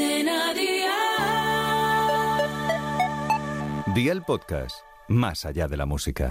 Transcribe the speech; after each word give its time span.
Cadena 0.00 0.54
Día 3.94 4.12
el 4.12 4.22
podcast, 4.22 4.76
más 5.08 5.44
allá 5.44 5.68
de 5.68 5.76
la 5.76 5.84
música. 5.84 6.30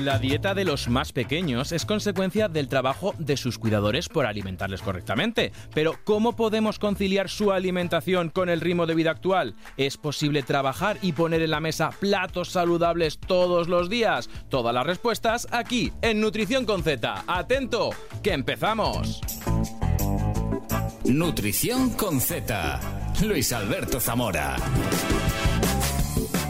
La 0.00 0.18
dieta 0.18 0.54
de 0.54 0.64
los 0.64 0.88
más 0.88 1.12
pequeños 1.12 1.72
es 1.72 1.84
consecuencia 1.84 2.48
del 2.48 2.68
trabajo 2.68 3.14
de 3.18 3.36
sus 3.36 3.58
cuidadores 3.58 4.08
por 4.08 4.24
alimentarles 4.24 4.80
correctamente. 4.80 5.52
Pero 5.74 5.96
¿cómo 6.04 6.36
podemos 6.36 6.78
conciliar 6.78 7.28
su 7.28 7.52
alimentación 7.52 8.30
con 8.30 8.48
el 8.48 8.62
ritmo 8.62 8.86
de 8.86 8.94
vida 8.94 9.10
actual? 9.10 9.54
¿Es 9.76 9.98
posible 9.98 10.42
trabajar 10.42 10.96
y 11.02 11.12
poner 11.12 11.42
en 11.42 11.50
la 11.50 11.60
mesa 11.60 11.90
platos 11.90 12.48
saludables 12.48 13.18
todos 13.18 13.68
los 13.68 13.90
días? 13.90 14.30
Todas 14.48 14.72
las 14.72 14.86
respuestas 14.86 15.46
aquí, 15.50 15.92
en 16.00 16.22
Nutrición 16.22 16.64
con 16.64 16.82
Z. 16.82 17.24
Atento, 17.26 17.90
que 18.22 18.32
empezamos. 18.32 19.20
Nutrición 21.08 21.88
con 21.88 22.20
Z. 22.20 22.80
Luis 23.24 23.54
Alberto 23.54 23.98
Zamora. 23.98 24.56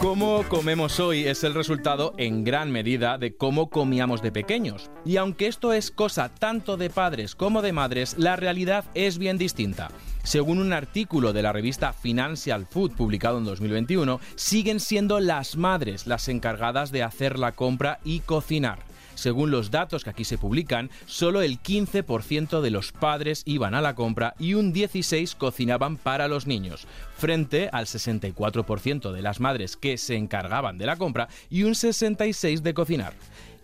Cómo 0.01 0.43
comemos 0.49 0.99
hoy 0.99 1.25
es 1.25 1.45
el 1.45 1.53
resultado 1.53 2.13
en 2.17 2.43
gran 2.43 2.69
medida 2.69 3.17
de 3.17 3.37
cómo 3.37 3.69
comíamos 3.69 4.21
de 4.21 4.33
pequeños. 4.33 4.91
Y 5.05 5.15
aunque 5.15 5.47
esto 5.47 5.71
es 5.71 5.91
cosa 5.91 6.27
tanto 6.27 6.75
de 6.75 6.89
padres 6.89 7.35
como 7.35 7.61
de 7.61 7.71
madres, 7.71 8.15
la 8.17 8.35
realidad 8.35 8.83
es 8.95 9.17
bien 9.17 9.37
distinta. 9.37 9.91
Según 10.23 10.59
un 10.59 10.73
artículo 10.73 11.31
de 11.31 11.41
la 11.41 11.53
revista 11.53 11.93
Financial 11.93 12.65
Food 12.65 12.95
publicado 12.97 13.37
en 13.37 13.45
2021, 13.45 14.19
siguen 14.35 14.81
siendo 14.81 15.21
las 15.21 15.55
madres 15.55 16.05
las 16.05 16.27
encargadas 16.27 16.91
de 16.91 17.03
hacer 17.03 17.39
la 17.39 17.53
compra 17.53 17.99
y 18.03 18.19
cocinar. 18.19 18.88
Según 19.19 19.51
los 19.51 19.69
datos 19.69 20.05
que 20.05 20.11
aquí 20.11 20.23
se 20.23 20.37
publican, 20.37 20.89
solo 21.05 21.41
el 21.41 21.61
15% 21.61 22.61
de 22.61 22.69
los 22.69 22.93
padres 22.93 23.43
iban 23.45 23.75
a 23.75 23.81
la 23.81 23.93
compra 23.93 24.33
y 24.39 24.53
un 24.53 24.73
16% 24.73 25.35
cocinaban 25.35 25.97
para 25.97 26.29
los 26.29 26.47
niños, 26.47 26.87
frente 27.17 27.69
al 27.73 27.85
64% 27.85 29.11
de 29.11 29.21
las 29.21 29.41
madres 29.41 29.75
que 29.75 29.97
se 29.97 30.15
encargaban 30.15 30.77
de 30.77 30.85
la 30.85 30.95
compra 30.95 31.27
y 31.49 31.63
un 31.63 31.73
66% 31.73 32.61
de 32.61 32.73
cocinar. 32.73 33.13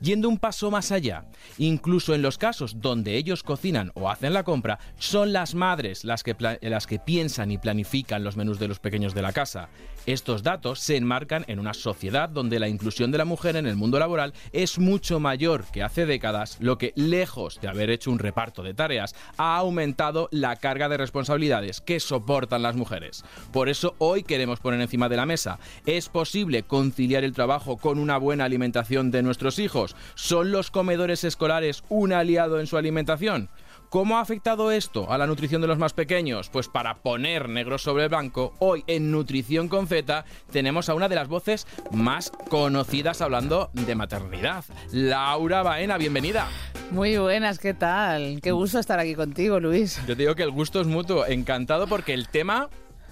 Yendo 0.01 0.27
un 0.27 0.38
paso 0.38 0.69
más 0.71 0.91
allá, 0.91 1.25
incluso 1.57 2.13
en 2.13 2.21
los 2.21 2.38
casos 2.38 2.81
donde 2.81 3.15
ellos 3.15 3.43
cocinan 3.43 3.91
o 3.95 4.09
hacen 4.09 4.33
la 4.33 4.43
compra, 4.43 4.79
son 4.97 5.33
las 5.33 5.55
madres 5.55 6.03
las 6.03 6.23
que, 6.23 6.35
las 6.61 6.88
que 6.88 6.99
piensan 6.99 7.51
y 7.51 7.57
planifican 7.57 8.23
los 8.23 8.35
menús 8.35 8.59
de 8.59 8.67
los 8.67 8.79
pequeños 8.79 9.13
de 9.13 9.21
la 9.21 9.33
casa. 9.33 9.69
Estos 10.05 10.43
datos 10.43 10.79
se 10.81 10.97
enmarcan 10.97 11.45
en 11.47 11.59
una 11.59 11.73
sociedad 11.73 12.29
donde 12.29 12.59
la 12.59 12.67
inclusión 12.67 13.11
de 13.11 13.17
la 13.17 13.25
mujer 13.25 13.55
en 13.55 13.66
el 13.66 13.75
mundo 13.75 13.97
laboral 13.97 14.33
es 14.53 14.77
mucho 14.77 15.19
mayor 15.19 15.66
que 15.71 15.81
hace 15.81 16.05
décadas, 16.05 16.57
lo 16.59 16.77
que, 16.77 16.93
lejos 16.95 17.59
de 17.59 17.69
haber 17.69 17.89
hecho 17.89 18.11
un 18.11 18.19
reparto 18.19 18.61
de 18.61 18.75
tareas, 18.75 19.16
ha 19.38 19.57
aumentado 19.57 20.29
la 20.31 20.57
carga 20.57 20.89
de 20.89 20.97
responsabilidades 20.97 21.81
que 21.81 21.99
soportan 21.99 22.61
las 22.61 22.75
mujeres. 22.75 23.23
Por 23.51 23.67
eso 23.67 23.95
hoy 23.97 24.23
queremos 24.23 24.59
poner 24.59 24.79
encima 24.81 25.09
de 25.09 25.17
la 25.17 25.25
mesa, 25.25 25.57
¿es 25.85 26.09
posible 26.09 26.63
conciliar 26.63 27.23
el 27.23 27.33
trabajo 27.33 27.77
con 27.77 27.97
una 27.97 28.17
buena 28.17 28.45
alimentación 28.45 29.09
de 29.09 29.23
nuestros 29.23 29.57
hijos? 29.57 29.84
¿Son 30.16 30.52
los 30.52 30.72
comedores 30.72 31.25
escolares 31.25 31.83
un 31.89 32.14
aliado 32.14 32.59
en 32.59 32.67
su 32.67 32.78
alimentación? 32.78 33.50
¿Cómo 33.89 34.17
ha 34.17 34.22
afectado 34.22 34.72
esto 34.72 35.11
a 35.11 35.17
la 35.17 35.28
nutrición 35.28 35.61
de 35.61 35.67
los 35.67 35.78
más 35.78 35.94
pequeños? 35.94 36.50
Pues 36.50 36.67
para 36.67 36.95
poner 36.95 37.47
negro 37.47 37.78
sobre 37.78 38.08
blanco, 38.08 38.53
hoy 38.59 38.83
en 38.88 39.11
Nutrición 39.11 39.69
con 39.69 39.88
Z 39.88 40.25
tenemos 40.52 40.89
a 40.89 40.95
una 40.95 41.08
de 41.08 41.16
las 41.16 41.28
voces 41.28 41.67
más 41.91 42.31
conocidas 42.50 43.22
hablando 43.22 43.69
de 43.73 43.95
maternidad. 43.95 44.66
Laura 44.91 45.63
Baena, 45.63 45.97
bienvenida. 45.97 46.50
Muy 46.91 47.17
buenas, 47.17 47.59
¿qué 47.59 47.73
tal? 47.73 48.41
Qué 48.41 48.52
gusto 48.52 48.80
estar 48.80 49.00
aquí 49.00 49.16
contigo, 49.16 49.59
Luis. 49.59 50.00
Yo 50.08 50.16
te 50.16 50.23
digo 50.23 50.36
que 50.36 50.44
el 50.44 50.52
gusto 50.52 50.81
es 50.81 50.88
mutuo, 50.88 51.25
encantado 51.25 51.88
porque 51.88 52.13
el 52.13 52.28
tema 52.28 52.69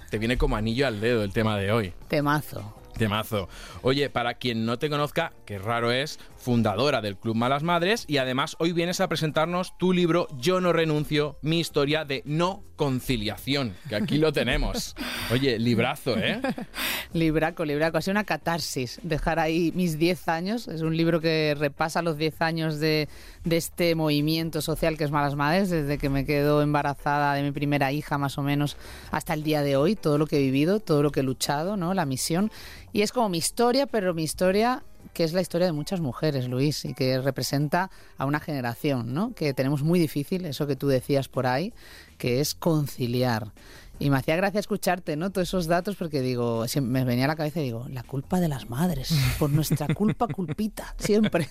te 0.09 0.17
viene 0.17 0.37
como 0.37 0.55
anillo 0.55 0.85
al 0.85 0.99
dedo, 0.99 1.23
el 1.23 1.33
tema 1.33 1.57
de 1.57 1.71
hoy. 1.71 1.93
Temazo. 2.07 2.75
Temazo. 2.97 3.49
Oye, 3.81 4.09
para 4.09 4.35
quien 4.35 4.65
no 4.65 4.77
te 4.77 4.89
conozca, 4.89 5.33
que 5.45 5.57
raro 5.57 5.91
es, 5.91 6.19
fundadora 6.43 7.01
del 7.01 7.15
Club 7.17 7.35
Malas 7.35 7.63
Madres 7.63 8.03
y 8.05 8.17
además 8.17 8.57
hoy 8.59 8.73
vienes 8.73 8.99
a 8.99 9.07
presentarnos 9.07 9.77
tu 9.77 9.93
libro 9.93 10.27
Yo 10.37 10.59
no 10.59 10.73
renuncio, 10.73 11.39
mi 11.41 11.59
historia 11.59 12.03
de 12.03 12.21
no 12.25 12.65
conciliación, 12.75 13.75
que 13.87 13.95
aquí 13.95 14.17
lo 14.17 14.33
tenemos. 14.33 14.93
Oye, 15.31 15.57
librazo, 15.57 16.17
¿eh? 16.17 16.41
Libraco, 17.13 17.63
libraco. 17.63 17.97
Ha 17.97 18.01
sido 18.01 18.13
una 18.13 18.25
catarsis 18.25 18.99
dejar 19.03 19.39
ahí 19.39 19.71
mis 19.73 19.97
10 19.97 20.27
años. 20.27 20.67
Es 20.67 20.81
un 20.81 20.97
libro 20.97 21.21
que 21.21 21.55
repasa 21.57 22.01
los 22.01 22.17
10 22.17 22.41
años 22.41 22.79
de, 22.79 23.07
de 23.45 23.57
este 23.57 23.95
movimiento 23.95 24.61
social 24.61 24.97
que 24.97 25.05
es 25.05 25.11
Malas 25.11 25.35
Madres, 25.35 25.69
desde 25.69 25.97
que 25.97 26.09
me 26.09 26.25
quedo 26.25 26.61
embarazada 26.61 27.35
de 27.35 27.43
mi 27.43 27.51
primera 27.51 27.91
hija 27.93 28.17
más 28.17 28.37
o 28.37 28.41
menos 28.41 28.75
hasta 29.11 29.33
el 29.33 29.43
día 29.43 29.61
de 29.61 29.77
hoy, 29.77 29.95
todo 29.95 30.17
lo 30.17 30.27
que 30.27 30.37
he 30.37 30.41
vivido, 30.41 30.81
todo 30.81 31.03
lo 31.03 31.11
que 31.11 31.21
he 31.21 31.23
luchado, 31.23 31.77
¿no? 31.77 31.93
La 31.93 32.05
misión. 32.05 32.51
Y 32.91 33.01
es 33.01 33.13
como 33.13 33.29
mi 33.29 33.37
historia, 33.37 33.85
pero 33.87 34.13
mi 34.13 34.23
historia 34.23 34.83
que 35.13 35.23
es 35.23 35.33
la 35.33 35.41
historia 35.41 35.67
de 35.67 35.73
muchas 35.73 36.01
mujeres, 36.01 36.47
Luis, 36.47 36.85
y 36.85 36.93
que 36.93 37.21
representa 37.21 37.89
a 38.17 38.25
una 38.25 38.39
generación, 38.39 39.13
¿no? 39.13 39.33
Que 39.33 39.53
tenemos 39.53 39.83
muy 39.83 39.99
difícil, 39.99 40.45
eso 40.45 40.67
que 40.67 40.75
tú 40.75 40.87
decías 40.87 41.27
por 41.27 41.47
ahí, 41.47 41.73
que 42.17 42.39
es 42.39 42.55
conciliar. 42.55 43.51
Y 43.99 44.09
me 44.09 44.17
hacía 44.17 44.35
gracia 44.35 44.59
escucharte, 44.59 45.15
¿no? 45.15 45.29
Todos 45.29 45.49
esos 45.49 45.67
datos 45.67 45.95
porque 45.95 46.21
digo, 46.21 46.65
me 46.81 47.03
venía 47.05 47.25
a 47.25 47.27
la 47.27 47.35
cabeza 47.35 47.61
y 47.61 47.65
digo, 47.65 47.85
la 47.89 48.03
culpa 48.03 48.39
de 48.39 48.47
las 48.47 48.69
madres, 48.69 49.13
por 49.37 49.51
nuestra 49.51 49.87
culpa, 49.93 50.27
culpita, 50.27 50.95
siempre. 50.97 51.47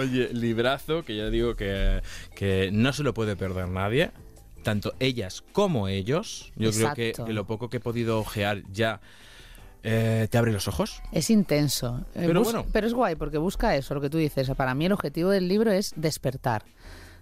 Oye, 0.00 0.30
librazo, 0.32 1.04
que 1.04 1.16
ya 1.16 1.28
digo 1.28 1.56
que, 1.56 2.00
que 2.34 2.70
no 2.72 2.92
se 2.92 3.02
lo 3.02 3.12
puede 3.12 3.36
perder 3.36 3.68
nadie, 3.68 4.12
tanto 4.62 4.94
ellas 4.98 5.44
como 5.52 5.88
ellos. 5.88 6.52
Yo 6.56 6.72
creo 6.72 6.94
que, 6.94 7.12
que, 7.12 7.32
lo 7.34 7.46
poco 7.46 7.68
que 7.68 7.76
he 7.76 7.80
podido 7.80 8.18
ojear 8.18 8.62
ya 8.72 9.00
eh, 9.82 10.28
te 10.30 10.38
abre 10.38 10.52
los 10.52 10.68
ojos. 10.68 11.02
Es 11.12 11.30
intenso. 11.30 12.04
Eh, 12.14 12.24
pero, 12.26 12.42
bueno. 12.42 12.66
pero 12.72 12.86
es 12.86 12.94
guay 12.94 13.14
porque 13.14 13.38
busca 13.38 13.76
eso, 13.76 13.94
lo 13.94 14.00
que 14.00 14.10
tú 14.10 14.18
dices. 14.18 14.50
Para 14.56 14.74
mí 14.74 14.86
el 14.86 14.92
objetivo 14.92 15.30
del 15.30 15.48
libro 15.48 15.72
es 15.72 15.92
despertar. 15.96 16.64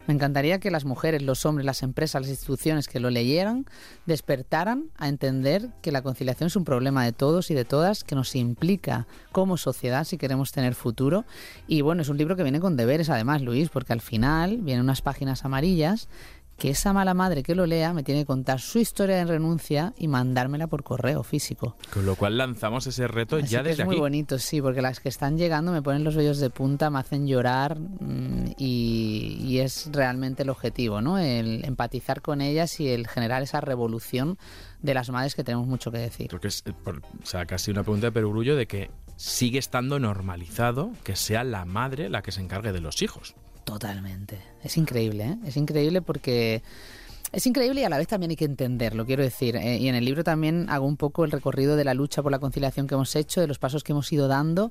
Me 0.07 0.15
encantaría 0.15 0.61
que 0.61 0.71
las 0.71 0.85
mujeres, 0.85 1.23
los 1.23 1.45
hombres, 1.47 1.67
las 1.67 1.83
empresas, 1.83 2.23
las 2.23 2.31
instituciones 2.31 2.87
que 2.87 3.01
lo 3.01 3.11
leyeran, 3.11 3.67
despertaran 4.07 4.91
a 4.97 5.09
entender 5.09 5.71
que 5.83 5.91
la 5.91 6.03
conciliación 6.03 6.47
es 6.47 6.55
un 6.55 6.65
problema 6.65 7.05
de 7.05 7.13
todos 7.13 7.51
y 7.51 7.55
de 7.55 7.65
todas, 7.65 8.05
que 8.05 8.15
nos 8.15 8.37
implica 8.37 9.09
como 9.33 9.57
sociedad 9.57 10.05
si 10.05 10.17
queremos 10.17 10.53
tener 10.53 10.77
futuro. 10.77 11.25
Y 11.67 11.81
bueno, 11.81 12.03
es 12.03 12.09
un 12.09 12.19
libro 12.19 12.37
que 12.37 12.45
viene 12.45 12.61
con 12.61 12.77
deberes 12.77 13.11
además, 13.11 13.43
Luis, 13.43 13.69
porque 13.69 13.93
al 13.93 14.01
final 14.01 14.59
vienen 14.59 14.85
unas 14.85 15.03
páginas 15.03 15.45
amarillas 15.45 16.09
que 16.57 16.71
esa 16.71 16.93
mala 16.93 17.15
madre 17.15 17.43
que 17.43 17.55
lo 17.55 17.67
lea 17.67 17.93
me 17.93 18.03
tiene 18.03 18.23
que 18.23 18.27
contar 18.27 18.61
su 18.61 18.79
historia 18.79 19.17
de 19.17 19.25
renuncia 19.27 19.93
y 19.99 20.09
mandármela 20.09 20.67
por 20.67 20.83
correo 20.83 21.23
físico. 21.23 21.77
Con 21.93 22.07
lo 22.07 22.17
cual 22.17 22.39
lanzamos 22.39 22.87
ese 22.87 23.07
reto 23.09 23.39
ya 23.39 23.63
desde 23.63 23.83
es 23.83 23.87
muy 23.87 23.97
bonito, 23.97 24.39
sí, 24.39 24.63
porque 24.63 24.81
las 24.81 25.01
que 25.01 25.09
están 25.09 25.37
llegando 25.37 25.73
me 25.73 25.83
ponen 25.83 26.05
los 26.05 26.17
vellos 26.17 26.39
de 26.39 26.51
punta, 26.51 26.89
me 26.91 26.99
hacen 26.99 27.27
llorar 27.27 27.79
mm, 27.79 28.53
y, 28.57 29.57
es 29.57 29.89
realmente 29.91 30.43
el 30.43 30.51
objetivo, 30.51 31.01
¿no? 31.01 31.19
El 31.19 31.65
empatizar 31.65 32.21
con 32.21 32.43
ellas 32.43 32.79
y 32.79 32.89
el 32.89 33.09
generar 33.09 33.43
esa 33.43 33.63
revolución 33.63 34.37
de 34.83 34.93
las 34.93 35.09
madres 35.09 35.35
que 35.35 35.45
tenemos 35.45 35.67
mucho 35.67 35.91
que 35.91 35.99
decir. 35.99 36.29
Porque 36.29 36.49
es 36.49 36.63
o 36.67 37.27
sea, 37.27 37.47
casi 37.47 37.71
una 37.71 37.83
pregunta 37.83 38.09
de 38.09 38.13
perogrullo 38.13 38.55
de 38.55 38.67
que 38.67 38.91
sigue 39.17 39.59
estando 39.59 39.99
normalizado 39.99 40.93
que 41.05 41.17
sea 41.17 41.43
la 41.43 41.65
madre 41.65 42.11
la 42.11 42.21
que 42.21 42.33
se 42.33 42.43
encargue 42.43 42.73
de 42.73 42.81
los 42.81 43.01
hijos. 43.01 43.35
Totalmente. 43.67 44.41
Es 44.63 44.77
increíble, 44.77 45.25
¿eh? 45.25 45.39
Es 45.45 45.57
increíble 45.57 46.01
porque... 46.01 46.63
Es 47.33 47.49
increíble 47.49 47.81
y 47.81 47.85
a 47.85 47.89
la 47.89 47.99
vez 47.99 48.07
también 48.07 48.31
hay 48.31 48.37
que 48.37 48.45
entenderlo, 48.45 49.05
quiero 49.05 49.25
decir. 49.25 49.57
Eh, 49.57 49.79
y 49.79 49.89
en 49.89 49.97
el 49.97 50.05
libro 50.05 50.23
también 50.23 50.71
hago 50.71 50.87
un 50.87 50.97
poco 50.97 51.25
el 51.25 51.33
recorrido 51.33 51.75
de 51.75 51.83
la 51.83 51.93
lucha 51.93 52.23
por 52.23 52.31
la 52.31 52.39
conciliación 52.39 52.87
que 52.87 52.95
hemos 52.95 53.17
hecho, 53.17 53.41
de 53.41 53.49
los 53.49 53.59
pasos 53.59 53.83
que 53.83 53.91
hemos 53.91 54.13
ido 54.13 54.29
dando. 54.29 54.71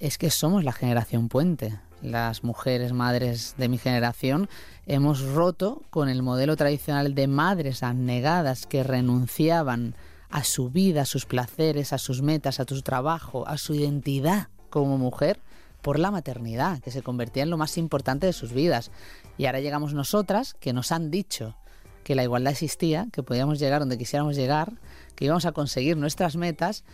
Es 0.00 0.18
que 0.18 0.28
somos 0.28 0.64
la 0.64 0.72
generación 0.72 1.28
puente. 1.28 1.78
Las 2.02 2.42
mujeres, 2.42 2.92
madres 2.92 3.54
de 3.58 3.68
mi 3.68 3.78
generación, 3.78 4.48
hemos 4.86 5.22
roto 5.22 5.80
con 5.90 6.08
el 6.08 6.24
modelo 6.24 6.56
tradicional 6.56 7.14
de 7.14 7.28
madres 7.28 7.84
abnegadas 7.84 8.66
que 8.66 8.82
renunciaban 8.82 9.94
a 10.30 10.42
su 10.42 10.68
vida, 10.68 11.02
a 11.02 11.06
sus 11.06 11.26
placeres, 11.26 11.92
a 11.92 11.98
sus 11.98 12.22
metas, 12.22 12.58
a 12.58 12.64
su 12.64 12.82
trabajo, 12.82 13.46
a 13.46 13.56
su 13.56 13.72
identidad 13.72 14.48
como 14.68 14.98
mujer 14.98 15.38
por 15.82 15.98
la 15.98 16.10
maternidad, 16.10 16.80
que 16.80 16.90
se 16.90 17.02
convertía 17.02 17.42
en 17.42 17.50
lo 17.50 17.58
más 17.58 17.76
importante 17.76 18.26
de 18.26 18.32
sus 18.32 18.52
vidas. 18.52 18.90
Y 19.36 19.46
ahora 19.46 19.60
llegamos 19.60 19.94
nosotras, 19.94 20.54
que 20.54 20.72
nos 20.72 20.92
han 20.92 21.10
dicho 21.10 21.56
que 22.04 22.14
la 22.14 22.22
igualdad 22.22 22.52
existía, 22.52 23.08
que 23.12 23.22
podíamos 23.22 23.58
llegar 23.58 23.80
donde 23.80 23.98
quisiéramos 23.98 24.36
llegar, 24.36 24.74
que 25.14 25.26
íbamos 25.26 25.44
a 25.44 25.52
conseguir 25.52 25.96
nuestras 25.96 26.36
metas, 26.36 26.84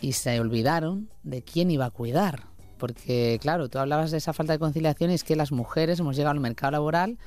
y 0.00 0.12
se 0.12 0.38
olvidaron 0.38 1.08
de 1.22 1.42
quién 1.42 1.70
iba 1.70 1.86
a 1.86 1.90
cuidar. 1.90 2.44
Porque, 2.78 3.38
claro, 3.40 3.68
tú 3.68 3.78
hablabas 3.78 4.10
de 4.10 4.18
esa 4.18 4.34
falta 4.34 4.52
de 4.52 4.58
conciliación 4.58 5.10
y 5.10 5.14
es 5.14 5.24
que 5.24 5.36
las 5.36 5.50
mujeres 5.50 5.98
hemos 5.98 6.16
llegado 6.16 6.32
al 6.32 6.40
mercado 6.40 6.72
laboral 6.72 7.18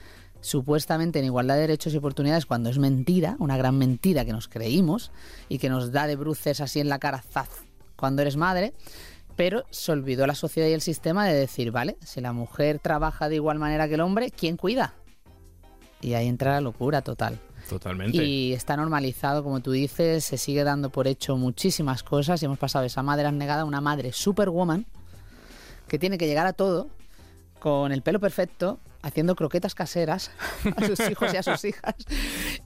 supuestamente 0.42 1.20
en 1.20 1.26
igualdad 1.26 1.56
de 1.56 1.62
derechos 1.62 1.94
y 1.94 1.98
oportunidades 1.98 2.46
cuando 2.46 2.70
es 2.70 2.78
mentira, 2.78 3.36
una 3.40 3.58
gran 3.58 3.78
mentira 3.78 4.24
que 4.24 4.32
nos 4.32 4.48
creímos 4.48 5.12
y 5.50 5.58
que 5.58 5.70
nos 5.70 5.92
da 5.92 6.08
de 6.08 6.16
bruces 6.16 6.62
así 6.62 6.80
en 6.80 6.88
la 6.88 7.00
cara 7.00 7.22
zaz 7.22 7.50
cuando 7.96 8.22
eres 8.22 8.38
madre 8.38 8.74
pero 9.40 9.64
se 9.70 9.94
olvidó 9.94 10.28
la 10.28 10.36
sociedad 10.36 10.68
y 10.68 10.74
el 10.74 10.82
sistema 10.82 11.26
de 11.26 11.34
decir, 11.34 11.72
vale, 11.72 11.96
si 12.04 12.20
la 12.20 12.34
mujer 12.34 12.78
trabaja 12.80 13.30
de 13.30 13.36
igual 13.36 13.58
manera 13.58 13.88
que 13.88 13.94
el 13.94 14.02
hombre, 14.02 14.32
¿quién 14.32 14.58
cuida? 14.58 14.96
Y 16.02 16.14
ahí 16.16 16.28
entra 16.28 16.52
la 16.52 16.60
locura 16.60 17.02
total. 17.02 17.40
Totalmente. 17.70 18.22
Y 18.22 18.52
está 18.52 18.76
normalizado, 18.76 19.42
como 19.42 19.62
tú 19.62 19.72
dices, 19.72 20.26
se 20.26 20.38
sigue 20.38 20.66
dando 20.66 20.90
por 20.90 21.08
hecho 21.08 21.38
muchísimas 21.38 22.04
cosas 22.04 22.42
y 22.42 22.48
hemos 22.48 22.60
pasado 22.60 22.82
de 22.82 22.88
esa 22.88 23.02
madre 23.02 23.28
abnegada 23.28 23.62
a 23.62 23.64
una 23.64 23.80
madre 23.80 24.12
superwoman 24.12 24.86
que 25.88 25.98
tiene 25.98 26.18
que 26.18 26.28
llegar 26.28 26.46
a 26.46 26.52
todo 26.52 26.90
con 27.60 27.94
el 27.94 28.02
pelo 28.02 28.20
perfecto, 28.20 28.82
haciendo 29.02 29.36
croquetas 29.36 29.76
caseras 29.76 30.32
a 30.76 30.86
sus 30.86 31.00
hijos 31.10 31.34
y 31.34 31.38
a 31.38 31.44
sus 31.44 31.64
hijas. 31.66 31.96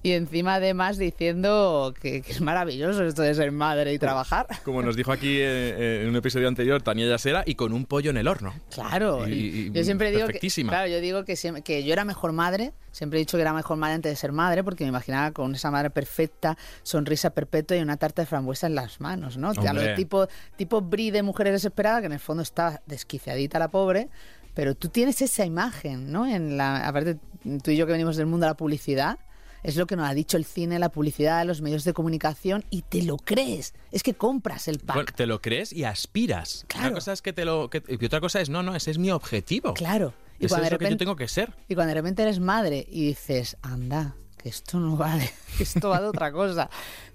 Y 0.01 0.13
encima 0.13 0.55
además 0.55 0.97
diciendo 0.97 1.93
que, 2.01 2.21
que 2.21 2.31
es 2.31 2.41
maravilloso 2.41 3.03
esto 3.05 3.21
de 3.21 3.33
ser 3.35 3.51
madre 3.51 3.93
y 3.93 3.99
trabajar. 3.99 4.47
Como 4.63 4.81
nos 4.81 4.95
dijo 4.95 5.11
aquí 5.11 5.37
eh, 5.39 6.01
en 6.03 6.09
un 6.09 6.15
episodio 6.15 6.47
anterior 6.47 6.81
Tania 6.81 7.07
Yasera, 7.07 7.43
y 7.45 7.55
con 7.55 7.71
un 7.73 7.85
pollo 7.85 8.09
en 8.09 8.17
el 8.17 8.27
horno. 8.27 8.53
Claro, 8.71 9.27
Y- 9.27 9.33
y 9.33 9.71
yo 9.71 9.83
siempre 9.83 10.11
digo 10.11 10.27
que, 10.27 10.39
claro, 10.71 10.87
yo 10.87 10.99
digo 11.01 11.23
que, 11.25 11.35
que 11.63 11.83
yo 11.83 11.93
era 11.93 12.03
mejor 12.05 12.31
madre, 12.31 12.73
siempre 12.91 13.19
he 13.19 13.21
dicho 13.21 13.37
que 13.37 13.41
era 13.41 13.53
mejor 13.53 13.77
madre 13.77 13.95
antes 13.95 14.11
de 14.11 14.15
ser 14.15 14.31
madre, 14.31 14.63
porque 14.63 14.83
me 14.83 14.89
imaginaba 14.89 15.31
con 15.31 15.53
esa 15.55 15.69
madre 15.71 15.89
perfecta, 15.89 16.57
sonrisa 16.83 17.29
perpetua 17.29 17.77
y 17.77 17.81
una 17.81 17.97
tarta 17.97 18.21
de 18.23 18.25
frambuesa 18.25 18.67
en 18.67 18.75
las 18.75 18.99
manos, 18.99 19.37
¿no? 19.37 19.53
Tipo, 19.95 20.27
tipo 20.55 20.81
brie 20.81 21.11
de 21.11 21.21
mujer 21.23 21.51
desesperada, 21.51 21.99
que 22.01 22.07
en 22.07 22.13
el 22.13 22.19
fondo 22.19 22.43
está 22.43 22.81
desquiciadita 22.87 23.59
la 23.59 23.69
pobre, 23.69 24.09
pero 24.53 24.75
tú 24.75 24.89
tienes 24.89 25.21
esa 25.21 25.45
imagen, 25.45 26.11
¿no? 26.11 26.25
En 26.27 26.57
la, 26.57 26.87
aparte, 26.87 27.17
tú 27.63 27.71
y 27.71 27.77
yo 27.77 27.85
que 27.85 27.91
venimos 27.93 28.15
del 28.15 28.25
mundo 28.25 28.45
de 28.45 28.51
la 28.51 28.57
publicidad, 28.57 29.19
es 29.63 29.77
lo 29.77 29.87
que 29.87 29.95
nos 29.95 30.09
ha 30.09 30.13
dicho 30.13 30.35
el 30.35 30.43
cine, 30.45 30.77
la 30.77 30.89
publicidad, 30.89 31.45
los 31.45 31.61
medios 31.61 31.85
de 31.85 31.93
comunicación, 31.93 32.65
y 32.69 32.81
te 32.81 33.01
lo 33.03 33.15
crees. 33.17 33.73
Es 33.91 34.03
que 34.03 34.13
compras 34.13 34.67
el 34.67 34.79
pack. 34.79 34.95
Bueno, 34.95 35.11
te 35.15 35.25
lo 35.25 35.41
crees 35.41 35.71
y 35.71 35.85
aspiras. 35.85 36.65
Claro. 36.67 36.87
Una 36.87 36.95
cosa 36.95 37.13
es 37.13 37.21
que 37.21 37.31
te 37.31 37.45
lo. 37.45 37.69
que- 37.69 37.81
y 37.87 38.05
otra 38.05 38.19
cosa 38.19 38.41
es, 38.41 38.49
no, 38.49 38.61
no, 38.61 38.75
ese 38.75 38.91
es 38.91 38.97
mi 38.97 39.09
objetivo. 39.11 39.73
Claro. 39.73 40.13
Y 40.39 40.45
Eso 40.47 40.55
cuando 40.55 40.65
es 40.65 40.69
de 40.71 40.75
lo 40.75 40.79
que 40.79 40.89
yo 40.91 40.97
tengo 40.97 41.15
que 41.15 41.27
ser. 41.29 41.53
Y 41.69 41.75
cuando 41.75 41.89
de 41.89 41.93
repente 41.95 42.23
eres 42.23 42.39
madre 42.41 42.85
y 42.89 43.05
dices, 43.07 43.55
anda, 43.61 44.15
que 44.37 44.49
esto 44.49 44.79
no 44.79 44.97
vale, 44.97 45.31
que 45.57 45.63
esto 45.63 45.87
va 45.89 46.01
de 46.01 46.07
otra 46.07 46.31
cosa, 46.33 46.69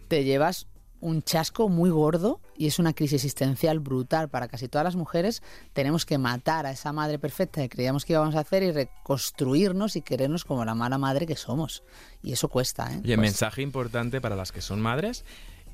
te 0.09 0.25
llevas 0.25 0.67
un 1.01 1.23
chasco 1.23 1.69
muy 1.69 1.91
gordo 1.91 2.41
y 2.57 2.67
es 2.67 2.79
una 2.79 2.93
crisis 2.93 3.15
existencial 3.25 3.79
brutal 3.81 4.29
para 4.29 4.49
casi 4.49 4.69
todas 4.69 4.85
las 4.85 4.97
mujeres. 4.97 5.43
Tenemos 5.73 6.05
que 6.07 6.19
matar 6.19 6.67
a 6.67 6.71
esa 6.73 6.93
madre 6.93 7.19
perfecta 7.19 7.61
que 7.63 7.69
creíamos 7.69 8.05
que 8.05 8.15
íbamos 8.15 8.35
a 8.35 8.41
hacer 8.41 8.63
y 8.63 8.73
reconstruirnos 8.73 9.97
y 9.97 10.03
querernos 10.03 10.45
como 10.45 10.65
la 10.65 10.75
mala 10.75 10.99
madre 10.99 11.27
que 11.27 11.37
somos. 11.37 11.83
Y 12.23 12.33
eso 12.33 12.49
cuesta, 12.49 12.85
¿eh? 12.87 12.97
Oye, 12.99 13.01
Cuesta. 13.03 13.21
mensaje 13.21 13.63
importante 13.63 14.21
para 14.21 14.37
las 14.37 14.53
que 14.53 14.61
son 14.61 14.81
madres 14.81 15.25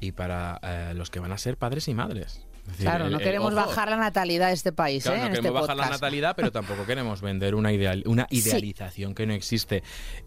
y 0.01 0.13
para 0.13 0.61
eh, 0.63 0.93
los 0.95 1.11
que 1.11 1.21
van 1.21 1.33
a 1.33 1.39
ser 1.39 1.57
padres 1.57 1.89
y 1.89 1.95
madres. 1.95 2.47
Decir, 2.67 2.87
Claro, 2.87 3.05
el- 3.07 3.13
no 3.13 3.19
el- 3.19 3.25
queremos 3.25 3.55
bajar 3.55 3.91
la 3.91 3.97
natalidad 3.99 4.49
de 4.49 4.55
este 4.55 4.73
país, 4.73 5.03
Claro, 5.05 5.17
¿eh? 5.19 5.21
no 5.21 5.27
en 5.27 5.33
este 5.33 5.43
queremos 5.43 5.61
bajar 5.63 5.77
la 5.77 5.91
natalidad, 5.91 6.35
pero 6.35 6.51
tampoco 6.51 6.87
queremos 6.87 7.21
vender 7.21 7.55
una, 7.55 7.73
ideal, 7.73 8.03
una 8.07 8.27
Sí. 8.31 8.39
idealización 8.39 9.15
que 9.15 9.27
no 9.27 9.35
existe. 9.35 9.83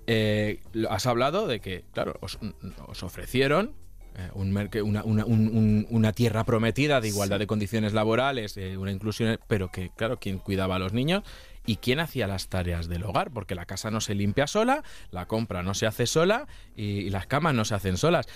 Eh, 0.05 0.61
has 0.89 1.07
hablado 1.07 1.47
de 1.47 1.59
que, 1.59 1.85
claro, 1.93 2.13
os, 2.21 2.37
os 2.87 3.01
ofrecieron 3.03 3.73
un 4.33 4.55
una, 4.83 5.03
una- 5.03 5.25
un- 5.25 5.47
un- 5.47 5.87
una 5.89 6.11
tierra 6.13 6.43
prometida 6.43 7.01
de 7.01 7.07
igualdad 7.07 7.39
de 7.39 7.47
condiciones 7.47 7.93
laborales, 7.93 8.57
eh, 8.57 8.77
una 8.77 8.91
inclusión, 8.91 9.39
pero 9.47 9.69
que, 9.71 9.89
claro, 9.95 10.17
¿quién 10.19 10.37
cuidaba 10.39 10.75
a 10.75 10.79
los 10.79 10.93
niños? 10.93 11.23
¿Y 11.65 11.77
quién 11.77 11.99
hacía 11.99 12.27
las 12.27 12.47
tareas 12.47 12.87
del 12.87 13.03
hogar? 13.03 13.31
Porque 13.31 13.53
la 13.55 13.65
casa 13.65 13.91
no 13.91 13.99
se 14.01 14.15
limpia 14.15 14.47
sola, 14.47 14.83
la 15.11 15.25
compra 15.27 15.63
no 15.63 15.73
se 15.73 15.85
hace 15.85 16.07
sola 16.07 16.47
y, 16.75 16.83
y 16.83 17.09
las 17.09 17.27
camas 17.27 17.53
no 17.55 17.65
se 17.65 17.75
hacen 17.75 17.97
solas. 17.97 18.27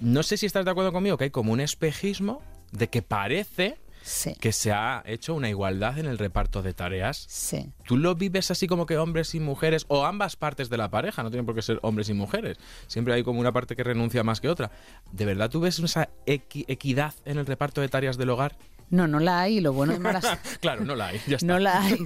No 0.00 0.22
sé 0.22 0.36
si 0.36 0.46
estás 0.46 0.64
de 0.64 0.70
acuerdo 0.70 0.92
conmigo 0.92 1.16
que 1.16 1.24
hay 1.24 1.30
como 1.30 1.52
un 1.52 1.60
espejismo 1.60 2.42
de 2.72 2.88
que 2.88 3.02
parece 3.02 3.76
Sí, 4.06 4.34
que 4.38 4.52
se 4.52 4.70
ha 4.70 5.02
hecho 5.06 5.34
una 5.34 5.48
igualdad 5.48 5.98
en 5.98 6.04
el 6.04 6.18
reparto 6.18 6.60
de 6.62 6.74
tareas. 6.74 7.24
sí. 7.26 7.70
¿Tú 7.86 7.96
lo 7.96 8.14
vives 8.14 8.50
así 8.50 8.66
como 8.66 8.84
que 8.84 8.98
hombres 8.98 9.34
y 9.34 9.40
mujeres, 9.40 9.86
o 9.88 10.04
ambas 10.04 10.36
partes 10.36 10.68
de 10.68 10.76
la 10.76 10.90
pareja, 10.90 11.22
no 11.22 11.30
tienen 11.30 11.46
por 11.46 11.54
qué 11.54 11.62
ser 11.62 11.78
hombres 11.82 12.08
y 12.10 12.14
mujeres? 12.14 12.58
Siempre 12.86 13.14
hay 13.14 13.22
como 13.22 13.40
una 13.40 13.52
parte 13.52 13.74
que 13.76 13.82
renuncia 13.84 14.22
más 14.22 14.40
que 14.42 14.48
otra. 14.50 14.70
¿De 15.12 15.24
verdad 15.24 15.48
tú 15.50 15.60
ves 15.60 15.78
esa 15.78 16.10
equi- 16.26 16.64
equidad 16.68 17.14
en 17.24 17.38
el 17.38 17.46
reparto 17.46 17.80
de 17.80 17.88
tareas 17.88 18.18
del 18.18 18.28
hogar? 18.30 18.56
No, 18.90 19.06
no 19.06 19.18
la 19.18 19.40
hay 19.40 19.58
y 19.58 19.60
lo 19.60 19.72
bueno 19.72 19.92
de 19.92 19.98
malas... 20.00 20.38
Claro, 20.60 20.84
no 20.84 20.94
la 20.94 21.08
hay, 21.08 21.20
ya 21.26 21.36
está. 21.36 21.46
No 21.46 21.58
la 21.58 21.82
hay. 21.82 21.98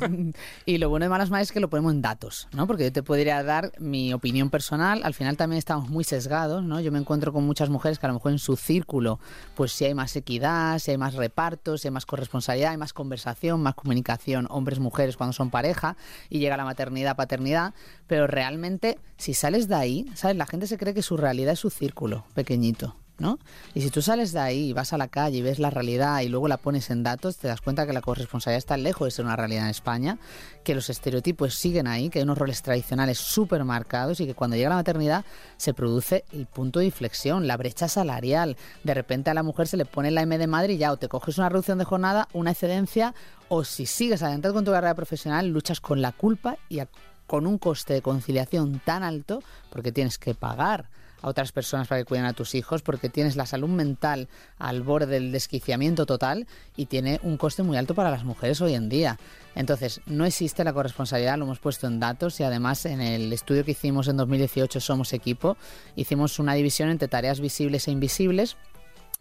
Y 0.67 0.79
lo 0.79 0.89
bueno 0.89 1.05
de 1.05 1.11
Malas 1.11 1.31
Madres 1.31 1.49
es 1.49 1.53
que 1.53 1.61
lo 1.61 1.71
ponemos 1.71 1.93
en 1.93 2.03
datos, 2.03 2.49
¿no? 2.53 2.67
Porque 2.67 2.85
yo 2.85 2.93
te 2.93 3.03
podría 3.03 3.43
dar 3.43 3.73
mi 3.79 4.13
opinión 4.13 4.51
personal. 4.51 5.03
Al 5.05 5.15
final 5.15 5.37
también 5.37 5.59
estamos 5.59 5.89
muy 5.89 6.05
sesgados, 6.05 6.63
¿no? 6.63 6.81
Yo 6.81 6.93
me 6.93 6.99
encuentro 6.99 7.33
con 7.33 7.45
muchas 7.45 7.69
mujeres 7.71 7.99
que 7.99 8.07
a 8.07 8.09
lo 8.09 8.15
mejor 8.15 8.33
en 8.33 8.39
su 8.39 8.57
círculo, 8.57 9.21
pues 9.55 9.73
si 9.73 9.85
hay 9.85 9.95
más 9.95 10.15
equidad, 10.17 10.79
si 10.79 10.91
hay 10.91 10.99
más 10.99 11.15
repartos, 11.15 11.83
si 11.83 11.89
hay 11.89 11.93
más 11.93 12.07
corresponsabilidad, 12.07 12.73
hay 12.73 12.77
más 12.77 12.93
conversación, 12.93 13.63
más 13.63 13.75
comunicación, 13.75 14.47
hombres, 14.51 14.79
mujeres 14.79 15.17
cuando 15.17 15.33
son 15.33 15.51
pareja 15.51 15.97
y 16.29 16.39
llega 16.39 16.57
la 16.57 16.65
maternidad, 16.65 17.17
paternidad. 17.17 17.75
Pero 18.07 18.27
realmente, 18.27 18.99
si 19.17 19.35
sales 19.35 19.69
de 19.69 19.75
ahí, 19.75 20.07
¿sabes? 20.15 20.37
La 20.37 20.47
gente 20.47 20.67
se 20.67 20.79
cree 20.79 20.95
que 20.95 21.03
su 21.03 21.17
realidad 21.17 21.53
es 21.53 21.61
su 21.61 21.71
círculo 21.71 22.25
pequeñito. 22.35 22.97
¿No? 23.19 23.39
Y 23.75 23.83
si 23.83 23.91
tú 23.91 24.03
sales 24.03 24.33
de 24.33 24.41
ahí, 24.41 24.73
vas 24.73 24.93
a 24.93 24.99
la 24.99 25.09
calle 25.09 25.39
y 25.39 25.43
ves 25.43 25.59
la 25.59 25.71
realidad 25.71 26.21
y 26.21 26.29
luego 26.29 26.49
la 26.49 26.57
pones 26.57 26.91
en 26.91 27.03
datos, 27.03 27.37
te 27.37 27.49
das 27.49 27.61
cuenta 27.61 27.87
que 27.87 27.93
la 27.93 28.01
corresponsabilidad 28.01 28.59
está 28.59 28.77
lejos 28.77 29.07
de 29.07 29.11
ser 29.11 29.25
una 29.25 29.37
realidad 29.37 29.65
en 29.65 29.71
España, 29.71 30.19
que 30.65 30.75
los 30.75 30.89
estereotipos 30.91 31.55
siguen 31.55 31.87
ahí, 31.87 32.11
que 32.11 32.21
hay 32.21 32.23
unos 32.23 32.39
roles 32.39 32.63
tradicionales 32.63 33.19
súper 33.19 33.65
marcados 33.65 34.21
y 34.21 34.27
que 34.27 34.35
cuando 34.35 34.57
llega 34.57 34.71
la 34.71 34.77
maternidad 34.77 35.25
se 35.57 35.75
produce 35.75 36.25
el 36.33 36.47
punto 36.47 36.79
de 36.79 36.87
inflexión, 36.87 37.47
la 37.47 37.57
brecha 37.57 37.89
salarial. 37.89 38.57
De 38.85 38.95
repente 38.95 39.31
a 39.31 39.35
la 39.35 39.43
mujer 39.43 39.67
se 39.67 39.77
le 39.77 39.85
pone 39.85 40.11
la 40.11 40.23
M 40.23 40.39
de 40.39 40.47
madre 40.47 40.75
y 40.75 40.79
ya 40.79 40.93
o 40.93 40.97
te 40.97 41.09
coges 41.09 41.39
una 41.39 41.49
reducción 41.49 41.79
de 41.79 41.85
jornada, 41.85 42.29
una 42.33 42.53
excedencia, 42.53 43.15
o 43.49 43.65
si 43.65 43.87
sigues 43.87 44.23
adelante 44.23 44.53
con 44.53 44.65
tu 44.65 44.71
carrera 44.71 44.95
profesional, 44.95 45.49
luchas 45.49 45.81
con 45.81 46.03
la 46.03 46.13
culpa 46.13 46.59
y 46.69 46.81
con 47.27 47.47
un 47.47 47.59
coste 47.59 47.95
de 47.95 48.03
conciliación 48.03 48.81
tan 48.85 49.03
alto 49.03 49.43
porque 49.71 49.93
tienes 49.93 50.19
que 50.19 50.35
pagar 50.35 50.89
a 51.21 51.29
otras 51.29 51.53
personas 51.53 51.89
para 51.89 52.01
que 52.01 52.05
cuiden 52.05 52.25
a 52.25 52.33
tus 52.33 52.55
hijos 52.55 52.83
porque 52.83 53.09
tienes 53.09 53.37
la 53.37 53.47
salud 53.47 53.69
mental 53.69 54.29
al 54.59 54.83
borde 54.83 55.07
del 55.07 55.33
desquiciamiento 55.33 56.07
total 56.07 56.47
y 56.77 56.87
tiene 56.87 57.21
un 57.23 57.37
coste 57.37 57.63
muy 57.63 57.77
alto 57.77 57.95
para 57.95 58.11
las 58.11 58.25
mujeres 58.25 58.61
hoy 58.61 58.75
en 58.75 58.89
día. 58.89 59.19
Entonces, 59.55 60.01
no 60.07 60.25
existe 60.25 60.65
la 60.65 60.73
corresponsabilidad, 60.73 61.39
lo 61.39 61.45
hemos 61.45 61.59
puesto 61.59 61.87
en 61.87 62.01
datos 62.01 62.39
y 62.41 62.45
además 62.45 62.87
en 62.87 63.01
el 63.01 63.33
estudio 63.33 63.65
que 63.65 63.73
hicimos 63.73 64.09
en 64.09 64.17
2018 64.17 64.81
Somos 64.81 65.13
Equipo, 65.13 65.57
hicimos 65.97 66.39
una 66.39 66.55
división 66.55 66.91
entre 66.91 67.09
tareas 67.09 67.41
visibles 67.41 67.89
e 67.89 67.91
invisibles 67.91 68.57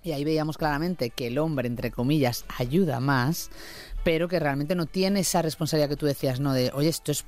y 0.04 0.12
ahí 0.12 0.24
veíamos 0.24 0.58
claramente 0.58 1.10
que 1.10 1.28
el 1.28 1.38
hombre, 1.38 1.68
entre 1.68 1.92
comillas, 1.92 2.46
ayuda 2.58 3.00
más, 3.00 3.50
pero 4.04 4.28
que 4.28 4.40
realmente 4.40 4.76
no 4.76 4.86
tiene 4.86 5.22
esa 5.22 5.42
responsabilidad 5.42 5.90
que 5.90 5.98
tú 5.98 6.06
decías, 6.06 6.40
no, 6.40 6.54
de, 6.54 6.72
oye, 6.74 6.90
esto 6.90 7.12
es 7.12 7.26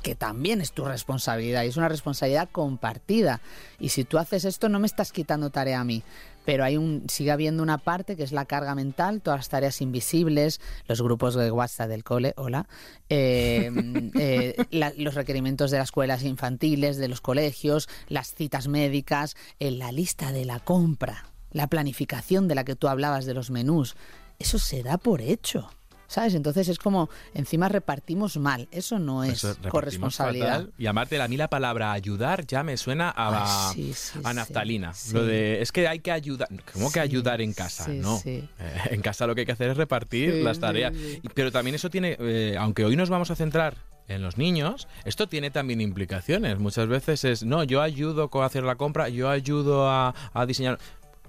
porque 0.00 0.14
también 0.14 0.62
es 0.62 0.72
tu 0.72 0.86
responsabilidad 0.86 1.62
y 1.62 1.66
es 1.66 1.76
una 1.76 1.90
responsabilidad 1.90 2.48
compartida. 2.50 3.42
Y 3.78 3.90
si 3.90 4.04
tú 4.04 4.16
haces 4.16 4.46
esto, 4.46 4.70
no 4.70 4.78
me 4.80 4.86
estás 4.86 5.12
quitando 5.12 5.50
tarea 5.50 5.78
a 5.78 5.84
mí. 5.84 6.02
Pero 6.46 6.64
hay 6.64 6.78
un, 6.78 7.04
sigue 7.10 7.30
habiendo 7.30 7.62
una 7.62 7.76
parte 7.76 8.16
que 8.16 8.22
es 8.22 8.32
la 8.32 8.46
carga 8.46 8.74
mental, 8.74 9.20
todas 9.20 9.40
las 9.40 9.48
tareas 9.50 9.82
invisibles, 9.82 10.58
los 10.88 11.02
grupos 11.02 11.34
de 11.34 11.50
WhatsApp 11.50 11.90
del 11.90 12.02
cole, 12.02 12.32
hola, 12.38 12.66
eh, 13.10 13.70
eh, 14.18 14.56
la- 14.70 14.94
los 14.96 15.14
requerimientos 15.16 15.70
de 15.70 15.76
las 15.76 15.88
escuelas 15.88 16.22
infantiles, 16.22 16.96
de 16.96 17.08
los 17.08 17.20
colegios, 17.20 17.86
las 18.08 18.34
citas 18.34 18.68
médicas, 18.68 19.36
eh, 19.58 19.70
la 19.70 19.92
lista 19.92 20.32
de 20.32 20.46
la 20.46 20.60
compra, 20.60 21.26
la 21.50 21.66
planificación 21.66 22.48
de 22.48 22.54
la 22.54 22.64
que 22.64 22.74
tú 22.74 22.88
hablabas 22.88 23.26
de 23.26 23.34
los 23.34 23.50
menús. 23.50 23.96
Eso 24.38 24.58
se 24.58 24.82
da 24.82 24.96
por 24.96 25.20
hecho. 25.20 25.68
¿Sabes? 26.10 26.34
Entonces 26.34 26.68
es 26.68 26.78
como, 26.78 27.08
encima 27.34 27.68
repartimos 27.68 28.36
mal. 28.36 28.66
Eso 28.72 28.98
no 28.98 29.22
es 29.22 29.44
Eso 29.44 29.54
corresponsabilidad. 29.68 30.48
fatal. 30.48 30.72
Y 30.76 30.86
amarte 30.86 31.22
a 31.22 31.28
mí 31.28 31.36
la 31.36 31.48
palabra 31.48 31.92
ayudar 31.92 32.44
ya 32.48 32.64
me 32.64 32.76
suena 32.76 33.14
a, 33.16 33.68
Ay, 33.70 33.74
sí, 33.74 33.92
sí, 33.94 34.18
a 34.24 34.34
naftalina. 34.34 34.92
sí. 34.92 35.12
Lo 35.14 35.24
de 35.24 35.62
es 35.62 35.70
que 35.70 35.86
hay 35.86 36.00
que 36.00 36.10
ayudar. 36.10 36.48
¿Cómo 36.72 36.90
que 36.90 36.98
ayudar 36.98 37.40
en 37.40 37.52
casa? 37.52 37.86
no. 37.88 38.20
Eh, 38.24 38.48
en 38.90 39.02
casa 39.02 39.28
lo 39.28 39.36
que 39.36 39.42
hay 39.42 39.46
que 39.46 39.52
hacer 39.52 39.70
es 39.70 39.76
repartir 39.76 40.34
las 40.42 40.58
tareas. 40.58 40.92
Pero 41.32 41.52
también 41.52 41.76
eso 41.76 41.90
tiene, 41.90 42.16
eh, 42.18 42.56
aunque 42.58 42.84
hoy 42.84 42.96
nos 42.96 43.08
vamos 43.08 43.30
a 43.30 43.36
centrar 43.36 43.76
en 44.08 44.20
los 44.22 44.36
niños, 44.36 44.88
esto 45.04 45.28
tiene 45.28 45.52
también 45.52 45.80
implicaciones. 45.80 46.58
Muchas 46.58 46.88
veces 46.88 47.22
es, 47.24 47.44
no, 47.44 47.62
yo 47.62 47.82
ayudo 47.82 48.30
con 48.30 48.42
hacer 48.44 48.64
la 48.64 48.74
compra, 48.74 49.08
yo 49.08 49.30
ayudo 49.30 49.88
a, 49.88 50.12
a 50.34 50.44
diseñar. 50.46 50.80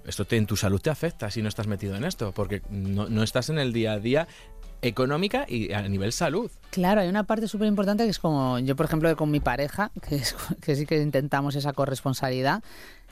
Esto 0.04 0.24
te- 0.24 0.36
en 0.36 0.46
tu 0.46 0.56
salud 0.56 0.80
te 0.80 0.90
afecta 0.90 1.30
si 1.30 1.40
no 1.42 1.48
estás 1.48 1.68
metido 1.68 1.94
en 1.94 2.02
esto, 2.02 2.32
porque 2.32 2.60
no, 2.70 3.08
no 3.08 3.22
estás 3.22 3.50
en 3.50 3.60
el 3.60 3.72
día 3.72 3.92
a 3.92 3.98
día 4.00 4.26
económica 4.82 5.46
y 5.48 5.72
a 5.72 5.82
nivel 5.88 6.12
salud. 6.12 6.50
Claro, 6.70 7.00
hay 7.00 7.08
una 7.08 7.24
parte 7.24 7.48
súper 7.48 7.68
importante 7.68 8.04
que 8.04 8.10
es 8.10 8.18
como 8.18 8.58
yo, 8.58 8.76
por 8.76 8.86
ejemplo, 8.86 9.14
con 9.16 9.30
mi 9.30 9.40
pareja, 9.40 9.90
que, 10.08 10.16
es- 10.16 10.36
que 10.60 10.76
sí 10.76 10.84
que 10.86 11.00
intentamos 11.00 11.54
esa 11.54 11.72
corresponsabilidad, 11.72 12.62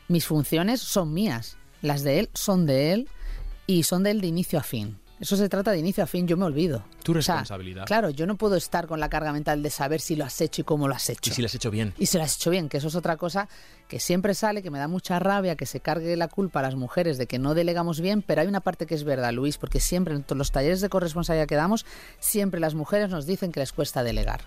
mis 0.08 0.26
funciones 0.26 0.80
son 0.80 1.14
mías, 1.14 1.56
las 1.82 2.02
de 2.02 2.18
él 2.20 2.30
son 2.34 2.66
de 2.66 2.92
él 2.92 3.08
y 3.66 3.84
son 3.84 4.02
de 4.02 4.10
él 4.10 4.20
de 4.20 4.26
inicio 4.26 4.58
a 4.58 4.62
fin. 4.62 4.98
Eso 5.20 5.36
se 5.36 5.50
trata 5.50 5.70
de 5.70 5.78
inicio 5.78 6.02
a 6.02 6.06
fin, 6.06 6.26
yo 6.26 6.38
me 6.38 6.46
olvido. 6.46 6.82
Tu 7.02 7.12
O 7.12 7.20
sea, 7.20 7.34
responsabilidad. 7.36 7.84
claro, 7.84 8.08
yo 8.08 8.26
no 8.26 8.36
puedo 8.36 8.56
estar 8.56 8.86
con 8.86 9.00
la 9.00 9.10
carga 9.10 9.32
mental 9.34 9.62
de 9.62 9.68
saber 9.68 10.00
si 10.00 10.16
lo 10.16 10.24
has 10.24 10.40
hecho 10.40 10.62
y 10.62 10.64
cómo 10.64 10.88
lo 10.88 10.94
has 10.94 11.10
hecho. 11.10 11.30
Y 11.30 11.34
si 11.34 11.42
lo 11.42 11.46
has 11.46 11.54
hecho 11.54 11.70
bien. 11.70 11.92
Y 11.98 12.06
se 12.06 12.16
lo 12.16 12.24
has 12.24 12.36
hecho 12.36 12.48
bien, 12.48 12.70
que 12.70 12.78
eso 12.78 12.88
es 12.88 12.94
otra 12.94 13.18
cosa 13.18 13.46
que 13.86 14.00
siempre 14.00 14.34
sale, 14.34 14.62
que 14.62 14.70
me 14.70 14.78
da 14.78 14.88
mucha 14.88 15.18
rabia, 15.18 15.56
que 15.56 15.66
se 15.66 15.80
cargue 15.80 16.16
la 16.16 16.28
culpa 16.28 16.60
a 16.60 16.62
las 16.62 16.74
mujeres 16.74 17.18
de 17.18 17.26
que 17.26 17.38
no 17.38 17.54
delegamos 17.54 18.00
bien, 18.00 18.22
pero 18.22 18.40
hay 18.40 18.46
una 18.46 18.60
parte 18.60 18.86
que 18.86 18.94
es 18.94 19.04
verdad, 19.04 19.32
Luis, 19.32 19.58
porque 19.58 19.78
siempre 19.78 20.14
en 20.14 20.22
todos 20.22 20.38
los 20.38 20.52
talleres 20.52 20.80
de 20.80 20.88
corresponsabilidad 20.88 21.46
que 21.46 21.56
damos, 21.56 21.84
siempre 22.18 22.58
las 22.58 22.74
mujeres 22.74 23.10
nos 23.10 23.26
dicen 23.26 23.52
que 23.52 23.60
les 23.60 23.72
cuesta 23.72 24.02
delegar. 24.02 24.40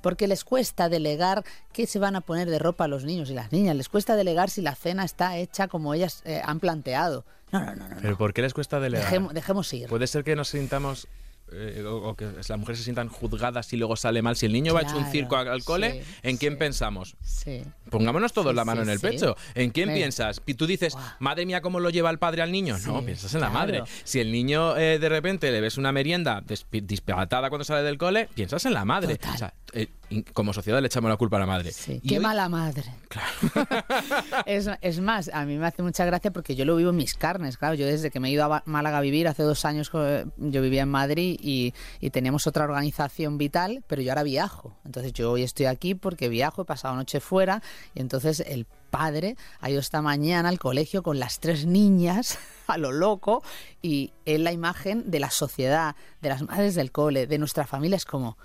Porque 0.00 0.26
les 0.28 0.44
cuesta 0.44 0.88
delegar 0.88 1.44
qué 1.72 1.86
se 1.86 1.98
van 1.98 2.16
a 2.16 2.20
poner 2.20 2.48
de 2.50 2.58
ropa 2.58 2.84
a 2.84 2.88
los 2.88 3.04
niños 3.04 3.30
y 3.30 3.34
las 3.34 3.52
niñas, 3.52 3.76
les 3.76 3.88
cuesta 3.88 4.16
delegar 4.16 4.50
si 4.50 4.62
la 4.62 4.74
cena 4.74 5.04
está 5.04 5.36
hecha 5.36 5.68
como 5.68 5.94
ellas 5.94 6.22
eh, 6.24 6.40
han 6.44 6.60
planteado. 6.60 7.24
No, 7.52 7.60
no, 7.60 7.74
no, 7.76 7.88
no. 7.88 7.96
¿Pero 7.96 8.10
no. 8.10 8.18
por 8.18 8.34
qué 8.34 8.42
les 8.42 8.52
cuesta 8.54 8.78
delegar? 8.80 9.06
Dejemos, 9.06 9.34
dejemos 9.34 9.72
ir. 9.72 9.88
Puede 9.88 10.06
ser 10.06 10.22
que 10.24 10.36
nos 10.36 10.48
sintamos 10.48 11.08
eh, 11.50 11.82
o, 11.86 12.10
o 12.10 12.14
que 12.14 12.26
las 12.26 12.50
mujeres 12.58 12.76
se 12.78 12.84
sientan 12.84 13.08
juzgadas 13.08 13.72
y 13.72 13.78
luego 13.78 13.96
sale 13.96 14.20
mal. 14.20 14.36
Si 14.36 14.44
el 14.44 14.52
niño 14.52 14.74
va 14.74 14.80
a 14.80 14.82
echar 14.82 14.96
un 14.96 15.06
circo 15.06 15.34
al, 15.34 15.64
cole, 15.64 16.02
sí, 16.04 16.10
¿en 16.24 16.36
quién 16.36 16.52
sí. 16.54 16.58
pensamos? 16.58 17.16
Sí. 17.24 17.64
Pongámonos 17.88 18.34
todos 18.34 18.54
la 18.54 18.66
mano 18.66 18.82
en 18.82 18.90
el 18.90 19.00
pecho. 19.00 19.34
¿En 19.54 19.70
quién 19.70 19.88
Me- 19.88 19.94
piensas? 19.94 20.42
Y 20.44 20.52
tú 20.54 20.66
dices, 20.66 20.94
madre 21.20 21.46
mía, 21.46 21.62
¿cómo 21.62 21.80
lo 21.80 21.88
lleva 21.88 22.10
el 22.10 22.18
padre 22.18 22.42
al 22.42 22.52
niño? 22.52 22.76
no, 22.84 23.02
piensas 23.02 23.32
en 23.32 23.40
la 23.40 23.48
madre. 23.48 23.82
Si 24.04 24.20
el 24.20 24.30
niño 24.30 24.76
eh, 24.76 24.98
de 24.98 25.08
repente 25.08 25.50
le 25.50 25.62
ves 25.62 25.78
una 25.78 25.90
merienda 25.90 26.42
disparatada 26.70 27.48
cuando 27.48 27.64
sale 27.64 27.82
del 27.82 27.96
cole, 27.96 28.28
piensas 28.34 28.66
en 28.66 28.74
la 28.74 28.84
madre. 28.84 29.18
O 29.34 29.38
sea, 29.38 29.54
eh, 29.72 29.88
como 30.32 30.52
sociedad 30.52 30.80
le 30.80 30.86
echamos 30.86 31.10
la 31.10 31.16
culpa 31.16 31.36
a 31.36 31.40
la 31.40 31.46
madre. 31.46 31.72
Sí, 31.72 32.00
qué 32.06 32.16
hoy- 32.16 32.22
mala 32.22 32.48
madre. 32.48 32.84
es, 34.46 34.68
es 34.80 35.00
más, 35.00 35.30
a 35.32 35.44
mí 35.44 35.56
me 35.58 35.66
hace 35.66 35.82
mucha 35.82 36.04
gracia 36.04 36.30
porque 36.30 36.54
yo 36.54 36.64
lo 36.64 36.76
vivo 36.76 36.90
en 36.90 36.96
mis 36.96 37.14
carnes, 37.14 37.56
claro. 37.58 37.74
Yo 37.74 37.86
desde 37.86 38.10
que 38.10 38.20
me 38.20 38.28
he 38.28 38.32
ido 38.32 38.52
a 38.52 38.62
Málaga 38.66 38.98
a 38.98 39.00
vivir, 39.00 39.28
hace 39.28 39.42
dos 39.42 39.64
años 39.64 39.90
yo 39.92 40.62
vivía 40.62 40.82
en 40.82 40.88
Madrid 40.88 41.38
y, 41.42 41.74
y 42.00 42.10
teníamos 42.10 42.46
otra 42.46 42.64
organización 42.64 43.38
vital, 43.38 43.84
pero 43.86 44.02
yo 44.02 44.10
ahora 44.12 44.22
viajo. 44.22 44.76
Entonces 44.84 45.12
yo 45.12 45.30
hoy 45.32 45.42
estoy 45.42 45.66
aquí 45.66 45.94
porque 45.94 46.28
viajo, 46.28 46.62
he 46.62 46.64
pasado 46.64 46.94
noche 46.96 47.20
fuera 47.20 47.62
y 47.94 48.00
entonces 48.00 48.40
el 48.40 48.66
padre 48.90 49.36
ha 49.60 49.68
ido 49.68 49.80
esta 49.80 50.00
mañana 50.00 50.48
al 50.48 50.58
colegio 50.58 51.02
con 51.02 51.18
las 51.18 51.40
tres 51.40 51.66
niñas 51.66 52.38
a 52.66 52.78
lo 52.78 52.90
loco 52.92 53.42
y 53.82 54.12
es 54.24 54.40
la 54.40 54.52
imagen 54.52 55.10
de 55.10 55.20
la 55.20 55.30
sociedad, 55.30 55.94
de 56.22 56.28
las 56.30 56.42
madres 56.42 56.74
del 56.74 56.90
cole, 56.92 57.26
de 57.26 57.38
nuestra 57.38 57.66
familia. 57.66 57.96
Es 57.96 58.06
como, 58.06 58.38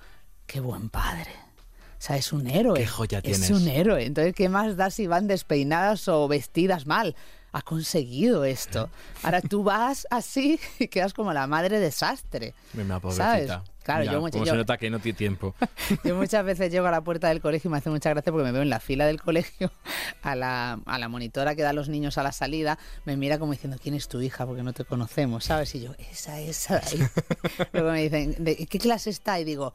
qué 0.53 0.59
buen 0.59 0.87
padre. 0.89 1.31
O 1.97 2.05
sea, 2.05 2.15
es 2.15 2.31
un 2.31 2.45
héroe. 2.47 2.79
Qué 2.79 2.85
joya 2.85 3.17
es 3.23 3.23
tienes. 3.23 3.49
un 3.49 3.67
héroe. 3.67 4.05
Entonces, 4.05 4.35
¿qué 4.35 4.49
más 4.49 4.77
da 4.77 4.91
si 4.91 5.07
van 5.07 5.25
despeinadas 5.25 6.07
o 6.07 6.27
vestidas 6.27 6.85
mal? 6.85 7.15
Ha 7.53 7.63
conseguido 7.63 8.45
esto. 8.45 8.87
Ahora 9.23 9.41
tú 9.41 9.63
vas 9.63 10.05
así 10.11 10.59
y 10.77 10.89
quedas 10.89 11.13
como 11.15 11.33
la 11.33 11.47
madre 11.47 11.79
desastre. 11.79 12.53
Mira, 12.73 12.99
¿Sabes? 13.11 13.51
Claro, 13.81 14.03
Ya, 14.03 14.11
yo, 14.11 14.27
yo- 14.29 14.45
se 14.45 14.55
nota 14.55 14.77
que 14.77 14.91
no 14.91 14.99
tiene 14.99 15.17
tiempo. 15.17 15.55
yo 16.03 16.15
muchas 16.15 16.45
veces 16.45 16.71
llego 16.71 16.85
a 16.85 16.91
la 16.91 17.01
puerta 17.01 17.29
del 17.29 17.41
colegio 17.41 17.69
y 17.69 17.71
me 17.71 17.77
hace 17.79 17.89
mucha 17.89 18.11
gracia 18.11 18.31
porque 18.31 18.45
me 18.45 18.51
veo 18.51 18.61
en 18.61 18.69
la 18.69 18.79
fila 18.79 19.07
del 19.07 19.19
colegio 19.19 19.71
a 20.21 20.35
la, 20.35 20.79
a 20.85 20.99
la 20.99 21.09
monitora 21.09 21.55
que 21.55 21.63
da 21.63 21.71
a 21.71 21.73
los 21.73 21.89
niños 21.89 22.19
a 22.19 22.23
la 22.23 22.31
salida, 22.31 22.77
me 23.05 23.17
mira 23.17 23.39
como 23.39 23.53
diciendo, 23.53 23.77
¿quién 23.81 23.95
es 23.95 24.07
tu 24.07 24.21
hija? 24.21 24.45
Porque 24.45 24.61
no 24.61 24.73
te 24.73 24.85
conocemos, 24.85 25.45
¿sabes? 25.45 25.73
Y 25.73 25.81
yo, 25.81 25.93
esa, 26.11 26.39
esa. 26.39 26.79
Luego 27.73 27.91
me 27.91 28.03
dicen, 28.03 28.35
¿de 28.37 28.55
qué 28.67 28.77
clase 28.77 29.09
está? 29.09 29.39
Y 29.39 29.43
digo, 29.45 29.73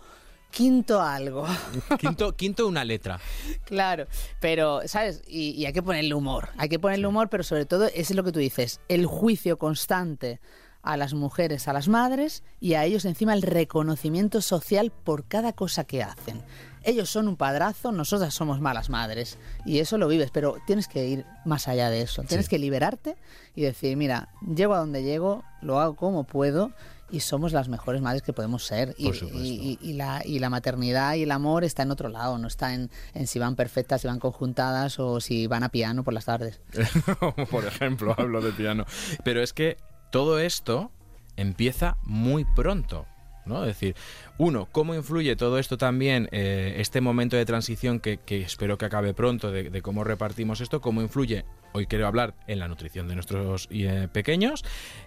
quinto 0.51 1.01
algo. 1.01 1.47
quinto, 1.99 2.35
quinto 2.37 2.67
una 2.67 2.85
letra. 2.85 3.21
Claro, 3.65 4.07
pero, 4.41 4.81
¿sabes? 4.87 5.23
Y, 5.27 5.51
y 5.51 5.67
hay 5.67 5.73
que 5.73 5.83
ponerle 5.83 6.15
humor. 6.15 6.49
Hay 6.57 6.69
que 6.69 6.79
ponerle 6.79 7.07
humor, 7.07 7.29
pero 7.29 7.43
sobre 7.45 7.67
todo, 7.67 7.87
eso 7.87 7.95
es 7.97 8.15
lo 8.15 8.25
que 8.25 8.33
tú 8.33 8.39
dices, 8.39 8.81
el 8.89 9.07
juicio 9.07 9.59
constante 9.59 10.41
a 10.83 10.97
las 10.97 11.13
mujeres, 11.13 11.69
a 11.69 11.73
las 11.73 11.89
madres 11.89 12.43
y 12.61 12.75
a 12.75 12.85
ellos 12.85 13.05
encima 13.05 13.35
el 13.35 13.43
reconocimiento 13.43 14.41
social 14.41 14.91
por 14.91 15.25
cada 15.25 15.53
cosa 15.53 15.85
que 15.85 16.03
hacen. 16.03 16.43
Ellos 16.85 17.11
son 17.11 17.29
un 17.29 17.37
padrazo, 17.37 17.91
nosotras 17.93 18.33
somos 18.33 18.61
malas 18.61 18.89
madres 18.89 19.37
y 19.67 19.81
eso 19.81 19.99
lo 19.99 20.07
vives, 20.09 20.31
pero 20.31 20.57
tienes 20.67 20.87
que 20.89 21.05
ir 21.07 21.27
más 21.45 21.67
allá 21.69 21.91
de 21.91 22.01
eso. 22.03 22.23
Tienes 22.23 22.47
Sí. 22.47 22.51
que 22.51 22.59
liberarte 22.61 23.17
y 23.57 23.63
decir, 23.63 23.97
mira, 23.97 24.29
llego 24.55 24.75
a 24.75 24.79
donde 24.79 25.03
llego, 25.03 25.43
lo 25.61 25.81
hago 25.81 25.97
como 25.97 26.25
puedo 26.25 26.71
y 27.11 27.21
somos 27.21 27.53
las 27.53 27.69
mejores 27.69 28.03
madres 28.03 28.23
que 28.23 28.33
podemos 28.33 28.65
ser. 28.65 28.95
Y, 28.99 29.07
Por 29.07 29.17
supuesto. 29.17 29.41
y- 29.43 29.79
y- 29.83 29.91
y 29.91 29.93
la, 29.95 30.23
y 30.25 30.39
la 30.39 30.51
maternidad 30.51 31.15
y 31.15 31.23
el 31.23 31.31
amor 31.31 31.65
está 31.65 31.83
en 31.83 31.91
otro 31.91 32.09
lado, 32.09 32.39
no 32.39 32.49
está 32.49 32.75
en, 32.75 32.91
en 33.15 33.27
si 33.27 33.39
van 33.39 33.57
perfectas, 33.57 34.01
si 34.03 34.07
van 34.09 34.19
conjuntadas 34.19 34.99
o 34.99 35.21
si 35.21 35.47
van 35.47 35.63
a 35.63 35.69
piano 35.71 36.05
por 36.05 36.13
las 36.15 36.27
tardes. 36.27 36.61
Por 37.51 37.65
ejemplo, 37.65 38.15
hablo 38.19 38.41
de 38.41 38.53
piano. 38.53 38.85
Pero 39.25 39.43
es 39.43 39.53
que 39.53 39.77
todo 40.11 40.39
esto 40.39 40.91
empieza 41.37 41.97
muy 42.03 42.45
pronto. 42.45 43.07
Es 43.49 43.69
decir, 43.69 43.97
uno, 44.39 44.69
¿cómo 44.71 44.95
influye 44.95 45.37
todo 45.37 45.59
esto 45.59 45.77
también, 45.79 46.29
eh, 46.33 46.77
este 46.79 47.01
momento 47.01 47.37
de 47.37 47.45
transición 47.45 48.01
que, 48.01 48.21
espero 48.29 48.79
que 48.79 48.87
acabe 48.87 49.15
pronto, 49.15 49.51
de, 49.51 49.71
de 49.71 49.83
cómo 49.83 50.05
repartimos 50.05 50.61
esto, 50.61 50.81
cómo 50.81 51.03
influye, 51.03 51.45
hoy 51.73 51.87
quiero 51.87 52.07
hablar 52.07 52.35
en 52.47 52.59
la 52.59 52.69
nutrición 52.69 53.09
de 53.09 53.15
nuestros 53.15 53.69
eh, 53.71 54.09
pequeños, 54.13 54.65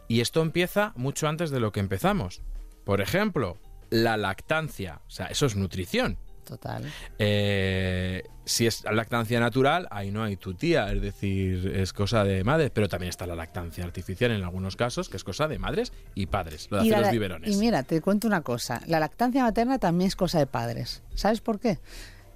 y 0.08 0.22
esto 0.22 0.42
empieza 0.42 0.94
mucho 0.96 1.28
antes 1.28 1.52
de 1.52 1.60
lo 1.60 1.72
que 1.72 1.80
empezamos. 1.80 2.42
Por 2.84 3.02
ejemplo, 3.02 3.58
la 3.90 4.18
lactancia, 4.18 5.02
o 5.08 5.10
sea, 5.10 5.28
eso 5.28 5.46
es 5.46 5.56
nutrición. 5.56 6.18
Total. 6.44 6.84
Eh, 7.20 8.24
si 8.46 8.68
es 8.68 8.84
lactancia 8.92 9.40
natural, 9.40 9.88
ahí 9.92 10.12
no 10.12 10.24
hay 10.24 10.36
tu 10.36 10.54
tía, 10.54 10.92
es 10.92 11.02
decir, 11.02 11.72
es 11.76 11.94
cosa 11.94 12.24
de 12.24 12.44
madres, 12.44 12.72
pero 12.74 12.90
también 12.90 13.10
está 13.10 13.26
la 13.26 13.36
lactancia 13.36 13.84
artificial 13.86 14.32
en 14.32 14.44
algunos 14.44 14.76
casos, 14.76 15.08
que 15.08 15.18
es 15.18 15.24
cosa 15.24 15.48
de 15.48 15.60
madres 15.60 15.94
y 16.16 16.26
padres, 16.26 16.68
lo 16.72 16.78
de 16.78 16.82
hacer 16.84 16.92
la- 16.94 17.02
los 17.04 17.12
biberones. 17.12 17.56
y 17.56 17.60
mira, 17.60 17.84
te 17.84 18.02
cuento 18.02 18.28
una 18.28 18.42
cosa, 18.42 18.82
la 18.88 19.00
lactancia 19.00 19.44
materna 19.44 19.78
también 19.80 20.08
es 20.10 20.16
cosa 20.16 20.40
de 20.40 20.48
padres. 20.48 21.04
¿Sabes 21.16 21.40
por 21.42 21.60
qué? 21.60 21.80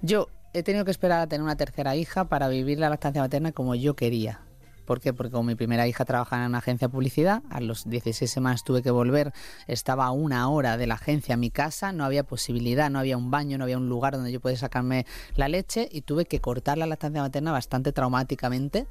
Yo 0.02 0.28
he 0.54 0.62
tenido 0.62 0.84
que 0.84 0.90
esperar 0.92 1.20
a 1.20 1.26
tener 1.26 1.42
una 1.42 1.56
tercera 1.56 1.96
hija 1.96 2.24
para 2.28 2.48
vivir 2.48 2.78
la 2.78 2.88
lactancia 2.88 3.20
materna 3.20 3.52
como 3.52 3.74
yo 3.74 3.94
quería. 3.96 4.40
¿Por 4.86 5.00
qué? 5.00 5.12
Porque 5.12 5.32
como 5.32 5.42
mi 5.42 5.54
primera 5.56 5.86
hija 5.86 6.04
trabajaba 6.04 6.44
en 6.44 6.50
una 6.50 6.58
agencia 6.58 6.88
de 6.88 6.92
publicidad, 6.92 7.42
a 7.50 7.60
los 7.60 7.88
16 7.88 8.30
semanas 8.30 8.64
tuve 8.64 8.82
que 8.82 8.90
volver, 8.90 9.32
estaba 9.66 10.06
a 10.06 10.12
una 10.12 10.48
hora 10.48 10.76
de 10.76 10.86
la 10.86 10.94
agencia 10.94 11.34
a 11.34 11.36
mi 11.36 11.50
casa, 11.50 11.92
no 11.92 12.04
había 12.04 12.24
posibilidad, 12.24 12.88
no 12.88 12.98
había 12.98 13.16
un 13.16 13.30
baño, 13.30 13.58
no 13.58 13.64
había 13.64 13.76
un 13.76 13.88
lugar 13.88 14.14
donde 14.14 14.32
yo 14.32 14.40
pudiera 14.40 14.60
sacarme 14.60 15.04
la 15.34 15.48
leche 15.48 15.88
y 15.90 16.02
tuve 16.02 16.24
que 16.24 16.40
cortar 16.40 16.78
la 16.78 16.86
lactancia 16.86 17.20
materna 17.20 17.52
bastante 17.52 17.92
traumáticamente 17.92 18.86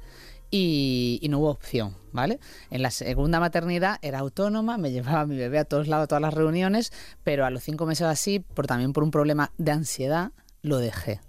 y, 0.50 1.18
y 1.22 1.28
no 1.28 1.38
hubo 1.38 1.50
opción, 1.50 1.96
¿vale? 2.12 2.38
En 2.70 2.82
la 2.82 2.90
segunda 2.90 3.40
maternidad 3.40 3.98
era 4.02 4.18
autónoma, 4.18 4.78
me 4.78 4.90
llevaba 4.92 5.22
a 5.22 5.26
mi 5.26 5.36
bebé 5.36 5.58
a 5.58 5.64
todos 5.64 5.88
lados, 5.88 6.04
a 6.04 6.08
todas 6.08 6.22
las 6.22 6.34
reuniones, 6.34 6.92
pero 7.24 7.46
a 7.46 7.50
los 7.50 7.62
cinco 7.62 7.86
meses 7.86 8.06
así, 8.06 8.40
por, 8.40 8.66
también 8.66 8.92
por 8.92 9.02
un 9.02 9.10
problema 9.10 9.50
de 9.56 9.72
ansiedad, 9.72 10.32
lo 10.62 10.78
dejé. 10.78 11.20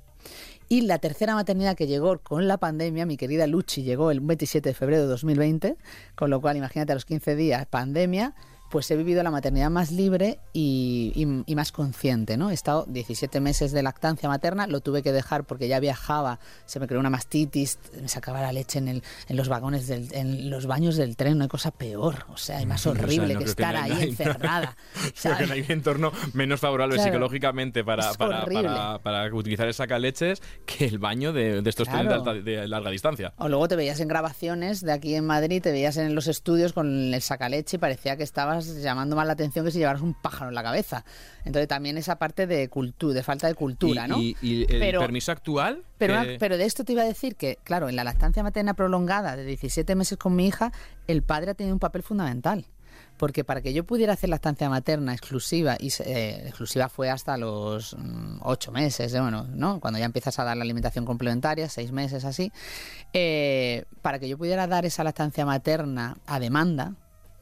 Y 0.70 0.82
la 0.82 1.00
tercera 1.00 1.34
maternidad 1.34 1.78
que 1.78 1.88
llegó 1.88 2.20
con 2.20 2.48
la 2.48 2.58
pandemia, 2.58 3.06
mi 3.06 3.16
querida 3.16 3.48
Luchi, 3.48 3.84
llegó 3.84 4.12
el 4.12 4.20
27 4.20 4.70
de 4.70 4.76
febrero 4.76 5.04
de 5.04 5.08
2020, 5.08 5.78
con 6.16 6.30
lo 6.30 6.42
cual 6.42 6.58
imagínate 6.58 6.92
a 6.92 6.96
los 6.96 7.06
15 7.06 7.38
días, 7.38 7.66
pandemia, 7.68 8.36
pues 8.70 8.90
he 8.92 8.96
vivido 8.98 9.24
la 9.24 9.32
maternidad 9.32 9.70
más 9.70 9.92
libre 9.92 10.40
y, 10.54 11.12
y- 11.16 11.44
y 11.52 11.56
más 11.56 11.72
consciente, 11.72 12.38
¿no? 12.38 12.50
He 12.52 12.54
estado 12.54 12.86
17 12.88 13.40
meses 13.40 13.72
de 13.72 13.84
lactancia 13.84 14.28
materna, 14.30 14.68
lo 14.68 14.82
tuve 14.82 15.02
que 15.04 15.12
dejar 15.12 15.44
porque 15.46 15.68
ya 15.68 15.80
viajaba, 15.80 16.40
se 16.66 16.80
me 16.80 16.88
creó 16.88 17.00
una 17.00 17.10
mastitis, 17.10 17.80
me 18.02 18.08
sacaba 18.08 18.42
la 18.42 18.52
leche 18.52 18.80
en, 18.80 18.88
el, 18.88 19.04
en 19.28 19.38
los 19.38 19.50
vagones, 19.50 19.88
del, 19.88 20.14
en 20.14 20.50
los 20.50 20.66
baños 20.66 20.96
del 20.98 21.16
tren, 21.16 21.38
no 21.38 21.44
hay 21.44 21.50
cosa 21.50 21.72
peor, 21.72 22.26
o 22.30 22.38
sea, 22.38 22.58
hay 22.58 22.66
más 22.66 22.86
O 22.86 22.94
sea, 22.94 23.04
horrible 23.04 23.34
no 23.34 23.40
que 23.40 23.46
que 23.46 23.52
estar 23.52 23.74
no 23.74 23.82
hay- 23.82 23.92
ahí 23.92 23.98
no 23.98 24.04
encerrada. 24.04 24.76
Creo 25.22 25.38
que 25.38 25.48
no 25.48 25.54
hay 25.54 25.66
entorno 25.70 26.12
menos 26.34 26.60
favorable 26.60 26.96
Claro. 26.96 27.10
psicológicamente 27.12 27.84
para, 27.84 28.14
para, 28.14 28.44
horrible. 28.44 28.64
para, 28.70 29.00
para 29.00 29.34
utilizar 29.34 29.68
el 29.68 29.74
sacaleches 29.74 30.42
que 30.66 30.86
el 30.86 31.00
baño 31.00 31.32
de, 31.34 31.62
de 31.62 31.70
estos 31.70 31.88
trenes 31.88 32.08
de, 32.12 32.22
Claro. 32.22 32.42
de 32.44 32.68
larga 32.68 32.90
distancia. 32.90 33.34
O 33.38 33.48
luego 33.48 33.68
te 33.68 33.76
veías 33.76 34.00
en 34.00 34.08
grabaciones 34.08 34.82
de 34.82 34.92
aquí 34.92 35.16
en 35.16 35.26
Madrid, 35.26 35.62
te 35.62 35.72
veías 35.72 35.98
en 35.98 36.16
los 36.16 36.28
estudios 36.28 36.74
con 36.74 37.14
el 37.14 37.22
sacaleche 37.22 37.76
y 37.78 37.80
parecía 37.80 38.18
que 38.18 38.24
estabas 38.24 38.57
llamando 38.66 39.16
más 39.16 39.26
la 39.28 39.34
atención 39.34 39.66
que 39.66 39.72
si 39.72 39.80
llevaras 39.80 40.02
un 40.02 40.14
pájaro 40.14 40.50
en 40.50 40.56
la 40.56 40.64
cabeza. 40.64 41.06
Entonces 41.46 41.68
también 41.68 41.98
esa 41.98 42.18
parte 42.18 42.48
de 42.48 42.68
cultura, 42.70 43.14
de 43.14 43.24
falta 43.24 43.48
de 43.48 43.54
cultura, 43.56 44.06
y, 44.06 44.10
¿no? 44.10 44.18
y- 44.20 44.36
y 44.42 44.62
el 44.64 44.80
Pero- 44.80 45.00
permiso 45.00 45.32
actual... 45.32 45.84
Pero, 45.98 46.14
que- 46.16 46.20
una- 46.30 46.40
pero 46.40 46.58
de 46.58 46.66
esto 46.66 46.84
te 46.84 46.94
iba 46.94 47.02
a 47.04 47.06
decir 47.06 47.36
que, 47.36 47.58
claro, 47.64 47.90
en 47.90 47.96
la 47.96 48.04
lactancia 48.04 48.44
materna 48.44 48.74
prolongada 48.74 49.36
de 49.36 49.46
17 49.46 49.96
meses 49.96 50.18
con 50.18 50.36
mi 50.36 50.48
hija, 50.48 50.72
el 51.08 51.24
padre 51.24 51.52
ha 51.52 51.54
tenido 51.54 51.76
un 51.76 51.80
papel 51.80 52.04
fundamental. 52.04 52.66
Porque 53.18 53.44
para 53.44 53.62
que 53.62 53.74
yo 53.74 53.84
pudiera 53.84 54.14
hacer 54.14 54.30
lactancia 54.30 54.70
materna 54.70 55.12
exclusiva, 55.14 55.76
y 55.80 55.92
eh, 56.06 56.44
exclusiva 56.48 56.88
fue 56.90 57.10
hasta 57.12 57.36
los 57.38 57.96
mm, 57.98 58.40
ocho 58.44 58.72
meses, 58.72 59.12
eh, 59.14 59.20
bueno, 59.22 59.48
¿no? 59.52 59.80
Cuando 59.80 60.00
ya 60.00 60.06
empiezas 60.06 60.38
a 60.40 60.44
dar 60.44 60.56
la 60.58 60.64
alimentación 60.64 61.04
complementaria, 61.06 61.68
seis 61.70 61.92
meses 61.92 62.26
así, 62.26 62.52
eh, 63.14 63.86
para 64.02 64.20
que 64.20 64.28
yo 64.30 64.38
pudiera 64.38 64.68
dar 64.68 64.86
esa 64.86 65.04
lactancia 65.04 65.46
materna 65.46 66.18
a 66.26 66.40
demanda, 66.40 66.94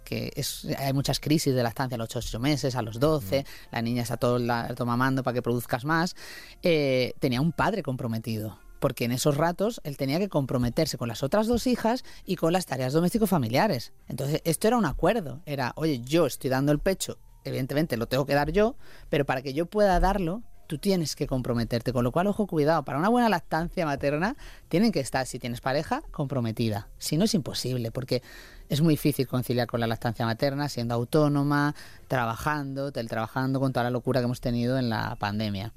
que 0.05 0.31
es, 0.35 0.65
hay 0.77 0.93
muchas 0.93 1.19
crisis 1.19 1.53
de 1.53 1.63
lactancia 1.63 1.95
a 1.95 1.97
los 1.97 2.15
8 2.15 2.39
meses, 2.39 2.75
a 2.75 2.81
los 2.81 3.00
12, 3.00 3.45
la 3.71 3.81
niña 3.81 4.03
está 4.03 4.15
todo 4.15 4.38
el 4.38 4.47
rato 4.47 4.85
mamando 4.85 5.24
para 5.24 5.33
que 5.33 5.41
produzcas 5.41 5.83
más, 5.83 6.15
eh, 6.63 7.13
tenía 7.19 7.41
un 7.41 7.51
padre 7.51 7.83
comprometido. 7.83 8.57
Porque 8.79 9.05
en 9.05 9.12
esos 9.12 9.35
ratos 9.38 9.81
él 9.83 9.97
tenía 9.97 10.19
que 10.19 10.29
comprometerse 10.29 10.97
con 10.97 11.07
las 11.07 11.24
otras 11.24 11.47
dos 11.47 11.65
hijas 11.65 12.03
y 12.25 12.35
con 12.35 12.53
las 12.53 12.65
tareas 12.65 12.93
doméstico-familiares. 12.93 13.93
Entonces, 14.07 14.41
esto 14.43 14.67
era 14.67 14.77
un 14.77 14.85
acuerdo. 14.85 15.41
Era, 15.45 15.74
oye, 15.75 16.01
yo 16.01 16.27
estoy 16.27 16.50
dando 16.50 16.71
el 16.71 16.79
pecho, 16.79 17.17
evidentemente 17.43 17.97
lo 17.97 18.07
tengo 18.07 18.25
que 18.25 18.35
dar 18.35 18.51
yo, 18.51 18.75
pero 19.09 19.25
para 19.25 19.41
que 19.41 19.53
yo 19.53 19.65
pueda 19.65 20.00
darlo, 20.00 20.43
tú 20.67 20.77
tienes 20.77 21.15
que 21.15 21.27
comprometerte. 21.27 21.93
Con 21.93 22.03
lo 22.03 22.12
cual, 22.12 22.27
ojo, 22.27 22.48
cuidado, 22.48 22.84
para 22.84 22.98
una 22.98 23.10
buena 23.10 23.29
lactancia 23.29 23.86
materna 23.86 24.36
tienen 24.69 24.91
que 24.91 25.00
estar, 25.00 25.25
si 25.25 25.39
tienes 25.39 25.62
pareja, 25.62 26.01
comprometida. 26.12 26.88
Si 26.98 27.17
no, 27.17 27.25
es 27.25 27.34
imposible, 27.34 27.91
porque 27.91 28.22
es 28.69 28.81
muy 28.81 28.93
difícil 28.93 29.27
conciliar 29.27 29.67
con 29.67 29.79
la 29.79 29.88
lactancia 29.88 30.25
materna 30.25 30.69
siendo 30.69 30.95
autónoma, 30.95 31.75
trabajando, 32.07 32.91
teletrabajando 32.91 33.60
con 33.60 33.74
toda 33.74 33.84
la 33.84 33.91
locura 33.91 34.19
que 34.19 34.25
hemos 34.25 34.41
tenido 34.41 34.77
en 34.77 34.89
la 34.89 35.15
pandemia. 35.17 35.74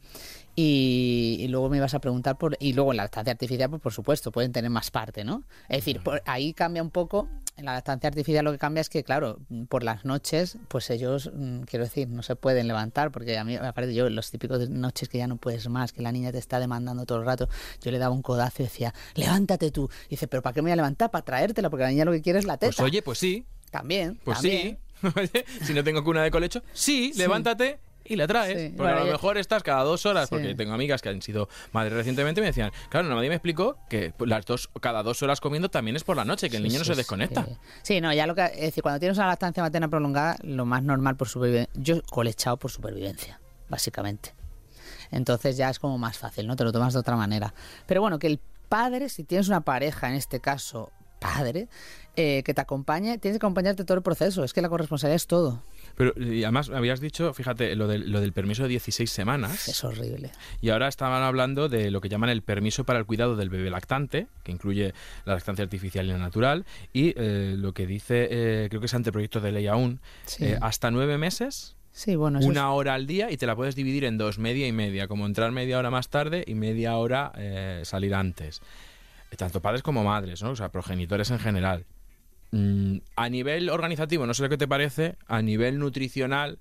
Y, 0.61 1.47
luego 1.51 1.69
me 1.69 1.77
ibas 1.77 1.95
a 1.95 2.01
preguntar 2.01 2.37
por. 2.37 2.57
Y 2.59 2.73
luego 2.73 2.91
en 2.91 2.97
la 2.97 3.05
lactancia 3.05 3.31
artificial, 3.31 3.71
pues 3.71 3.81
por 3.81 3.93
supuesto, 3.93 4.33
pueden 4.33 4.51
tener 4.51 4.73
más 4.73 4.91
parte, 4.91 5.23
¿no? 5.23 5.45
Es 5.69 5.79
decir, 5.79 6.01
por, 6.01 6.21
ahí 6.27 6.53
cambia 6.53 6.83
un 6.83 6.91
poco. 6.91 7.29
En 7.57 7.65
la 7.65 7.75
lactancia 7.75 8.09
artificial 8.09 8.45
lo 8.45 8.51
que 8.51 8.59
cambia 8.59 8.81
es 8.81 8.89
que, 8.89 9.05
claro, 9.05 9.39
por 9.69 9.85
las 9.85 10.05
noches, 10.05 10.59
pues 10.67 10.91
ellos, 10.91 11.31
mm, 11.33 11.61
quiero 11.61 11.85
decir, 11.85 12.09
no 12.09 12.25
se 12.25 12.35
pueden 12.35 12.67
levantar, 12.67 13.13
porque 13.13 13.39
a 13.39 13.45
mí 13.45 13.57
me 13.57 13.73
parece, 13.73 13.95
yo, 13.95 14.11
los 14.11 14.33
típicos 14.33 14.69
noches 14.69 15.09
que 15.09 15.19
ya 15.19 15.29
no 15.29 15.37
puedes 15.37 15.69
más, 15.69 15.93
que 15.93 16.03
la 16.03 16.11
niña 16.11 16.33
te 16.33 16.39
está 16.39 16.59
demandando 16.59 17.07
todo 17.07 17.19
el 17.19 17.25
rato, 17.25 17.49
yo 17.81 17.93
le 17.93 17.99
daba 17.99 18.13
un 18.13 18.23
codazo 18.23 18.63
y 18.63 18.65
decía, 18.65 18.93
levántate 19.15 19.71
tú. 19.71 19.89
Y 20.07 20.11
dice, 20.11 20.27
¿pero 20.27 20.43
para 20.43 20.55
qué 20.55 20.63
me 20.63 20.71
voy 20.71 20.73
a 20.73 20.77
levantar? 20.77 21.13
Para 21.13 21.25
traértela, 21.25 21.71
porque 21.71 21.85
la 21.85 21.91
niña 21.91 22.05
lo 22.05 22.11
que 22.11 22.21
quiere 22.21 22.41
es 22.41 22.47
la 22.47 22.57
teta. 22.57 22.73
Pues 22.77 22.81
oye, 22.81 23.01
pues 23.03 23.19
sí. 23.21 23.45
También. 23.71 24.19
Pues 24.25 24.39
también. 24.39 24.81
sí. 25.33 25.65
Si 25.67 25.73
no 25.73 25.85
tengo 25.85 26.03
cuna 26.03 26.25
de 26.25 26.33
colecho, 26.33 26.65
sí, 26.73 27.13
Sí. 27.13 27.23
Y 28.09 28.17
la 28.17 28.27
traes. 28.27 28.59
Sí. 28.59 28.69
Porque 28.71 28.83
Bueno, 28.83 28.97
a 28.97 29.01
lo 29.01 29.07
yo- 29.07 29.13
mejor 29.13 29.39
estás 29.39 29.63
cada 29.63 29.83
dos 29.85 30.07
horas, 30.07 30.29
Sí. 30.29 30.35
porque 30.35 30.55
tengo 30.55 30.73
amigas 30.75 31.03
que 31.03 31.09
han 31.11 31.21
sido 31.23 31.49
madres 31.73 31.93
recientemente 31.93 32.41
y 32.41 32.43
me 32.43 32.49
decían, 32.49 32.73
claro, 32.89 33.09
nadie 33.15 33.29
me 33.29 33.35
explicó 33.37 33.77
que 33.89 34.13
las 34.21 34.45
dos, 34.47 34.69
cada 34.81 35.03
dos 35.03 35.23
horas 35.23 35.41
comiendo 35.41 35.69
también 35.69 35.97
es 35.97 36.05
por 36.05 36.17
la 36.17 36.25
noche, 36.25 36.49
que 36.51 36.57
el 36.57 36.63
Sí, 36.65 36.69
niño 36.69 36.79
no 36.81 36.85
se 36.85 36.95
desconecta. 36.95 37.45
Sí. 37.45 37.57
Sí, 37.83 38.01
no, 38.01 38.13
ya 38.13 38.27
lo 38.27 38.35
que. 38.35 38.45
Es 38.45 38.61
decir, 38.61 38.83
cuando 38.83 38.99
tienes 39.01 39.19
una 39.19 39.27
lactancia 39.29 39.63
materna 39.63 39.89
prolongada, 39.89 40.37
lo 40.43 40.65
más 40.67 40.83
normal 40.83 41.17
por 41.17 41.29
supervivencia. 41.29 41.73
Yo 41.81 42.03
colechado 42.11 42.57
por 42.57 42.71
supervivencia, 42.71 43.41
básicamente. 43.69 44.35
Entonces 45.11 45.57
ya 45.57 45.71
es 45.71 45.79
como 45.79 45.99
más 45.99 46.19
fácil, 46.19 46.47
¿no? 46.47 46.57
Te 46.57 46.65
lo 46.65 46.73
tomas 46.73 46.93
de 46.93 46.99
otra 47.01 47.17
manera. 47.17 47.55
Pero 47.87 48.01
bueno, 48.01 48.19
que 48.19 48.27
el 48.27 48.41
padre, 48.69 49.09
si 49.09 49.25
tienes 49.25 49.49
una 49.49 49.63
pareja, 49.63 50.09
en 50.09 50.15
este 50.15 50.41
caso 50.41 50.91
padre, 51.19 51.69
eh, 52.17 52.43
que 52.45 52.55
te 52.55 52.61
acompañe, 52.61 53.19
tienes 53.19 53.39
que 53.39 53.47
acompañarte 53.47 53.85
todo 53.85 53.97
el 53.99 54.03
proceso. 54.03 54.45
Es 54.45 54.53
que 54.53 54.61
la 54.63 54.69
corresponsabilidad 54.69 55.17
es 55.17 55.27
todo. 55.27 55.63
Pero 55.97 56.13
y 56.17 56.45
además 56.45 56.71
habías 56.71 57.01
dicho, 57.01 57.33
fíjate, 57.35 57.75
lo 57.77 57.87
del, 57.89 58.11
lo 58.11 58.21
del 58.21 58.33
permiso 58.33 58.63
de 58.65 58.69
16 58.71 59.11
semanas. 59.11 59.69
Es 59.69 59.83
horrible. 59.85 60.31
Y 60.61 60.71
ahora 60.71 60.89
estaban 60.89 61.23
hablando 61.23 61.69
de 61.69 61.91
lo 61.91 62.01
que 62.01 62.09
llaman 62.09 62.31
el 62.31 62.43
permiso 62.43 62.85
para 62.85 62.99
el 62.99 63.07
cuidado 63.07 63.37
del 63.37 63.51
bebé 63.51 63.71
lactante, 63.71 64.27
que 64.45 64.53
incluye 64.53 64.95
la 65.25 65.35
lactancia 65.35 65.63
artificial 65.65 66.07
y 66.07 66.11
la 66.11 66.19
natural, 66.19 66.67
y 66.93 67.15
eh, 67.17 67.55
lo 67.57 67.73
que 67.73 67.87
dice, 67.87 68.29
eh, 68.31 68.67
creo 68.69 68.81
que 68.81 68.87
es 68.87 68.95
anteproyecto 68.95 69.41
de 69.41 69.53
ley 69.53 69.67
aún, 69.67 70.01
Sí. 70.27 70.45
eh, 70.45 70.59
hasta 70.61 70.91
nueve 70.91 71.19
meses, 71.19 71.75
Sí, 71.91 72.15
bueno, 72.15 72.39
una 72.43 72.71
hora 72.71 72.95
al 72.95 73.09
día, 73.09 73.33
y 73.33 73.37
te 73.37 73.47
la 73.47 73.57
puedes 73.57 73.75
dividir 73.75 74.05
en 74.05 74.19
dos, 74.19 74.39
media 74.39 74.69
y 74.69 74.73
media, 74.73 75.09
como 75.09 75.27
entrar 75.27 75.51
media 75.51 75.79
hora 75.81 75.91
más 75.91 76.09
tarde 76.11 76.45
y 76.47 76.55
media 76.55 76.97
hora 76.97 77.33
eh, 77.37 77.81
salir 77.85 78.15
antes. 78.15 78.63
Tanto 79.37 79.61
padres 79.61 79.83
como 79.83 80.03
madres, 80.05 80.43
¿no? 80.43 80.51
O 80.51 80.57
sea, 80.57 80.71
progenitores 80.71 81.31
en 81.31 81.39
general. 81.39 81.85
Mm, 82.51 82.99
a 83.15 83.29
nivel 83.29 83.69
organizativo, 83.71 84.27
no 84.27 84.35
sé 84.35 84.43
lo 84.43 84.49
que 84.49 84.57
te 84.57 84.67
parece, 84.67 85.17
a 85.27 85.43
nivel 85.43 85.79
nutricional, 85.79 86.59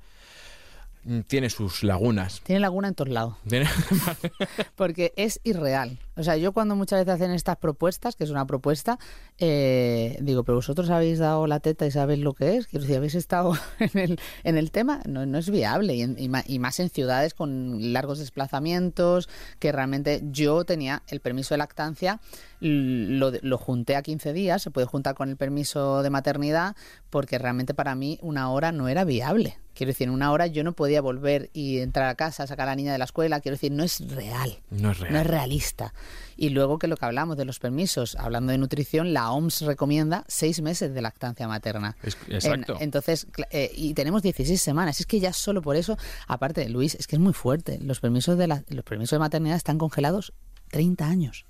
mm, 1.04 1.22
tiene 1.22 1.50
sus 1.50 1.84
lagunas. 1.84 2.42
tiene 2.42 2.60
laguna 2.60 2.90
en 2.90 2.96
todos 2.96 3.10
lados. 3.10 3.36
Tiene- 3.48 3.70
porque 4.76 5.14
es 5.16 5.40
irreal. 5.44 5.98
O 6.18 6.24
sea, 6.24 6.36
yo 6.38 6.52
cuando 6.52 6.76
muchas 6.76 7.00
veces 7.06 7.14
hacen 7.16 7.32
estas 7.32 7.58
propuestas, 7.58 8.16
que 8.16 8.24
es 8.24 8.30
una 8.32 8.46
propuesta, 8.48 8.98
eh, 9.38 10.18
digo, 10.22 10.44
pero 10.44 10.56
vosotros 10.58 10.90
habéis 10.90 11.20
dado 11.20 11.46
la 11.48 11.60
teta 11.60 11.86
y 11.86 11.92
sabéis 11.92 12.20
lo 12.22 12.34
que 12.34 12.58
es, 12.58 12.68
quiero 12.68 12.82
decir, 12.84 12.98
habéis 12.98 13.16
estado 13.16 13.54
en 13.80 14.00
el, 14.00 14.20
en 14.44 14.58
el 14.58 14.72
tema, 14.72 15.02
no, 15.08 15.26
no 15.26 15.38
es 15.38 15.50
viable, 15.50 15.96
y, 15.96 16.02
en- 16.02 16.16
y 16.18 16.28
ma- 16.28 16.44
y 16.48 16.60
más 16.60 16.80
en 16.80 16.90
ciudades 16.90 17.34
con 17.34 17.94
largos 17.94 18.20
desplazamientos, 18.20 19.30
que 19.60 19.72
realmente 19.72 20.22
yo 20.32 20.66
tenía 20.66 21.04
el 21.08 21.20
permiso 21.22 21.54
de 21.54 21.60
lactancia, 21.60 22.20
lo, 22.60 23.32
lo 23.42 23.58
junté 23.58 23.96
a 23.96 24.02
15 24.02 24.34
días, 24.34 24.62
se 24.64 24.72
puede 24.72 24.88
juntar 24.88 25.14
con 25.16 25.30
el 25.30 25.38
permiso 25.38 26.02
de 26.02 26.10
maternidad, 26.10 26.76
porque 27.10 27.38
realmente 27.38 27.74
para 27.74 27.94
mí 27.96 28.18
una 28.22 28.50
hora 28.52 28.72
no 28.72 28.88
era 28.88 29.04
viable. 29.04 29.60
Quiero 29.76 29.92
decir, 29.92 30.08
en 30.08 30.14
una 30.16 30.32
hora 30.32 30.48
yo 30.48 30.64
no 30.64 30.74
podía 30.74 31.02
volver 31.02 31.52
y 31.54 31.78
entrar 31.80 32.10
a 32.10 32.16
casa, 32.16 32.48
sacar 32.48 32.68
a 32.68 32.72
la 32.72 32.76
niña 32.76 32.94
de 32.94 32.98
la 32.98 33.06
escuela, 33.06 33.40
quiero 33.42 33.54
decir, 33.58 33.72
no 33.72 33.84
es 33.84 34.00
real. 34.10 34.58
no 34.72 34.90
es 34.90 35.00
real. 35.00 35.14
No 35.14 35.20
es 35.20 35.28
realista. 35.28 35.94
Y 36.38 36.50
luego 36.50 36.78
que 36.80 36.88
lo 36.88 36.96
que 36.96 37.06
hablamos 37.06 37.36
de 37.36 37.46
los 37.46 37.60
permisos, 37.60 38.16
hablando 38.16 38.52
de 38.52 38.58
nutrición, 38.60 39.12
la 39.14 39.32
OMS 39.32 39.62
recomienda 39.62 40.24
seis 40.28 40.62
meses 40.62 40.94
de 40.94 41.02
lactancia 41.02 41.48
materna. 41.48 41.98
Es- 42.04 42.18
exacto. 42.30 42.76
En- 42.78 42.84
entonces, 42.84 43.28
eh, 43.52 43.72
y 43.76 43.94
tenemos 43.96 44.22
16 44.22 44.62
semanas. 44.62 45.00
Es 45.00 45.06
que 45.08 45.20
ya 45.20 45.34
solo 45.34 45.62
por 45.62 45.76
eso, 45.76 45.98
aparte, 46.28 46.70
Luis, 46.70 46.96
es 46.96 47.08
que 47.08 47.16
es 47.16 47.20
muy 47.20 47.34
fuerte. 47.34 47.80
Los 47.82 48.00
permisos 48.00 48.38
de, 48.38 48.48
la- 48.48 48.64
los 48.70 48.86
permisos 48.86 49.16
de 49.18 49.20
maternidad 49.20 49.58
están 49.58 49.78
congelados 49.78 50.32
30 50.70 51.08
años. 51.08 51.46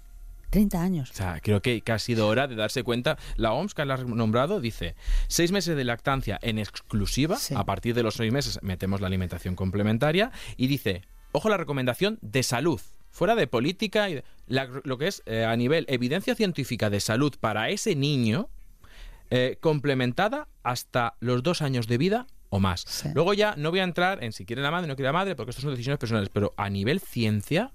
30 0.50 0.82
años. 0.82 1.12
O 1.12 1.14
sea, 1.14 1.42
creo 1.42 1.62
que, 1.62 1.82
que 1.82 1.92
ha 1.92 2.00
sido 2.00 2.26
hora 2.30 2.48
de 2.48 2.56
darse 2.56 2.82
cuenta. 2.84 3.18
La 3.36 3.52
OMS, 3.52 3.74
que 3.74 3.84
la 3.84 3.96
ha 3.96 3.98
nombrado, 3.98 4.62
dice 4.62 4.96
seis 5.28 5.52
meses 5.52 5.76
de 5.76 5.84
lactancia 5.84 6.40
en 6.42 6.58
exclusiva. 6.58 7.36
Sí. 7.36 7.54
A 7.54 7.66
partir 7.66 7.94
de 7.94 8.04
los 8.04 8.16
seis 8.16 8.32
meses 8.32 8.58
metemos 8.62 9.02
la 9.02 9.08
alimentación 9.08 9.56
complementaria. 9.56 10.32
Y 10.56 10.68
dice, 10.68 11.02
ojo 11.34 11.50
la 11.50 11.58
recomendación 11.58 12.18
de 12.22 12.44
salud. 12.44 12.80
Fuera 13.18 13.34
de 13.34 13.48
política, 13.48 14.12
y 14.12 14.22
la- 14.46 14.70
lo 14.84 15.00
que 15.00 15.08
es 15.08 15.24
eh, 15.26 15.44
a 15.44 15.56
nivel 15.56 15.86
evidencia 15.90 16.36
científica 16.36 16.92
de 16.92 17.00
salud 17.00 17.34
para 17.40 17.72
ese 17.72 17.96
niño, 17.96 18.48
eh, 19.32 19.58
complementada 19.60 20.48
hasta 20.62 21.16
los 21.20 21.42
dos 21.42 21.64
años 21.64 21.88
de 21.88 21.98
vida 21.98 22.28
o 22.50 22.60
más. 22.60 22.82
Sí. 22.88 23.10
Luego 23.16 23.34
ya 23.34 23.56
no 23.58 23.72
voy 23.72 23.80
a 23.80 23.86
entrar 23.86 24.24
en 24.24 24.34
si 24.34 24.46
quiere 24.46 24.62
la 24.62 24.70
madre 24.70 24.86
o 24.86 24.88
no 24.90 24.96
quiere 24.96 25.08
la 25.08 25.14
madre, 25.14 25.36
porque 25.36 25.50
estas 25.50 25.64
son 25.64 25.72
decisiones 25.72 25.98
personales, 25.98 26.30
pero 26.32 26.54
a 26.58 26.70
nivel 26.70 27.00
ciencia, 27.00 27.72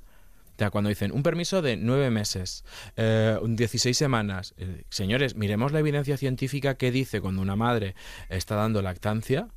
o 0.54 0.58
sea, 0.58 0.70
cuando 0.70 0.90
dicen 0.90 1.10
un 1.10 1.24
permiso 1.24 1.60
de 1.60 1.76
nueve 1.76 2.08
meses, 2.10 2.64
eh, 2.96 3.36
un 3.42 3.56
16 3.56 3.98
semanas, 3.98 4.54
eh, 4.58 4.84
señores, 4.90 5.34
miremos 5.34 5.72
la 5.72 5.80
evidencia 5.80 6.16
científica 6.18 6.76
que 6.76 6.92
dice 6.92 7.20
cuando 7.20 7.42
una 7.42 7.56
madre 7.56 7.96
está 8.28 8.54
dando 8.54 8.80
lactancia, 8.80 9.48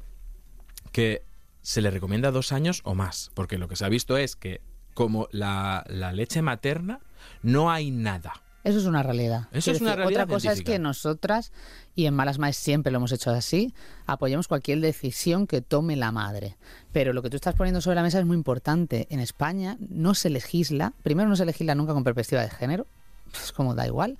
que 0.91 1.21
se 1.62 1.82
le 1.82 1.91
recomienda 1.91 2.32
dos 2.32 2.52
años 2.52 2.82
o 2.86 2.95
más, 2.95 3.30
porque 3.36 3.60
lo 3.60 3.67
que 3.67 3.76
se 3.76 3.86
ha 3.86 3.89
visto 3.89 4.17
es 4.17 4.36
que 4.36 4.62
como 4.95 5.27
la, 5.31 5.86
la 5.88 6.12
leche 6.12 6.41
materna, 6.41 7.01
no 7.43 7.69
hay 7.69 7.91
nada. 7.91 8.34
Eso 8.65 8.79
es 8.79 8.86
una 8.86 9.03
realidad. 9.03 9.47
Eso 9.51 9.71
es 9.71 9.79
una 9.79 9.95
realidad 9.95 10.23
Otra 10.23 10.34
cosa 10.34 10.51
es 10.51 10.63
que 10.63 10.79
nosotras, 10.79 11.51
y 11.93 12.08
en 12.08 12.15
Malas 12.15 12.39
Madres 12.39 12.58
siempre 12.58 12.91
lo 12.91 12.97
hemos 12.97 13.12
hecho 13.12 13.29
así, 13.29 13.75
apoyamos 14.08 14.47
cualquier 14.47 14.79
decisión 14.79 15.45
que 15.45 15.62
tome 15.62 15.95
la 15.95 16.12
madre. 16.12 16.58
Pero 16.91 17.13
lo 17.13 17.21
que 17.21 17.29
tú 17.29 17.36
estás 17.36 17.53
poniendo 17.53 17.79
sobre 17.79 17.97
la 17.97 18.01
mesa 18.01 18.17
es 18.17 18.25
muy 18.25 18.36
importante. 18.36 19.05
En 19.12 19.19
España 19.19 19.77
no 19.79 20.15
se 20.15 20.31
legisla, 20.31 20.93
primero 21.03 21.29
no 21.29 21.36
se 21.36 21.45
legisla 21.45 21.75
nunca 21.75 21.93
con 21.93 22.03
perspectiva 22.03 22.41
de 22.41 22.49
género, 22.49 22.88
es 23.34 23.51
como 23.51 23.75
da 23.75 23.86
igual, 23.86 24.17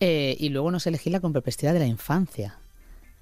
eh, 0.00 0.34
y 0.40 0.48
luego 0.48 0.72
no 0.72 0.80
se 0.80 0.90
legisla 0.90 1.20
con 1.20 1.32
perspectiva 1.32 1.72
de 1.72 1.78
la 1.78 1.86
infancia. 1.86 2.58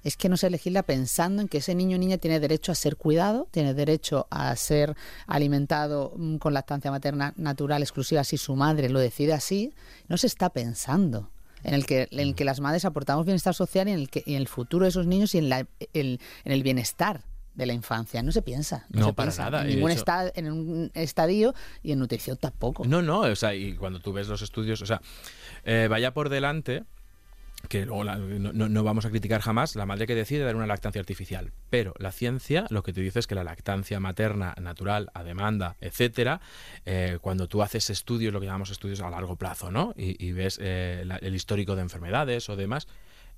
Es 0.03 0.17
que 0.17 0.27
no 0.29 0.37
se 0.37 0.49
legisla 0.49 0.83
pensando 0.83 1.41
en 1.41 1.47
que 1.47 1.59
ese 1.59 1.75
niño 1.75 1.95
o 1.95 1.99
niña 1.99 2.17
tiene 2.17 2.39
derecho 2.39 2.71
a 2.71 2.75
ser 2.75 2.97
cuidado, 2.97 3.47
tiene 3.51 3.73
derecho 3.73 4.27
a 4.29 4.55
ser 4.55 4.95
alimentado 5.27 6.13
mm, 6.15 6.37
con 6.37 6.53
lactancia 6.53 6.91
materna 6.91 7.33
natural 7.37 7.81
exclusiva 7.81 8.23
si 8.23 8.37
su 8.37 8.55
madre 8.55 8.89
lo 8.89 8.99
decide 8.99 9.33
así. 9.33 9.73
No 10.07 10.17
se 10.17 10.27
está 10.27 10.49
pensando 10.49 11.29
en 11.63 11.73
el 11.73 11.85
que, 11.85 12.07
en 12.11 12.19
el 12.19 12.35
que 12.35 12.43
las 12.45 12.59
madres 12.59 12.85
aportamos 12.85 13.25
bienestar 13.25 13.53
social 13.55 13.87
y 13.87 13.91
en 13.91 13.99
el, 13.99 14.09
que, 14.09 14.23
en 14.25 14.35
el 14.35 14.47
futuro 14.47 14.83
de 14.83 14.89
esos 14.89 15.07
niños 15.07 15.33
y 15.35 15.37
en, 15.39 15.49
la- 15.49 15.65
el, 15.93 16.19
en 16.43 16.51
el 16.51 16.63
bienestar 16.63 17.23
de 17.55 17.65
la 17.67 17.73
infancia. 17.73 18.21
No 18.23 18.31
se 18.31 18.41
piensa. 18.41 18.85
No, 18.89 18.99
No, 19.01 19.05
se 19.07 19.13
para 19.13 19.27
piensa. 19.29 19.43
nada, 19.45 19.61
En 19.63 19.67
ningún 19.75 19.91
hecho- 19.91 20.03
en 20.35 20.51
un 20.51 20.91
estadio 20.95 21.53
y 21.83 21.91
en 21.91 21.99
nutrición 21.99 22.35
tampoco. 22.37 22.83
No, 22.85 23.01
no, 23.01 23.19
o 23.21 23.35
sea, 23.35 23.53
y 23.55 23.75
cuando 23.75 23.99
tú 23.99 24.11
ves 24.11 24.27
los 24.27 24.41
estudios, 24.41 24.81
o 24.81 24.85
sea, 24.85 25.01
eh, 25.63 25.87
vaya 25.89 26.13
por 26.13 26.29
delante 26.29 26.83
que 27.69 27.85
la- 27.85 28.17
no, 28.17 28.53
no- 28.53 28.69
no 28.69 28.83
vamos 28.83 29.05
a 29.05 29.09
criticar 29.09 29.41
jamás 29.41 29.75
la 29.75 29.85
madre 29.85 30.05
que 30.05 30.15
decide 30.15 30.43
dar 30.43 30.55
una 30.55 30.67
lactancia 30.67 30.99
artificial, 30.99 31.51
pero 31.69 31.93
la 31.97 32.11
ciencia 32.11 32.65
lo 32.69 32.83
que 32.83 32.93
te 32.93 33.01
dice 33.01 33.19
es 33.19 33.27
que 33.27 33.35
la 33.35 33.43
lactancia 33.43 33.99
materna 33.99 34.53
natural 34.61 35.09
a 35.13 35.23
demanda, 35.23 35.75
etcétera, 35.81 36.41
eh, 36.85 37.17
cuando 37.21 37.47
tú 37.47 37.61
haces 37.63 37.89
estudios, 37.89 38.33
lo 38.33 38.39
que 38.39 38.45
llamamos 38.47 38.69
estudios 38.69 39.01
a 39.01 39.09
largo 39.09 39.35
plazo, 39.37 39.71
¿no? 39.71 39.93
Y, 39.97 40.23
y 40.23 40.33
ves 40.33 40.59
eh, 40.61 41.03
la- 41.05 41.17
el 41.17 41.35
histórico 41.35 41.75
de 41.75 41.81
enfermedades 41.81 42.49
o 42.49 42.55
demás, 42.55 42.87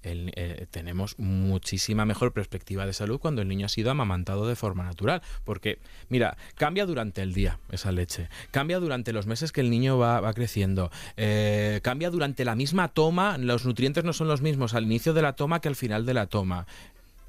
eh, 0.03 0.67
tenemos 0.69 1.17
muchísima 1.17 2.05
mejor 2.05 2.31
perspectiva 2.31 2.85
de 2.85 2.93
salud 2.93 3.19
cuando 3.19 3.41
el 3.41 3.47
niño 3.47 3.65
ha 3.65 3.69
sido 3.69 3.91
amamantado 3.91 4.47
de 4.47 4.55
forma 4.55 4.83
natural. 4.83 5.21
Porque, 5.43 5.79
mira, 6.09 6.37
cambia 6.55 6.85
durante 6.85 7.21
el 7.21 7.33
día 7.33 7.59
esa 7.71 7.91
leche, 7.91 8.29
cambia 8.51 8.79
durante 8.79 9.13
los 9.13 9.25
meses 9.25 9.51
que 9.51 9.61
el 9.61 9.69
niño 9.69 9.97
va, 9.97 10.19
va 10.19 10.33
creciendo, 10.33 10.91
eh, 11.17 11.79
cambia 11.83 12.09
durante 12.09 12.45
la 12.45 12.55
misma 12.55 12.89
toma, 12.89 13.37
los 13.37 13.65
nutrientes 13.65 14.03
no 14.03 14.13
son 14.13 14.27
los 14.27 14.41
mismos 14.41 14.73
al 14.73 14.83
inicio 14.83 15.13
de 15.13 15.21
la 15.21 15.33
toma 15.33 15.61
que 15.61 15.67
al 15.67 15.75
final 15.75 16.05
de 16.05 16.13
la 16.13 16.27
toma. 16.27 16.67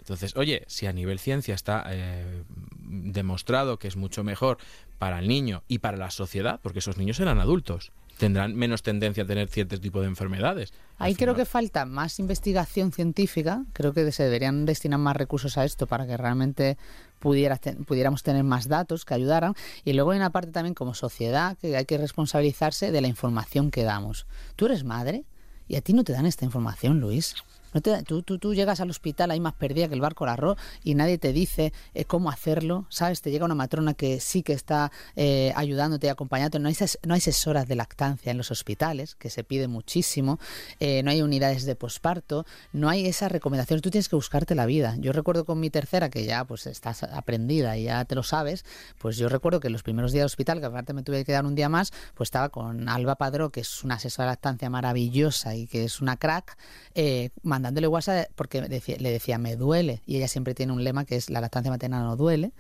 Entonces, 0.07 0.37
oye, 0.37 0.63
si 0.69 0.87
a 0.87 0.93
nivel 0.93 1.19
ciencia 1.19 1.53
está 1.53 1.85
eh, 1.89 2.45
demostrado 2.79 3.79
que 3.81 3.89
es 3.89 3.97
mucho 3.97 4.23
mejor 4.23 4.59
para 4.99 5.19
el 5.19 5.27
niño 5.27 5.65
y 5.67 5.79
para 5.79 5.97
la 5.97 6.13
sociedad, 6.13 6.61
porque 6.63 6.79
esos 6.79 6.97
niños 6.97 7.19
eran 7.19 7.41
adultos, 7.41 7.91
tendrán 8.17 8.55
menos 8.55 8.83
tendencia 8.83 9.25
a 9.25 9.27
tener 9.27 9.49
ciertos 9.49 9.81
tipos 9.81 10.03
de 10.03 10.09
enfermedades. 10.09 10.73
Ahí 10.99 11.15
creo 11.15 11.35
que 11.35 11.45
falta 11.45 11.85
más 11.85 12.19
investigación 12.19 12.93
científica, 12.93 13.65
creo 13.73 13.93
que 13.93 14.11
se 14.13 14.25
deberían 14.25 14.65
destinar 14.65 14.99
más 14.99 15.17
recursos 15.17 15.59
a 15.59 15.65
esto 15.65 15.87
para 15.87 16.07
que 16.07 16.17
realmente 16.17 16.79
pudiera, 17.19 17.59
pudiéramos 17.87 18.23
tener 18.23 18.45
más 18.45 18.69
datos 18.69 19.05
que 19.05 19.15
ayudaran. 19.15 19.55
Y 19.85 19.93
luego 19.93 20.13
hay 20.13 20.19
una 20.19 20.31
parte 20.31 20.53
también 20.53 20.75
como 20.75 20.95
sociedad 20.95 21.57
que 21.59 21.77
hay 21.77 21.85
que 21.85 21.99
responsabilizarse 21.99 22.91
de 22.91 23.01
la 23.01 23.09
información 23.09 23.71
que 23.71 23.83
damos. 23.83 24.27
¿Tú 24.57 24.67
eres 24.67 24.85
madre? 24.85 25.25
Y 25.69 25.77
a 25.77 25.81
ti 25.81 25.93
no 25.93 26.05
te 26.05 26.13
dan 26.13 26.27
esta 26.27 26.45
información, 26.45 27.01
Luis 27.01 27.35
tú, 27.81 28.23
tú, 28.23 28.39
tú, 28.39 28.55
llegas 28.55 28.81
al 28.81 28.91
hospital 28.91 29.31
ahí 29.31 29.41
más 29.41 29.55
perdida 29.55 29.89
que 29.89 29.95
el 29.95 30.01
barco 30.01 30.25
al 30.25 30.31
arroz 30.31 30.59
y 30.83 30.95
nadie 30.95 31.19
te 31.19 31.33
dice 31.33 31.73
eh, 31.95 32.05
cómo 32.05 32.31
hacerlo, 32.31 32.87
¿sabes? 32.89 33.23
Te 33.23 33.31
llega 33.31 33.45
una 33.45 33.55
matrona 33.55 33.95
que 33.95 34.21
sí 34.21 34.43
que 34.43 34.53
está 34.53 34.93
eh, 35.17 35.53
ayudándote 35.57 36.07
y 36.07 36.11
acompañándote. 36.11 36.59
No 36.59 36.69
hay, 36.69 36.77
no 37.07 37.15
hay 37.15 37.19
asesoras 37.19 37.69
de 37.69 37.77
lactancia 37.77 38.31
en 38.31 38.39
los 38.39 38.51
hospitales, 38.51 39.15
que 39.15 39.31
se 39.31 39.45
pide 39.45 39.69
muchísimo. 39.69 40.39
Eh, 40.81 41.03
no 41.03 41.11
hay 41.11 41.23
unidades 41.23 41.65
de 41.65 41.77
posparto. 41.77 42.47
No 42.73 42.89
hay 42.89 43.07
esas 43.07 43.31
recomendaciones. 43.33 43.83
Tú 43.83 43.91
tienes 43.91 44.09
que 44.09 44.17
buscarte 44.17 44.55
la 44.55 44.67
vida. 44.67 44.95
Yo 44.99 45.13
recuerdo 45.13 45.45
con 45.45 45.61
mi 45.61 45.71
tercera, 45.71 46.11
que 46.11 46.25
ya 46.25 46.45
pues 46.45 46.67
estás 46.67 47.03
aprendida 47.03 47.77
y 47.77 47.85
ya 47.85 48.05
te 48.05 48.15
lo 48.15 48.23
sabes, 48.23 48.65
pues 48.99 49.17
yo 49.17 49.29
recuerdo 49.29 49.61
que 49.61 49.71
los 49.71 49.83
primeros 49.83 50.13
días 50.13 50.23
de 50.23 50.27
hospital, 50.27 50.61
que 50.61 50.67
aparte 50.67 50.93
me 50.93 51.03
tuve 51.03 51.19
que 51.19 51.27
quedar 51.27 51.45
un 51.45 51.55
día 51.55 51.69
más, 51.69 51.93
pues 52.15 52.29
estaba 52.29 52.49
con 52.49 52.89
Alba 52.89 53.17
Padró, 53.17 53.51
que 53.51 53.61
es 53.61 53.85
una 53.85 53.97
asesora 53.97 54.27
de 54.27 54.33
lactancia 54.33 54.71
maravillosa 54.71 55.55
y 55.55 55.67
que 55.67 55.85
es 55.85 56.01
una 56.01 56.17
crack, 56.17 56.57
eh, 56.95 57.31
mandándole 57.67 57.89
WhatsApp 57.89 58.29
porque 58.35 58.61
le 58.63 59.11
decía, 59.11 59.39
me 59.39 59.57
duele. 59.57 60.03
Y 60.07 60.17
ella 60.17 60.29
siempre 60.29 60.55
tiene 60.55 60.73
un 60.73 60.85
lema 60.85 61.05
que 61.05 61.17
es 61.17 61.31
la 61.31 61.41
lactancia 61.41 61.71
materna 61.71 62.01
no 62.01 62.17
duele. 62.17 62.53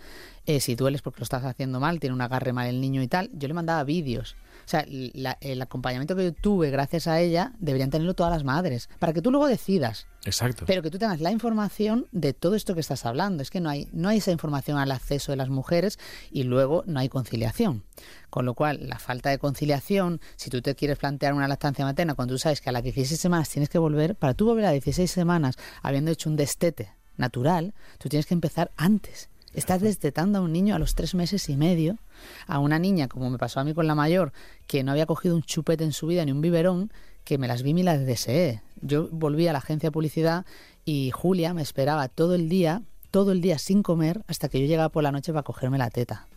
Eh, 0.46 0.60
si 0.60 0.74
dueles 0.74 1.02
porque 1.02 1.20
lo 1.20 1.24
estás 1.24 1.44
haciendo 1.44 1.80
mal, 1.80 2.00
tiene 2.00 2.14
un 2.14 2.20
agarre 2.20 2.52
mal 2.52 2.68
el 2.68 2.80
niño 2.80 3.02
y 3.02 3.08
tal. 3.08 3.30
Yo 3.32 3.48
le 3.48 3.54
mandaba 3.54 3.84
vídeos. 3.84 4.36
O 4.66 4.68
sea, 4.68 4.84
el 4.84 5.62
acompañamiento 5.62 6.16
que 6.16 6.24
yo 6.24 6.34
tuve 6.34 6.70
gracias 6.70 7.06
a 7.06 7.20
ella 7.20 7.52
deberían 7.60 7.90
tenerlo 7.90 8.14
todas 8.14 8.32
las 8.32 8.42
madres, 8.42 8.88
para 8.98 9.12
que 9.12 9.22
tú 9.22 9.30
luego 9.30 9.46
decidas. 9.46 10.08
Exacto. 10.24 10.64
Pero 10.66 10.82
que 10.82 10.90
tú 10.90 10.98
tengas 10.98 11.20
la 11.20 11.30
información 11.30 12.08
de 12.10 12.32
todo 12.32 12.56
esto 12.56 12.74
que 12.74 12.80
estás 12.80 13.06
hablando. 13.06 13.44
Es 13.44 13.50
que 13.50 13.60
no 13.60 13.70
hay, 13.70 13.88
no 13.92 14.08
hay 14.08 14.18
esa 14.18 14.32
información 14.32 14.76
al 14.76 14.90
acceso 14.90 15.30
de 15.30 15.36
las 15.36 15.50
mujeres 15.50 16.00
y 16.32 16.42
luego 16.42 16.82
no 16.88 16.98
hay 16.98 17.08
conciliación. 17.08 17.84
Con 18.28 18.44
lo 18.44 18.54
cual, 18.54 18.88
la 18.88 18.98
falta 18.98 19.30
de 19.30 19.38
conciliación, 19.38 20.20
si 20.34 20.50
tú 20.50 20.60
te 20.60 20.74
quieres 20.74 20.98
plantear 20.98 21.32
una 21.32 21.46
lactancia 21.46 21.84
materna 21.84 22.14
cuando 22.14 22.34
tú 22.34 22.38
sabes 22.38 22.60
que 22.60 22.68
a 22.68 22.72
las 22.72 22.82
16 22.82 23.20
semanas 23.20 23.48
tienes 23.48 23.68
que 23.68 23.78
volver, 23.78 24.16
para 24.16 24.34
tú 24.34 24.46
volver 24.46 24.64
a 24.64 24.72
16 24.72 25.08
semanas 25.08 25.54
habiendo 25.80 26.10
hecho 26.10 26.28
un 26.28 26.34
destete 26.34 26.92
natural, 27.16 27.72
tú 27.98 28.08
tienes 28.08 28.26
que 28.26 28.34
empezar 28.34 28.72
antes. 28.76 29.30
Estás 29.54 29.80
destetando 29.80 30.38
a 30.38 30.42
un 30.42 30.52
niño 30.52 30.74
a 30.74 30.78
los 30.78 30.94
tres 30.94 31.14
meses 31.14 31.48
y 31.48 31.56
medio, 31.56 31.98
a 32.46 32.58
una 32.58 32.78
niña, 32.78 33.08
como 33.08 33.30
me 33.30 33.38
pasó 33.38 33.60
a 33.60 33.64
mí 33.64 33.72
con 33.74 33.86
la 33.86 33.94
mayor, 33.94 34.32
que 34.66 34.82
no 34.82 34.92
había 34.92 35.06
cogido 35.06 35.34
un 35.34 35.42
chupete 35.42 35.84
en 35.84 35.92
su 35.92 36.06
vida 36.06 36.24
ni 36.24 36.32
un 36.32 36.40
biberón, 36.40 36.92
que 37.24 37.38
me 37.38 37.48
las 37.48 37.62
vi 37.62 37.70
y 37.70 37.82
las 37.82 38.04
deseé. 38.04 38.62
Yo 38.80 39.08
volví 39.10 39.48
a 39.48 39.52
la 39.52 39.58
agencia 39.58 39.88
de 39.88 39.92
publicidad 39.92 40.46
y 40.84 41.10
Julia 41.10 41.54
me 41.54 41.62
esperaba 41.62 42.08
todo 42.08 42.34
el 42.34 42.48
día, 42.48 42.82
todo 43.10 43.32
el 43.32 43.40
día 43.40 43.58
sin 43.58 43.82
comer, 43.82 44.22
hasta 44.28 44.48
que 44.48 44.60
yo 44.60 44.66
llegaba 44.66 44.90
por 44.90 45.02
la 45.02 45.12
noche 45.12 45.32
para 45.32 45.42
cogerme 45.42 45.78
la 45.78 45.90
teta. 45.90 46.28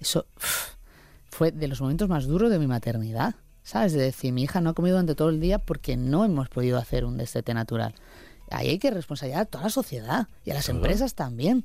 Eso 0.00 0.26
fue 1.30 1.52
de 1.52 1.68
los 1.68 1.80
momentos 1.80 2.08
más 2.08 2.26
duros 2.26 2.50
de 2.50 2.58
mi 2.58 2.66
maternidad. 2.66 3.36
¿Sabes? 3.64 3.94
De 3.94 4.02
decir, 4.02 4.30
mi 4.32 4.42
hija 4.42 4.60
no 4.60 4.70
ha 4.70 4.74
comido 4.74 4.96
durante 4.96 5.14
todo 5.14 5.30
el 5.30 5.40
día 5.40 5.58
porque 5.58 5.96
no 5.96 6.24
hemos 6.26 6.50
podido 6.50 6.76
hacer 6.76 7.06
un 7.06 7.16
destete 7.16 7.54
natural. 7.54 7.94
Ahí 8.50 8.68
hay 8.68 8.78
que 8.78 8.90
responsabilizar 8.90 9.42
a 9.42 9.46
toda 9.46 9.64
la 9.64 9.70
sociedad 9.70 10.28
y 10.44 10.50
a 10.50 10.54
las 10.54 10.68
empresas 10.68 11.14
también. 11.14 11.64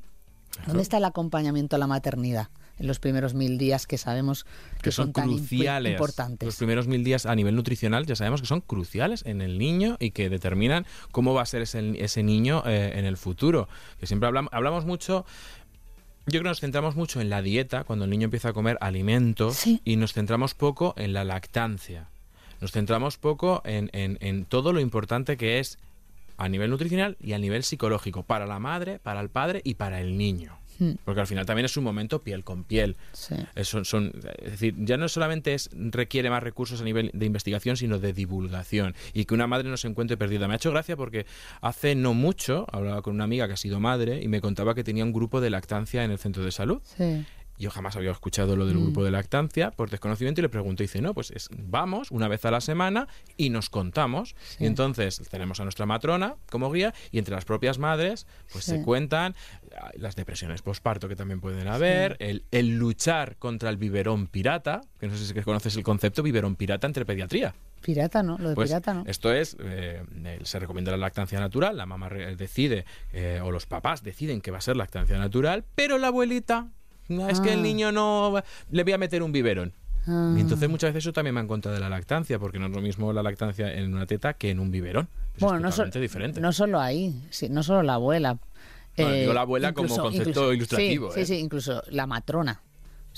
¿Dónde 0.67 0.83
está 0.83 0.97
el 0.97 1.05
acompañamiento 1.05 1.75
a 1.75 1.79
la 1.79 1.87
maternidad? 1.87 2.49
en 2.79 2.87
los 2.87 2.99
primeros 2.99 3.33
mil 3.33 3.57
días 3.57 3.85
que 3.85 3.97
sabemos 3.97 4.45
que, 4.81 4.91
son, 4.91 5.11
tan 5.11 5.27
cruciales. 5.27 5.91
importantes. 5.91 6.45
Los 6.45 6.55
primeros 6.55 6.87
mil 6.87 7.03
días 7.03 7.25
a 7.25 7.35
nivel 7.35 7.55
nutricional 7.55 8.05
ya 8.05 8.15
sabemos 8.15 8.41
que 8.41 8.47
son 8.47 8.61
cruciales 8.61 9.23
en 9.25 9.41
el 9.41 9.57
niño 9.57 9.97
y 9.99 10.11
que 10.11 10.29
determinan 10.29 10.85
cómo 11.11 11.33
va 11.33 11.41
a 11.41 11.45
ser 11.45 11.61
ese, 11.61 12.01
ese 12.01 12.23
niño 12.23 12.63
eh, 12.65 12.93
en 12.95 13.05
el 13.05 13.17
futuro. 13.17 13.67
Que 13.99 14.07
siempre 14.07 14.27
hablamos, 14.27 14.51
hablamos 14.53 14.85
mucho 14.85 15.25
yo 16.25 16.33
creo 16.33 16.43
que 16.43 16.49
nos 16.49 16.59
centramos 16.59 16.95
mucho 16.95 17.21
en 17.21 17.29
la 17.29 17.41
dieta, 17.41 17.85
cuando 17.85 18.05
el 18.05 18.11
niño 18.11 18.25
empieza 18.25 18.49
a 18.49 18.53
comer 18.53 18.77
alimentos, 18.81 19.65
y 19.65 19.95
nos 19.95 20.13
centramos 20.13 20.53
poco 20.53 20.93
en 20.95 21.11
la 21.11 21.23
lactancia. 21.23 22.07
Nos 22.61 22.71
centramos 22.71 23.17
poco 23.17 23.63
en, 23.65 23.89
en, 23.93 24.19
en, 24.21 24.45
todo 24.45 24.71
lo 24.71 24.79
importante 24.79 25.37
que 25.37 25.57
es 25.57 25.79
a 26.39 26.49
nivel 26.49 26.69
nutricional 26.69 27.17
y 27.21 27.33
a 27.33 27.37
nivel 27.37 27.63
psicológico, 27.63 28.23
para 28.23 28.45
la 28.47 28.59
madre, 28.59 28.99
para 28.99 29.21
el 29.21 29.29
padre 29.29 29.61
y 29.63 29.75
para 29.75 30.01
el 30.01 30.17
niño. 30.17 30.57
Hmm. 30.79 30.93
Porque 31.03 31.19
al 31.19 31.27
final 31.27 31.45
también 31.45 31.65
es 31.65 31.75
un 31.75 31.83
momento 31.83 32.23
piel 32.23 32.45
con 32.45 32.63
piel. 32.63 32.95
Es, 33.55 33.67
son, 33.67 34.13
es 34.41 34.51
decir, 34.51 34.73
ya 34.77 34.95
no 34.95 35.09
solamente 35.09 35.53
es, 35.53 35.69
requiere 35.73 36.29
más 36.29 36.41
recursos 36.41 36.79
a 36.79 36.85
nivel 36.85 37.11
de 37.13 37.25
investigación, 37.25 37.75
sino 37.75 37.99
de 37.99 38.13
divulgación. 38.13 38.95
Y 39.13 39.25
que 39.25 39.33
una 39.33 39.45
madre 39.45 39.69
no 39.69 39.75
se 39.75 39.89
encuentre 39.89 40.15
perdida. 40.15 40.47
Me 40.47 40.53
ha 40.53 40.55
hecho 40.55 40.71
gracia 40.71 40.95
porque 40.95 41.25
hace 41.61 41.95
no 41.95 42.13
mucho 42.13 42.65
hablaba 42.71 43.01
con 43.01 43.13
una 43.15 43.25
amiga 43.25 43.47
que 43.47 43.53
ha 43.53 43.57
sido 43.57 43.81
madre 43.81 44.23
y 44.23 44.29
me 44.29 44.39
contaba 44.39 44.73
que 44.73 44.85
tenía 44.85 45.03
un 45.03 45.11
grupo 45.11 45.41
de 45.41 45.49
lactancia 45.49 46.05
en 46.05 46.11
el 46.11 46.17
centro 46.17 46.45
de 46.45 46.51
salud. 46.51 46.81
Sí 46.83 47.25
yo 47.59 47.69
jamás 47.69 47.95
había 47.95 48.11
escuchado 48.11 48.55
lo 48.55 48.65
del 48.65 48.77
mm. 48.77 48.83
grupo 48.83 49.03
de 49.03 49.11
lactancia 49.11 49.71
por 49.71 49.89
desconocimiento 49.89 50.41
y 50.41 50.43
le 50.43 50.49
pregunto 50.49 50.81
y 50.81 50.85
dice, 50.85 51.01
no, 51.01 51.13
pues 51.13 51.31
es, 51.31 51.49
vamos 51.51 52.09
una 52.11 52.27
vez 52.27 52.45
a 52.45 52.51
la 52.51 52.61
semana 52.61 53.07
y 53.37 53.49
nos 53.49 53.69
contamos. 53.69 54.35
Y 54.59 54.65
entonces 54.65 55.21
tenemos 55.29 55.59
a 55.59 55.63
nuestra 55.63 55.85
matrona 55.85 56.35
como 56.49 56.71
guía 56.71 56.93
y 57.11 57.19
entre 57.19 57.35
las 57.35 57.45
propias 57.45 57.77
madres 57.77 58.25
pues 58.51 58.65
se 58.65 58.81
cuentan 58.81 59.35
las 59.97 60.15
depresiones 60.15 60.61
posparto 60.61 61.09
que 61.09 61.15
también 61.15 61.41
pueden 61.41 61.67
haber, 61.67 62.17
el, 62.19 62.69
luchar 62.77 63.37
contra 63.37 63.69
el 63.69 63.77
biberón 63.77 64.27
pirata, 64.27 64.81
que 64.99 65.07
no 65.07 65.15
sé 65.17 65.25
si 65.25 65.33
conoces 65.41 65.75
el 65.75 65.83
concepto 65.83 66.23
biberón 66.23 66.55
pirata 66.55 66.87
entre 66.87 67.05
pediatría. 67.05 67.53
Pirata, 67.81 68.23
¿no? 68.23 68.37
Lo 68.37 68.49
de 68.49 68.55
pues 68.55 68.69
pirata, 68.69 68.93
¿no? 68.93 69.03
Esto 69.07 69.33
es, 69.33 69.55
eh, 69.59 70.03
se 70.43 70.59
recomienda 70.59 70.91
la 70.91 70.97
lactancia 70.97 71.39
natural, 71.39 71.77
la 71.77 71.85
mamá 71.85 72.09
decide, 72.09 72.85
eh, 73.13 73.39
o 73.43 73.51
los 73.51 73.65
papás 73.65 74.03
deciden 74.03 74.41
que 74.41 74.51
va 74.51 74.57
a 74.57 74.61
ser 74.61 74.75
lactancia 74.75 75.17
natural, 75.17 75.63
pero 75.75 75.97
la 75.97 76.07
abuelita 76.07 76.67
no, 77.09 77.27
es 77.27 77.41
que 77.41 77.53
el 77.53 77.59
ah. 77.59 77.63
niño 77.63 77.91
no 77.91 78.41
le 78.71 78.83
voy 78.83 78.93
a 78.93 78.97
meter 78.97 79.21
un 79.21 79.31
biberón. 79.31 79.73
Ah. 80.07 80.33
Y 80.37 80.41
entonces 80.41 80.69
muchas 80.69 80.93
veces 80.93 81.05
eso 81.05 81.13
también 81.13 81.33
me 81.33 81.41
han 81.41 81.47
contado 81.47 81.75
de 81.75 81.81
la 81.81 81.89
lactancia, 81.89 82.39
porque 82.39 82.59
no 82.59 82.67
es 82.67 82.71
lo 82.71 82.81
mismo 82.81 83.11
la 83.13 83.23
lactancia 83.23 83.73
en 83.73 83.93
una 83.93 84.05
teta 84.05 84.33
que 84.33 84.49
en 84.49 84.59
un 84.59 84.71
biberón. 84.71 85.09
bueno, 85.39 85.59
no, 85.59 85.99
diferente. 85.99 86.39
no 86.39 86.53
solo 86.53 86.79
ahí, 86.79 87.21
sí, 87.29 87.49
no 87.49 87.63
solo 87.63 87.83
la 87.83 87.95
abuela. 87.95 88.37
Bueno, 88.95 89.13
eh, 89.13 89.33
la 89.33 89.41
abuela 89.41 89.73
como 89.73 89.95
concepto 89.95 90.53
ilustrativo. 90.53 91.11
Sí, 91.11 91.21
¿eh? 91.21 91.25
sí, 91.25 91.35
incluso 91.35 91.83
la 91.89 92.07
matrona. 92.07 92.61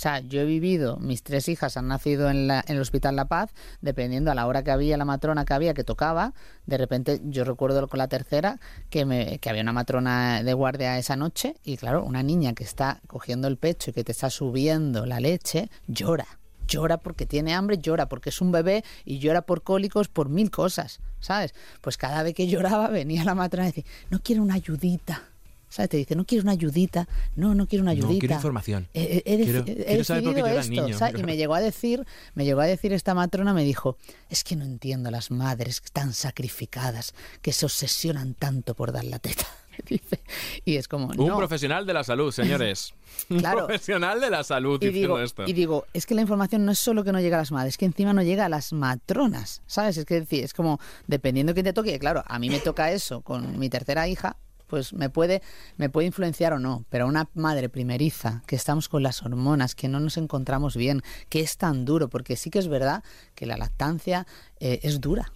O 0.01 0.03
sea, 0.03 0.19
yo 0.21 0.41
he 0.41 0.45
vivido, 0.45 0.97
mis 0.97 1.21
tres 1.21 1.47
hijas 1.47 1.77
han 1.77 1.87
nacido 1.87 2.31
en, 2.31 2.47
la, 2.47 2.63
en, 2.65 2.77
el 2.77 2.81
Hospital 2.81 3.15
La 3.15 3.25
Paz, 3.25 3.51
dependiendo 3.81 4.31
a 4.31 4.33
la 4.33 4.47
hora 4.47 4.63
que 4.63 4.71
había, 4.71 4.97
la 4.97 5.05
matrona 5.05 5.45
que 5.45 5.53
había, 5.53 5.75
que 5.75 5.83
tocaba. 5.83 6.33
De 6.65 6.79
repente, 6.79 7.21
yo 7.25 7.43
recuerdo 7.43 7.87
con 7.87 7.99
la 7.99 8.07
tercera 8.07 8.59
que, 8.89 9.05
me, 9.05 9.37
que 9.37 9.51
había 9.51 9.61
una 9.61 9.73
matrona 9.73 10.41
de 10.41 10.53
guardia 10.55 10.97
esa 10.97 11.15
noche 11.15 11.55
y, 11.63 11.77
claro, 11.77 12.03
una 12.03 12.23
niña 12.23 12.53
que 12.53 12.63
está 12.63 12.99
cogiendo 13.05 13.47
el 13.47 13.57
pecho 13.57 13.91
y 13.91 13.93
que 13.93 14.03
te 14.03 14.11
está 14.11 14.31
subiendo 14.31 15.05
la 15.05 15.19
leche, 15.19 15.69
llora. 15.85 16.25
Llora 16.67 16.97
porque 16.97 17.27
tiene 17.27 17.53
hambre, 17.53 17.77
llora 17.77 18.09
porque 18.09 18.29
es 18.29 18.41
un 18.41 18.51
bebé 18.51 18.83
y 19.05 19.19
llora 19.19 19.43
por 19.43 19.61
cólicos, 19.61 20.07
por 20.07 20.29
mil 20.29 20.49
cosas, 20.49 20.99
¿sabes? 21.19 21.53
Pues 21.79 21.97
cada 21.97 22.23
vez 22.23 22.33
que 22.33 22.47
lloraba 22.47 22.87
venía 22.87 23.23
la 23.23 23.35
matrona 23.35 23.69
y 23.69 23.71
decía, 23.71 23.91
no 24.09 24.19
quiero 24.23 24.41
una 24.41 24.55
ayudita 24.55 25.30
¿sabes? 25.71 25.89
Te 25.89 25.97
dice, 25.97 26.15
no 26.15 26.25
quiero 26.25 26.43
una 26.43 26.51
ayudita, 26.51 27.07
no, 27.35 27.55
no 27.55 27.65
quiero 27.65 27.83
una 27.83 27.91
ayudita. 27.91 28.13
No, 28.13 28.19
quiero 28.19 28.35
información. 28.35 28.87
He, 28.93 29.23
quiero, 29.23 30.03
saber 30.03 30.23
por 30.23 30.35
qué 30.35 30.57
esto, 30.57 30.71
niño. 30.71 30.97
Y 31.17 31.23
me 31.23 31.37
llegó 31.37 31.55
a 31.55 31.61
decir, 31.61 32.05
me 32.35 32.45
llegó 32.45 32.61
a 32.61 32.65
decir 32.65 32.93
esta 32.93 33.13
matrona, 33.15 33.53
me 33.53 33.63
dijo, 33.63 33.97
es 34.29 34.43
que 34.43 34.55
no 34.55 34.65
entiendo 34.65 35.09
a 35.09 35.11
las 35.11 35.31
madres 35.31 35.81
tan 35.93 36.13
sacrificadas 36.13 37.15
que 37.41 37.53
se 37.53 37.65
obsesionan 37.65 38.33
tanto 38.35 38.75
por 38.75 38.91
dar 38.91 39.05
la 39.05 39.19
teta. 39.19 39.47
Y 40.65 40.75
es 40.75 40.87
como. 40.87 41.07
Un 41.07 41.37
profesional 41.37 41.85
de 41.85 41.93
la 41.93 42.03
salud, 42.03 42.31
señores. 42.31 42.93
claro. 43.27 43.61
Un 43.61 43.67
profesional 43.67 44.19
de 44.21 44.29
la 44.29 44.43
salud 44.43 44.81
y 44.81 44.87
diciendo 44.87 45.15
digo, 45.15 45.19
esto. 45.19 45.43
Y 45.47 45.53
digo, 45.53 45.85
es 45.93 46.05
que 46.05 46.13
la 46.13 46.21
información 46.21 46.65
no 46.65 46.71
es 46.71 46.79
solo 46.79 47.03
que 47.03 47.11
no 47.11 47.19
llega 47.19 47.37
a 47.37 47.41
las 47.41 47.51
madres, 47.51 47.73
es 47.73 47.77
que 47.77 47.85
encima 47.85 48.13
no 48.13 48.21
llega 48.21 48.45
a 48.45 48.49
las 48.49 48.73
matronas. 48.73 49.61
¿Sabes? 49.65 49.97
Es 49.97 50.05
que 50.05 50.25
es 50.29 50.53
como, 50.53 50.79
dependiendo 51.07 51.51
de 51.51 51.55
quién 51.55 51.65
te 51.65 51.73
toque, 51.73 51.97
claro, 51.99 52.23
a 52.27 52.39
mí 52.39 52.49
me 52.49 52.59
toca 52.59 52.91
eso 52.91 53.21
con 53.21 53.57
mi 53.57 53.69
tercera 53.69 54.07
hija, 54.07 54.37
pues 54.71 54.93
me 54.93 55.09
puede, 55.09 55.41
me 55.75 55.89
puede 55.89 56.07
influenciar 56.07 56.53
o 56.53 56.59
no, 56.59 56.85
pero 56.89 57.05
una 57.05 57.27
madre 57.33 57.67
primeriza, 57.67 58.41
que 58.47 58.55
estamos 58.55 58.87
con 58.87 59.03
las 59.03 59.21
hormonas, 59.21 59.75
que 59.75 59.89
no 59.89 59.99
nos 59.99 60.15
encontramos 60.15 60.77
bien, 60.77 61.01
que 61.27 61.41
es 61.41 61.57
tan 61.57 61.83
duro, 61.83 62.07
porque 62.07 62.37
sí 62.37 62.49
que 62.49 62.59
es 62.59 62.69
verdad 62.69 63.03
que 63.35 63.45
la 63.45 63.57
lactancia 63.57 64.25
eh, 64.61 64.79
es 64.83 65.01
dura, 65.01 65.33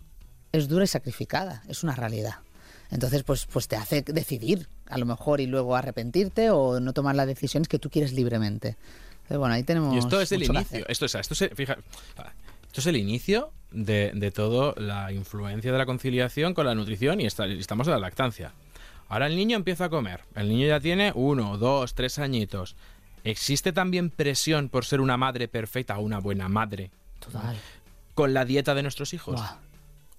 es 0.53 0.69
dura 0.69 0.85
y 0.85 0.87
sacrificada, 0.87 1.63
es 1.67 1.83
una 1.83 1.95
realidad. 1.95 2.35
Entonces, 2.91 3.23
pues, 3.23 3.45
pues 3.45 3.67
te 3.67 3.75
hace 3.75 4.03
decidir, 4.03 4.69
a 4.87 4.97
lo 4.97 5.05
mejor, 5.05 5.41
y 5.41 5.47
luego 5.47 5.75
arrepentirte 5.75 6.49
o 6.49 6.79
no 6.79 6.93
tomar 6.93 7.15
las 7.15 7.27
decisiones 7.27 7.67
que 7.67 7.77
tú 7.77 7.89
quieres 7.89 8.13
libremente. 8.13 8.77
bueno, 9.27 9.53
ahí 9.53 9.63
tenemos. 9.63 9.93
Y 9.95 9.97
esto 9.97 10.21
es 10.21 10.31
el 10.31 10.43
inicio. 10.43 10.85
Esto 10.87 11.07
es, 11.07 11.15
esto 11.15 11.33
es, 11.33 11.49
fija, 11.53 11.77
esto 12.67 12.79
es 12.79 12.85
el 12.87 12.95
inicio 12.95 13.51
de, 13.71 14.13
de 14.15 14.31
toda 14.31 14.73
la 14.77 15.11
influencia 15.11 15.73
de 15.73 15.77
la 15.77 15.85
conciliación 15.85 16.53
con 16.53 16.65
la 16.65 16.73
nutrición 16.73 17.19
y 17.19 17.25
estamos 17.25 17.87
en 17.87 17.91
la 17.91 17.99
lactancia. 17.99 18.53
Ahora 19.07 19.27
el 19.27 19.35
niño 19.35 19.55
empieza 19.55 19.85
a 19.85 19.89
comer. 19.89 20.21
El 20.35 20.49
niño 20.49 20.67
ya 20.67 20.79
tiene 20.79 21.11
uno, 21.15 21.57
dos, 21.57 21.93
tres 21.93 22.19
añitos. 22.19 22.75
¿Existe 23.23 23.71
también 23.73 24.09
presión 24.09 24.69
por 24.69 24.85
ser 24.85 25.01
una 25.01 25.17
madre 25.17 25.47
perfecta 25.47 25.97
o 25.97 26.01
una 26.01 26.19
buena 26.19 26.47
madre? 26.49 26.91
Total. 27.19 27.55
con 28.13 28.33
la 28.33 28.45
dieta 28.45 28.75
de 28.75 28.83
nuestros 28.83 29.13
hijos? 29.13 29.35
Buah. 29.35 29.57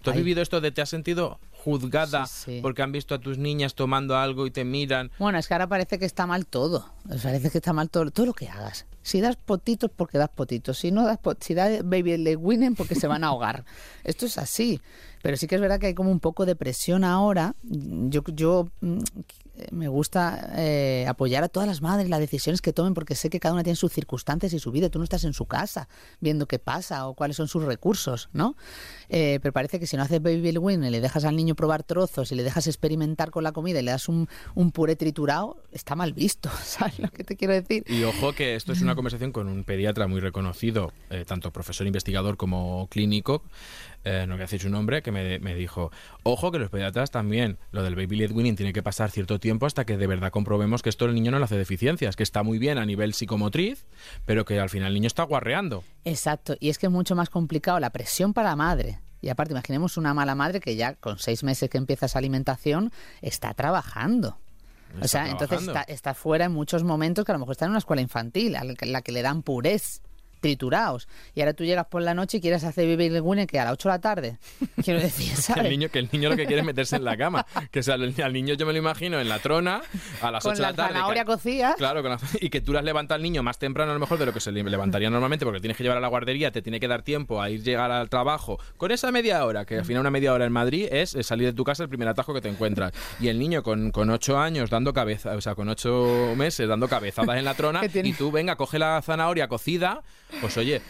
¿Tú 0.03 0.11
has 0.11 0.17
Ay. 0.17 0.23
vivido 0.23 0.43
esto 0.43 0.61
de 0.61 0.71
te 0.73 0.83
has 0.83 0.89
sentido 0.89 1.41
juzgada 1.53 2.27
Sí, 2.27 2.45
sí. 2.57 2.59
porque 2.63 2.83
han 2.83 2.93
visto 2.93 3.15
a 3.15 3.19
tus 3.19 3.39
niñas 3.39 3.75
tomando 3.75 4.17
algo 4.17 4.47
y 4.47 4.51
te 4.53 4.65
miran? 4.65 5.11
Bueno, 5.19 5.39
es 5.39 5.49
que 5.49 5.55
ahora 5.55 5.67
parece 5.67 5.99
que 5.99 6.05
está 6.05 6.27
mal 6.27 6.47
todo. 6.47 6.93
Parece 7.23 7.51
que 7.51 7.59
está 7.59 7.73
mal 7.73 7.91
todo, 7.91 8.11
todo 8.13 8.27
lo 8.27 8.33
que 8.35 8.49
hagas. 8.49 8.87
Si 9.03 9.21
das 9.21 9.37
potitos, 9.37 9.91
porque 9.95 10.19
das 10.19 10.29
potitos. 10.29 10.79
Si 10.79 10.91
no 10.93 11.05
das 11.05 11.19
si 11.41 11.55
das 11.55 11.81
baby 11.85 12.17
le 12.19 12.37
winen, 12.37 12.75
porque 12.77 12.95
se 12.95 13.07
van 13.09 13.25
a 13.25 13.29
ahogar. 13.29 13.65
Esto 14.05 14.27
es 14.27 14.39
así. 14.39 14.81
Pero 15.23 15.37
sí 15.37 15.47
que 15.49 15.57
es 15.57 15.61
verdad 15.61 15.81
que 15.81 15.87
hay 15.89 15.95
como 15.95 16.11
un 16.13 16.21
poco 16.21 16.47
de 16.47 16.55
presión 16.55 17.03
ahora. 17.03 17.55
Yo, 17.65 18.23
yo 18.27 18.69
mm, 18.81 18.99
me 19.71 19.88
gusta 19.88 20.53
eh, 20.57 21.07
apoyar 21.09 21.45
a 21.45 21.49
todas 21.49 21.69
las 21.69 21.83
madres 21.83 22.09
las 22.09 22.21
decisiones 22.21 22.61
que 22.61 22.73
tomen 22.73 22.95
porque 22.95 23.14
sé 23.14 23.31
que 23.31 23.40
cada 23.40 23.55
una 23.55 23.62
tiene 23.62 23.77
sus 23.77 23.92
circunstancias 23.92 24.53
y 24.53 24.59
su 24.59 24.71
vida. 24.71 24.90
Tú 24.90 24.99
no 24.99 25.05
estás 25.05 25.25
en 25.25 25.33
su 25.33 25.47
casa 25.47 25.88
viendo 26.21 26.47
qué 26.47 26.59
pasa 26.59 27.07
o 27.07 27.14
cuáles 27.14 27.37
son 27.37 27.49
sus 27.49 27.64
recursos, 27.64 28.29
¿no? 28.33 28.57
Eh, 29.09 29.38
pero 29.42 29.53
parece 29.53 29.79
que 29.81 29.87
si 29.87 29.97
no 29.97 30.03
haces 30.03 30.23
baby 30.23 30.57
win 30.59 30.85
y 30.85 30.90
le 30.90 31.01
dejas 31.01 31.25
al 31.25 31.37
niño 31.37 31.55
probar 31.55 31.83
trozos 31.83 32.33
y 32.33 32.35
le 32.35 32.42
dejas 32.42 32.66
experimentar 32.66 33.31
con 33.31 33.45
la 33.45 33.53
comida 33.53 33.81
y 33.81 33.83
le 33.83 33.90
das 33.90 34.09
un, 34.09 34.29
un 34.55 34.73
puré 34.73 34.97
triturado, 34.97 35.62
está 35.73 35.95
mal 35.95 36.12
visto, 36.12 36.51
¿sabes 36.64 36.99
lo 36.99 37.11
que 37.11 37.25
te 37.25 37.37
quiero 37.37 37.55
decir? 37.55 37.85
Y 37.88 38.03
ojo 38.05 38.33
que 38.33 38.55
esto 38.55 38.73
es 38.73 38.83
una 38.83 38.95
conversación 38.95 39.33
con 39.33 39.49
un 39.49 39.64
pediatra 39.64 40.07
muy 40.07 40.21
reconocido, 40.21 40.92
eh, 41.11 41.25
tanto 41.27 41.53
profesor 41.53 41.87
investigador 41.87 42.37
como 42.37 42.88
clínico, 42.90 43.42
eh, 44.07 44.25
no 44.25 44.35
voy 44.35 44.42
a 44.42 44.45
decir 44.45 44.61
su 44.61 44.71
nombre, 44.71 45.03
que 45.03 45.11
me, 45.11 45.40
me 45.40 45.57
dijo, 45.57 45.90
ojo 46.23 46.53
que 46.53 46.61
los 46.61 46.71
pediatras 46.71 47.11
también, 47.11 47.59
lo 47.73 47.83
del 47.83 47.97
baby 47.97 48.14
led 48.14 48.31
weaning 48.31 48.55
tiene 48.55 48.73
que 48.73 48.81
pasar 48.81 49.11
cierto 49.11 49.40
tiempo 49.40 49.66
hasta 49.66 49.85
que 49.85 49.97
de 49.97 50.07
verdad 50.07 50.31
comprobemos 50.31 50.81
que 50.83 50.90
esto 50.90 51.07
el 51.07 51.14
niño 51.14 51.33
no 51.33 51.40
le 51.40 51.45
hace 51.45 51.57
deficiencias, 51.57 52.14
que 52.14 52.23
está 52.23 52.45
muy 52.45 52.59
bien 52.59 52.79
a 52.79 52.87
nivel 52.87 53.14
psicomotriz, 53.14 53.85
pero 54.25 54.45
que 54.45 54.61
al 54.61 54.71
final 54.71 54.88
el 54.88 54.95
niño 54.95 55.09
está 55.09 55.25
guarreando. 55.25 55.83
Exacto, 56.05 56.55
y 56.61 56.69
es 56.69 56.79
que 56.79 56.87
es 56.87 56.92
mucho 56.92 57.16
más 57.16 57.31
complicado 57.31 57.81
la 57.81 57.90
presión 57.90 58.33
para 58.33 58.51
la 58.51 58.57
madre. 58.57 59.01
Y 59.21 59.29
aparte, 59.29 59.55
imaginemos 59.55 59.97
una 59.97 60.14
mala 60.14 60.37
madre 60.37 60.61
que 60.61 60.77
ya 60.77 60.95
con 60.95 61.19
seis 61.19 61.42
meses 61.42 61.69
que 61.69 61.79
empieza 61.79 62.07
esa 62.07 62.21
alimentación 62.21 62.92
está 63.23 63.55
trabajando. 63.55 64.38
o 65.03 65.09
sea, 65.09 65.29
entonces 65.29 65.62
está, 65.66 65.83
está 65.83 66.14
fuera 66.14 66.45
en 66.45 66.53
muchos 66.53 66.85
momentos 66.85 67.25
que 67.25 67.33
a 67.33 67.35
lo 67.35 67.40
mejor 67.40 67.55
está 67.55 67.64
en 67.64 67.73
una 67.73 67.79
escuela 67.79 68.03
infantil, 68.03 68.55
a 68.55 68.62
la 68.62 68.75
que, 68.77 68.87
la 68.87 69.03
que 69.03 69.11
le 69.11 69.23
dan 69.23 69.42
purés 69.42 70.01
triturados. 70.40 71.09
Y 71.35 71.40
ahora 71.40 71.55
tú 71.55 71.64
llegas 71.64 71.87
por 71.87 72.03
la 72.03 72.14
noche 72.14 72.38
y 72.38 72.40
quieres 72.40 72.64
hacer 72.64 72.87
baby 72.88 73.09
legune 73.11 73.46
que 73.46 73.59
a 73.59 73.64
las 73.64 73.72
8 73.75 73.88
de 73.88 73.94
la 73.94 74.01
tarde. 74.01 74.38
Quiero 74.85 75.01
decir, 75.01 75.27
Que 75.29 75.33
el, 75.35 75.42
¿sabes? 75.42 75.70
niño, 75.70 75.88
que 75.88 75.99
el 75.99 76.09
niño 76.12 76.29
lo 76.31 76.37
que 76.37 76.46
quiere 76.46 76.61
es 76.61 76.66
meterse 76.66 76.96
en 76.96 77.05
la 77.05 77.16
cama. 77.16 77.46
Que 77.70 77.81
o 77.81 77.83
sea, 77.83 77.94
al 77.94 78.14
al 78.22 78.33
niño 78.33 78.55
yo 78.55 78.66
me 78.66 78.72
lo 78.72 78.79
imagino 78.79 79.20
en 79.20 79.29
la 79.29 79.38
trona 79.38 79.83
a 80.22 80.31
las 80.31 80.42
Con 80.42 80.53
8 80.53 80.57
de 80.57 80.62
la 80.62 80.70
la 80.70 80.77
tarde. 80.77 80.92
zanahoria 80.94 81.25
que- 81.25 81.33
cocida. 81.33 81.75
Claro, 81.77 82.03
con 82.03 82.12
la- 82.12 82.18
y 82.40 82.51
que 82.51 82.61
tú 82.61 82.72
las 82.72 82.85
levantas 82.85 83.16
al 83.16 83.22
niño 83.22 83.42
más 83.42 83.59
temprano 83.59 83.90
a 83.90 83.94
lo 83.94 84.01
mejor 84.01 84.18
de 84.18 84.27
lo 84.27 84.33
que 84.33 84.40
se 84.40 84.53
le 84.53 84.62
levantaría 84.62 85.11
normalmente 85.11 85.44
porque 85.44 85.61
tienes 85.61 85.77
que 85.77 85.83
llevar 85.83 85.99
a 85.99 86.01
la 86.01 86.09
guardería, 86.09 86.51
te 86.51 86.62
tiene 86.62 86.81
que 86.81 86.88
dar 86.88 87.03
tiempo 87.03 87.40
a 87.42 87.51
ir 87.51 87.62
llegar 87.62 87.90
al 87.90 88.09
trabajo 88.09 88.59
con 88.77 88.90
esa 88.90 89.11
media 89.12 89.44
hora, 89.44 89.64
que 89.64 89.79
al 89.79 89.85
final 89.85 90.01
una 90.01 90.11
media 90.11 90.33
hora 90.33 90.44
en 90.44 90.53
Madrid 90.53 90.88
es 90.90 91.16
salir 91.22 91.46
de 91.46 91.53
tu 91.53 91.64
casa 91.64 91.83
el 91.83 91.88
primer 91.88 92.09
atajo 92.09 92.33
que 92.35 92.40
te 92.40 92.49
encuentras. 92.49 92.92
Y 93.20 93.29
el 93.29 93.38
niño 93.38 93.62
con, 93.62 93.90
con 93.90 94.11
ocho 94.11 94.38
años 94.38 94.70
dando 94.70 94.92
cabeza, 94.92 95.35
o 95.37 95.40
sea, 95.40 95.55
con 95.55 95.68
ocho 95.68 96.35
meses 96.37 96.68
dando 96.68 96.88
cabezadas 96.88 97.38
en 97.38 97.44
la 97.44 97.55
trona 97.55 97.81
y 97.94 98.12
tú 98.12 98.31
venga, 98.31 98.57
coge 98.57 98.79
la 98.79 99.01
zanahoria 99.03 99.49
cocida, 99.49 100.03
pues 100.41 100.57
oye... 100.57 100.81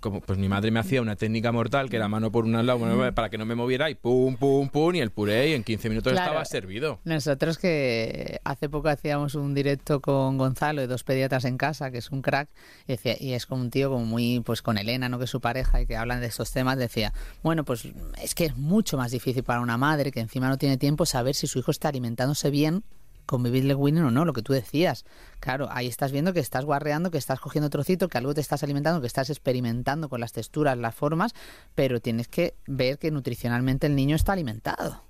como- 0.00 0.20
pues 0.20 0.38
mi 0.38 0.50
madre 0.50 0.70
me 0.70 0.80
hacía 0.80 1.00
una 1.00 1.16
técnica 1.16 1.50
mortal 1.50 1.88
que 1.88 1.96
era 1.96 2.06
mano 2.06 2.30
por 2.30 2.44
un 2.44 2.52
lado 2.52 2.78
bueno, 2.78 3.14
para 3.14 3.30
que 3.30 3.38
no 3.38 3.46
me 3.46 3.54
moviera 3.54 3.88
y 3.88 3.94
pum, 3.94 4.36
pum, 4.36 4.68
pum 4.68 4.94
y 4.94 5.00
el 5.00 5.10
puré 5.12 5.48
y 5.48 5.52
en 5.54 5.64
15 5.64 5.88
minutos 5.88 6.12
Claro. 6.12 6.26
estaba 6.26 6.44
servido. 6.44 7.00
Nosotros 7.04 7.56
que 7.56 8.38
hace 8.44 8.68
poco 8.68 8.88
hacíamos 8.90 9.34
un 9.34 9.54
directo 9.54 10.00
con 10.02 10.36
Gonzalo 10.36 10.82
y 10.82 10.86
dos 10.86 11.04
pediatras 11.04 11.46
en 11.46 11.56
casa, 11.56 11.90
que 11.90 11.96
es 11.98 12.10
un 12.10 12.20
crack, 12.20 12.50
y, 12.86 12.92
decía, 12.92 13.16
y 13.18 13.32
es 13.32 13.46
como 13.46 13.62
un 13.62 13.70
tío 13.70 13.88
como 13.90 14.04
muy, 14.04 14.40
pues 14.40 14.60
con 14.60 14.76
Elena, 14.76 15.08
¿no? 15.08 15.16
que 15.18 15.24
es 15.24 15.30
su 15.30 15.40
pareja, 15.40 15.80
y 15.80 15.86
que 15.86 15.96
hablan 15.96 16.20
de 16.20 16.26
estos 16.26 16.52
temas, 16.52 16.76
decía, 16.76 17.14
bueno, 17.42 17.64
pues 17.64 17.88
es 18.22 18.34
que 18.34 18.44
es 18.44 18.56
mucho 18.58 18.98
más 18.98 19.10
difícil 19.10 19.42
para 19.42 19.60
una 19.62 19.78
madre 19.78 20.12
que 20.12 20.20
encima 20.20 20.50
no 20.50 20.58
tiene 20.58 20.76
tiempo 20.76 21.06
saber 21.06 21.34
si 21.34 21.46
su 21.46 21.58
hijo 21.60 21.70
está 21.70 21.88
alimentándose 21.88 22.50
bien 22.50 22.84
con 23.26 23.42
Led 23.42 23.74
Winning 23.74 24.04
o 24.04 24.10
no, 24.10 24.24
lo 24.24 24.32
que 24.32 24.42
tú 24.42 24.52
decías. 24.52 25.04
Claro, 25.40 25.68
ahí 25.70 25.86
estás 25.86 26.12
viendo 26.12 26.32
que 26.32 26.40
estás 26.40 26.64
guarreando, 26.64 27.10
que 27.10 27.18
estás 27.18 27.40
cogiendo 27.40 27.70
trocito, 27.70 28.08
que 28.08 28.18
algo 28.18 28.34
te 28.34 28.40
estás 28.40 28.62
alimentando, 28.62 29.00
que 29.00 29.06
estás 29.06 29.30
experimentando 29.30 30.08
con 30.08 30.20
las 30.20 30.32
texturas, 30.32 30.76
las 30.78 30.94
formas, 30.94 31.34
pero 31.74 32.00
tienes 32.00 32.28
que 32.28 32.54
ver 32.66 32.98
que 32.98 33.10
nutricionalmente 33.10 33.86
el 33.86 33.96
niño 33.96 34.16
está 34.16 34.32
alimentado. 34.32 35.02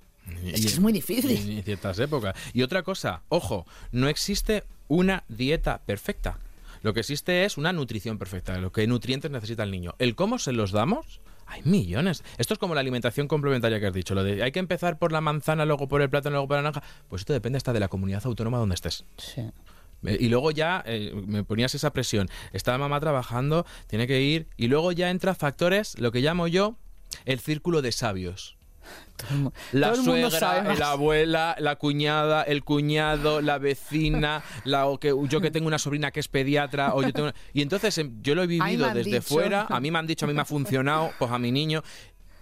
Es 0.45 0.61
que 0.61 0.67
es 0.67 0.79
muy 0.79 0.93
difícil. 0.93 1.31
Y 1.31 1.57
en 1.57 1.63
ciertas 1.63 1.99
épocas. 1.99 2.35
Y 2.53 2.61
otra 2.61 2.83
cosa, 2.83 3.23
ojo, 3.29 3.65
no 3.91 4.07
existe 4.07 4.63
una 4.87 5.23
dieta 5.27 5.81
perfecta. 5.85 6.37
Lo 6.81 6.93
que 6.93 6.99
existe 6.99 7.45
es 7.45 7.57
una 7.57 7.71
nutrición 7.71 8.17
perfecta, 8.17 8.57
lo 8.57 8.71
que 8.71 8.85
nutrientes 8.87 9.31
necesita 9.31 9.63
el 9.63 9.71
niño. 9.71 9.95
El 9.99 10.15
cómo 10.15 10.37
se 10.37 10.51
los 10.51 10.71
damos, 10.71 11.21
hay 11.45 11.61
millones. 11.63 12.23
Esto 12.37 12.53
es 12.53 12.59
como 12.59 12.73
la 12.75 12.81
alimentación 12.81 13.27
complementaria 13.27 13.79
que 13.79 13.87
has 13.87 13.93
dicho, 13.93 14.15
lo 14.15 14.23
de 14.23 14.43
hay 14.43 14.51
que 14.51 14.59
empezar 14.59 14.97
por 14.97 15.11
la 15.11 15.21
manzana, 15.21 15.65
luego 15.65 15.87
por 15.87 16.01
el 16.01 16.09
plátano, 16.09 16.33
luego 16.35 16.47
por 16.47 16.57
la 16.57 16.63
naranja. 16.63 16.83
Pues 17.07 17.21
esto 17.21 17.33
depende 17.33 17.57
hasta 17.57 17.73
de 17.73 17.79
la 17.79 17.87
comunidad 17.87 18.25
autónoma 18.25 18.57
donde 18.57 18.75
estés. 18.75 19.05
Sí. 19.17 19.41
Eh, 20.05 20.17
Y 20.19 20.29
luego 20.29 20.51
ya 20.51 20.83
eh, 20.85 21.13
me 21.13 21.43
ponías 21.43 21.73
esa 21.75 21.93
presión. 21.93 22.29
Está 22.51 22.71
la 22.73 22.77
mamá 22.77 22.99
trabajando, 22.99 23.65
tiene 23.87 24.07
que 24.07 24.21
ir. 24.21 24.47
Y 24.57 24.67
luego 24.67 24.91
ya 24.91 25.09
entra 25.09 25.33
factores, 25.35 25.97
lo 25.99 26.11
que 26.11 26.19
llamo 26.19 26.47
yo, 26.47 26.75
el 27.25 27.39
círculo 27.39 27.81
de 27.81 27.91
sabios. 27.91 28.57
Todo 29.17 29.29
el 29.31 29.39
mu- 29.41 29.51
La 29.71 29.91
todo 29.91 29.99
el 29.99 30.05
suegra, 30.31 30.73
la 30.79 30.91
abuela, 30.91 31.55
la 31.59 31.75
cuñada, 31.75 32.43
el 32.43 32.63
cuñado, 32.63 33.41
la 33.41 33.57
vecina, 33.57 34.43
la, 34.65 34.87
o 34.87 34.99
que, 34.99 35.13
yo 35.29 35.39
que 35.39 35.51
tengo 35.51 35.67
una 35.67 35.77
sobrina 35.79 36.11
que 36.11 36.19
es 36.19 36.27
pediatra, 36.27 36.93
o 36.95 37.01
yo 37.03 37.13
tengo 37.13 37.27
una- 37.29 37.35
y 37.53 37.61
entonces 37.61 37.97
em, 37.99 38.21
yo 38.21 38.35
lo 38.35 38.43
he 38.43 38.47
vivido 38.47 38.87
desde 38.93 39.09
dicho. 39.11 39.21
fuera, 39.23 39.67
a 39.69 39.79
mí 39.79 39.91
me 39.91 39.99
han 39.99 40.07
dicho, 40.07 40.25
a 40.25 40.27
mí 40.27 40.33
me 40.33 40.41
ha 40.41 40.45
funcionado, 40.45 41.11
pues 41.19 41.31
a 41.31 41.39
mi 41.39 41.51
niño. 41.51 41.83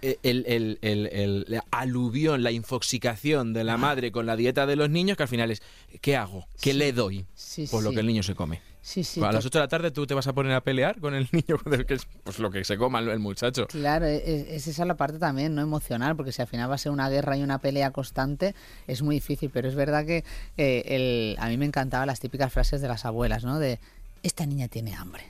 eh, 0.04 0.18
El, 0.24 0.44
el, 0.48 0.78
el, 0.82 1.06
el- 1.12 1.44
la 1.46 1.64
aluvión, 1.70 2.42
la 2.42 2.50
infoxicación 2.50 3.52
de 3.52 3.62
la 3.62 3.76
madre 3.76 4.10
con 4.10 4.26
la 4.26 4.34
dieta 4.34 4.66
de 4.66 4.74
los 4.74 4.90
niños, 4.90 5.16
que 5.16 5.22
al 5.22 5.28
final 5.28 5.50
es, 5.52 5.62
¿qué 6.00 6.16
hago? 6.16 6.48
¿Qué 6.60 6.74
le 6.74 6.92
doy? 6.92 7.24
Sí, 7.36 7.68
Por 7.70 7.84
lo 7.84 7.92
que 7.92 8.00
el 8.00 8.06
niño 8.06 8.24
se 8.24 8.34
come. 8.34 8.60
Sí, 8.84 9.04
sí. 9.04 9.22
A 9.22 9.30
las 9.30 9.46
8 9.46 9.58
de 9.58 9.64
la 9.64 9.68
tarde 9.68 9.92
tú 9.92 10.06
te 10.08 10.12
vas 10.14 10.26
a 10.26 10.32
poner 10.32 10.52
a 10.54 10.60
pelear 10.60 10.98
con 11.00 11.14
el 11.14 11.28
niño, 11.32 11.56
que 11.86 11.94
es, 11.94 12.06
pues 12.24 12.40
lo 12.40 12.50
que 12.50 12.64
se 12.64 12.76
coma 12.76 12.98
el, 12.98 13.08
el 13.08 13.20
muchacho. 13.20 13.68
Claro, 13.68 14.06
e- 14.06 14.16
e- 14.16 14.56
es 14.56 14.66
esa 14.66 14.84
la 14.84 14.96
parte 14.96 15.18
también, 15.20 15.54
no 15.54 15.62
emocional, 15.62 16.16
porque 16.16 16.32
si 16.32 16.42
al 16.42 16.48
final 16.48 16.68
va 16.68 16.74
a 16.74 16.78
ser 16.78 16.90
una 16.90 17.08
guerra 17.08 17.36
y 17.36 17.42
una 17.44 17.58
pelea 17.58 17.92
constante, 17.92 18.56
es 18.88 19.00
muy 19.02 19.14
difícil. 19.16 19.50
Pero 19.50 19.68
es 19.68 19.76
verdad 19.76 20.04
que 20.04 20.24
eh, 20.56 20.82
el, 20.86 21.36
a 21.38 21.48
mí 21.48 21.56
me 21.56 21.64
encantaban 21.64 22.08
las 22.08 22.18
típicas 22.18 22.52
frases 22.52 22.80
de 22.80 22.88
las 22.88 23.04
abuelas, 23.04 23.44
¿no? 23.44 23.60
De, 23.60 23.78
esta 24.24 24.46
niña 24.46 24.66
tiene 24.68 24.94
hambre, 24.94 25.22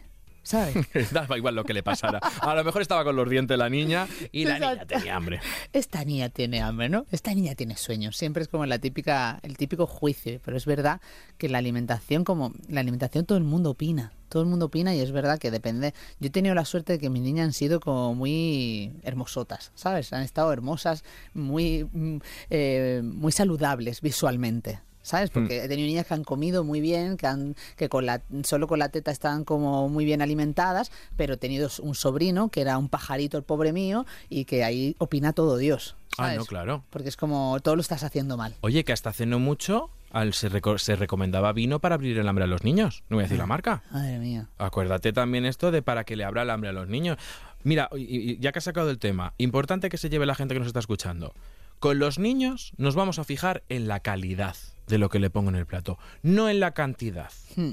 ¿sabes? 0.42 0.76
Daba 1.12 1.36
igual 1.36 1.54
lo 1.54 1.64
que 1.64 1.74
le 1.74 1.82
pasara. 1.82 2.18
A 2.18 2.54
lo 2.54 2.64
mejor 2.64 2.82
estaba 2.82 3.04
con 3.04 3.16
los 3.16 3.28
dientes 3.28 3.56
la 3.58 3.68
niña 3.68 4.06
y 4.30 4.44
la 4.44 4.58
niña 4.58 4.86
tenía 4.86 5.16
hambre. 5.16 5.40
Esta 5.72 6.04
niña 6.04 6.28
tiene 6.28 6.60
hambre, 6.60 6.88
¿no? 6.88 7.06
Esta 7.10 7.34
niña 7.34 7.54
tiene 7.54 7.76
sueños. 7.76 8.16
Siempre 8.16 8.42
es 8.42 8.48
como 8.48 8.66
la 8.66 8.78
típica, 8.78 9.38
el 9.42 9.56
típico 9.56 9.86
juicio. 9.86 10.40
Pero 10.44 10.56
es 10.56 10.66
verdad 10.66 11.00
que 11.38 11.48
la 11.48 11.58
alimentación, 11.58 12.24
como 12.24 12.52
la 12.68 12.80
alimentación, 12.80 13.24
todo 13.24 13.38
el 13.38 13.44
mundo 13.44 13.70
opina. 13.70 14.12
Todo 14.28 14.42
el 14.42 14.48
mundo 14.48 14.66
opina 14.66 14.94
y 14.94 15.00
es 15.00 15.12
verdad 15.12 15.38
que 15.38 15.50
depende. 15.50 15.92
Yo 16.18 16.28
he 16.28 16.30
tenido 16.30 16.54
la 16.54 16.64
suerte 16.64 16.94
de 16.94 16.98
que 16.98 17.10
mis 17.10 17.22
niñas 17.22 17.44
han 17.44 17.52
sido 17.52 17.80
como 17.80 18.14
muy 18.14 18.92
hermosotas, 19.02 19.72
¿sabes? 19.74 20.12
Han 20.14 20.22
estado 20.22 20.52
hermosas, 20.52 21.04
muy, 21.34 21.86
mm, 21.92 22.16
eh, 22.48 23.02
muy 23.04 23.32
saludables 23.32 24.00
visualmente. 24.00 24.80
¿Sabes? 25.02 25.30
Porque 25.30 25.64
he 25.64 25.68
tenido 25.68 25.86
niñas 25.88 26.06
que 26.06 26.14
han 26.14 26.22
comido 26.24 26.62
muy 26.64 26.80
bien, 26.80 27.16
que 27.16 27.26
han, 27.26 27.56
que 27.76 27.88
con 27.88 28.06
la, 28.06 28.22
solo 28.44 28.68
con 28.68 28.78
la 28.78 28.88
teta 28.88 29.10
estaban 29.10 29.44
como 29.44 29.88
muy 29.88 30.04
bien 30.04 30.22
alimentadas, 30.22 30.92
pero 31.16 31.34
he 31.34 31.36
tenido 31.36 31.68
un 31.80 31.94
sobrino 31.94 32.48
que 32.50 32.60
era 32.60 32.78
un 32.78 32.88
pajarito 32.88 33.36
el 33.36 33.42
pobre 33.42 33.72
mío 33.72 34.06
y 34.28 34.44
que 34.44 34.62
ahí 34.64 34.94
opina 34.98 35.32
todo 35.32 35.56
Dios. 35.56 35.96
Ah, 36.18 36.24
¿sabes? 36.26 36.38
no, 36.38 36.44
claro. 36.44 36.84
Porque 36.90 37.08
es 37.08 37.16
como 37.16 37.58
todo 37.60 37.74
lo 37.74 37.80
estás 37.80 38.04
haciendo 38.04 38.36
mal. 38.36 38.54
Oye, 38.60 38.84
que 38.84 38.92
hasta 38.92 39.10
hace 39.10 39.26
no 39.26 39.38
mucho 39.38 39.90
al- 40.10 40.34
se, 40.34 40.50
reco- 40.50 40.78
se 40.78 40.94
recomendaba 40.94 41.52
vino 41.52 41.80
para 41.80 41.94
abrir 41.96 42.18
el 42.18 42.28
hambre 42.28 42.44
a 42.44 42.46
los 42.46 42.62
niños. 42.64 43.02
No 43.08 43.16
voy 43.16 43.22
a 43.22 43.26
decir 43.26 43.38
la 43.38 43.46
marca. 43.46 43.82
Madre 43.90 44.18
mía. 44.18 44.46
Acuérdate 44.58 45.12
también 45.12 45.46
esto 45.46 45.70
de 45.72 45.82
para 45.82 46.04
que 46.04 46.14
le 46.16 46.24
abra 46.24 46.42
el 46.42 46.50
hambre 46.50 46.68
a 46.70 46.72
los 46.72 46.86
niños. 46.88 47.16
Mira, 47.64 47.88
y- 47.96 48.32
y 48.32 48.38
ya 48.38 48.52
que 48.52 48.58
has 48.58 48.64
sacado 48.64 48.90
el 48.90 48.98
tema, 48.98 49.32
importante 49.38 49.88
que 49.88 49.96
se 49.98 50.10
lleve 50.10 50.26
la 50.26 50.34
gente 50.34 50.54
que 50.54 50.58
nos 50.60 50.66
está 50.68 50.80
escuchando. 50.80 51.32
Con 51.78 51.98
los 51.98 52.18
niños 52.18 52.72
nos 52.76 52.94
vamos 52.94 53.18
a 53.18 53.24
fijar 53.24 53.62
en 53.68 53.88
la 53.88 54.00
calidad 54.00 54.54
de 54.86 54.98
lo 54.98 55.08
que 55.08 55.18
le 55.18 55.30
pongo 55.30 55.50
en 55.50 55.56
el 55.56 55.66
plato, 55.66 55.98
no 56.22 56.48
en 56.48 56.60
la 56.60 56.72
cantidad. 56.72 57.30
Hmm. 57.56 57.72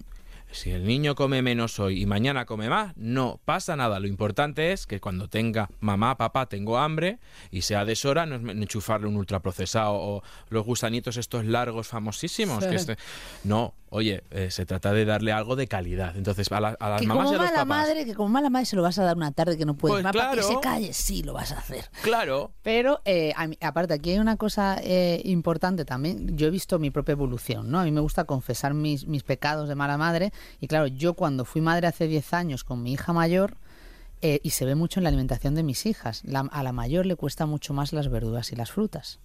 Si 0.52 0.72
el 0.72 0.84
niño 0.88 1.14
come 1.14 1.44
menos 1.44 1.80
hoy 1.80 2.02
y 2.02 2.06
mañana 2.08 2.46
come 2.48 2.70
más, 2.70 2.98
no 2.98 3.40
pasa 3.46 3.76
nada. 3.76 4.00
Lo 4.00 4.08
importante 4.08 4.72
es 4.72 4.88
que 4.88 5.00
cuando 5.00 5.28
tenga 5.28 5.70
mamá, 5.80 6.18
papá, 6.18 6.48
tengo 6.48 6.80
hambre 6.80 7.20
y 7.52 7.62
sea 7.62 7.86
deshora, 7.86 8.26
no 8.26 8.50
enchufarle 8.52 9.06
un 9.08 9.16
ultraprocesado 9.18 9.94
o 9.94 10.24
los 10.50 10.66
gusanitos 10.66 11.18
estos 11.18 11.46
largos 11.46 11.88
famosísimos. 11.88 12.66
que 12.66 12.74
este- 12.76 12.98
No, 13.44 13.76
oye, 13.92 14.24
eh, 14.32 14.52
se 14.52 14.66
trata 14.66 14.94
de 14.94 15.06
darle 15.06 15.32
algo 15.32 15.56
de 15.56 15.68
calidad. 15.68 16.16
Entonces, 16.16 16.52
a, 16.52 16.60
la- 16.60 16.78
a 16.80 16.90
las 16.90 17.02
Que 17.02 17.08
mamás 17.08 17.26
como 17.26 17.34
y 17.34 17.36
a 17.36 17.38
los 17.40 17.48
mala 17.52 17.66
papás. 17.66 17.88
madre, 17.88 18.06
que 18.06 18.14
como 18.16 18.30
mala 18.30 18.50
madre 18.50 18.66
se 18.66 18.76
lo 18.76 18.82
vas 18.82 18.98
a 19.00 19.04
dar 19.04 19.18
una 19.18 19.32
tarde 19.32 19.58
que 19.58 19.66
no 19.66 19.76
puedes 19.76 19.94
Pues 19.96 20.04
más 20.04 20.14
para 20.16 20.32
que 20.32 20.38
claro. 20.40 20.48
se 20.56 20.60
calle, 20.62 20.94
sí 20.94 21.24
lo 21.24 21.34
vas 21.34 21.52
a 21.52 21.58
hacer. 21.60 21.90
Claro. 22.04 22.52
Pero 22.62 23.02
eh, 23.06 23.34
mí- 23.48 23.58
aparte, 23.62 23.94
aquí 23.94 24.12
hay 24.12 24.20
una 24.20 24.38
cosa 24.38 24.78
eh, 24.82 25.22
importante 25.26 25.86
también. 25.86 26.38
Yo 26.38 26.48
he 26.48 26.50
visto 26.52 26.80
mi 26.80 26.92
propia 26.92 27.14
evolución, 27.14 27.70
¿no? 27.72 27.80
A 27.80 27.84
mí 27.84 27.92
me 27.92 28.02
gusta 28.02 28.26
confesar 28.26 28.74
mis, 28.74 29.08
mis 29.08 29.24
pecados 29.24 29.68
de 29.70 29.76
mala 29.76 29.98
madre. 29.98 30.32
Y 30.60 30.68
claro, 30.68 30.88
yo 30.88 31.14
cuando 31.16 31.46
fui 31.46 31.62
madre 31.62 31.88
hace 31.88 32.08
10 32.08 32.34
años 32.34 32.64
con 32.64 32.82
mi 32.84 32.94
hija 32.94 33.14
mayor, 33.14 33.58
Eh, 34.22 34.42
y 34.44 34.50
se 34.50 34.66
ve 34.66 34.76
mucho 34.76 35.00
en 35.00 35.06
la 35.06 35.08
alimentación 35.10 35.56
de 35.56 35.64
mis 35.64 35.86
hijas. 35.86 36.24
a 36.52 36.62
la 36.64 36.72
mayor 36.74 37.06
le 37.06 37.16
cuesta 37.16 37.46
mucho 37.46 37.74
más 37.74 37.94
las 37.94 38.10
verduras 38.10 38.52
y 38.52 38.56
las 38.58 38.70
frutas, 38.70 39.20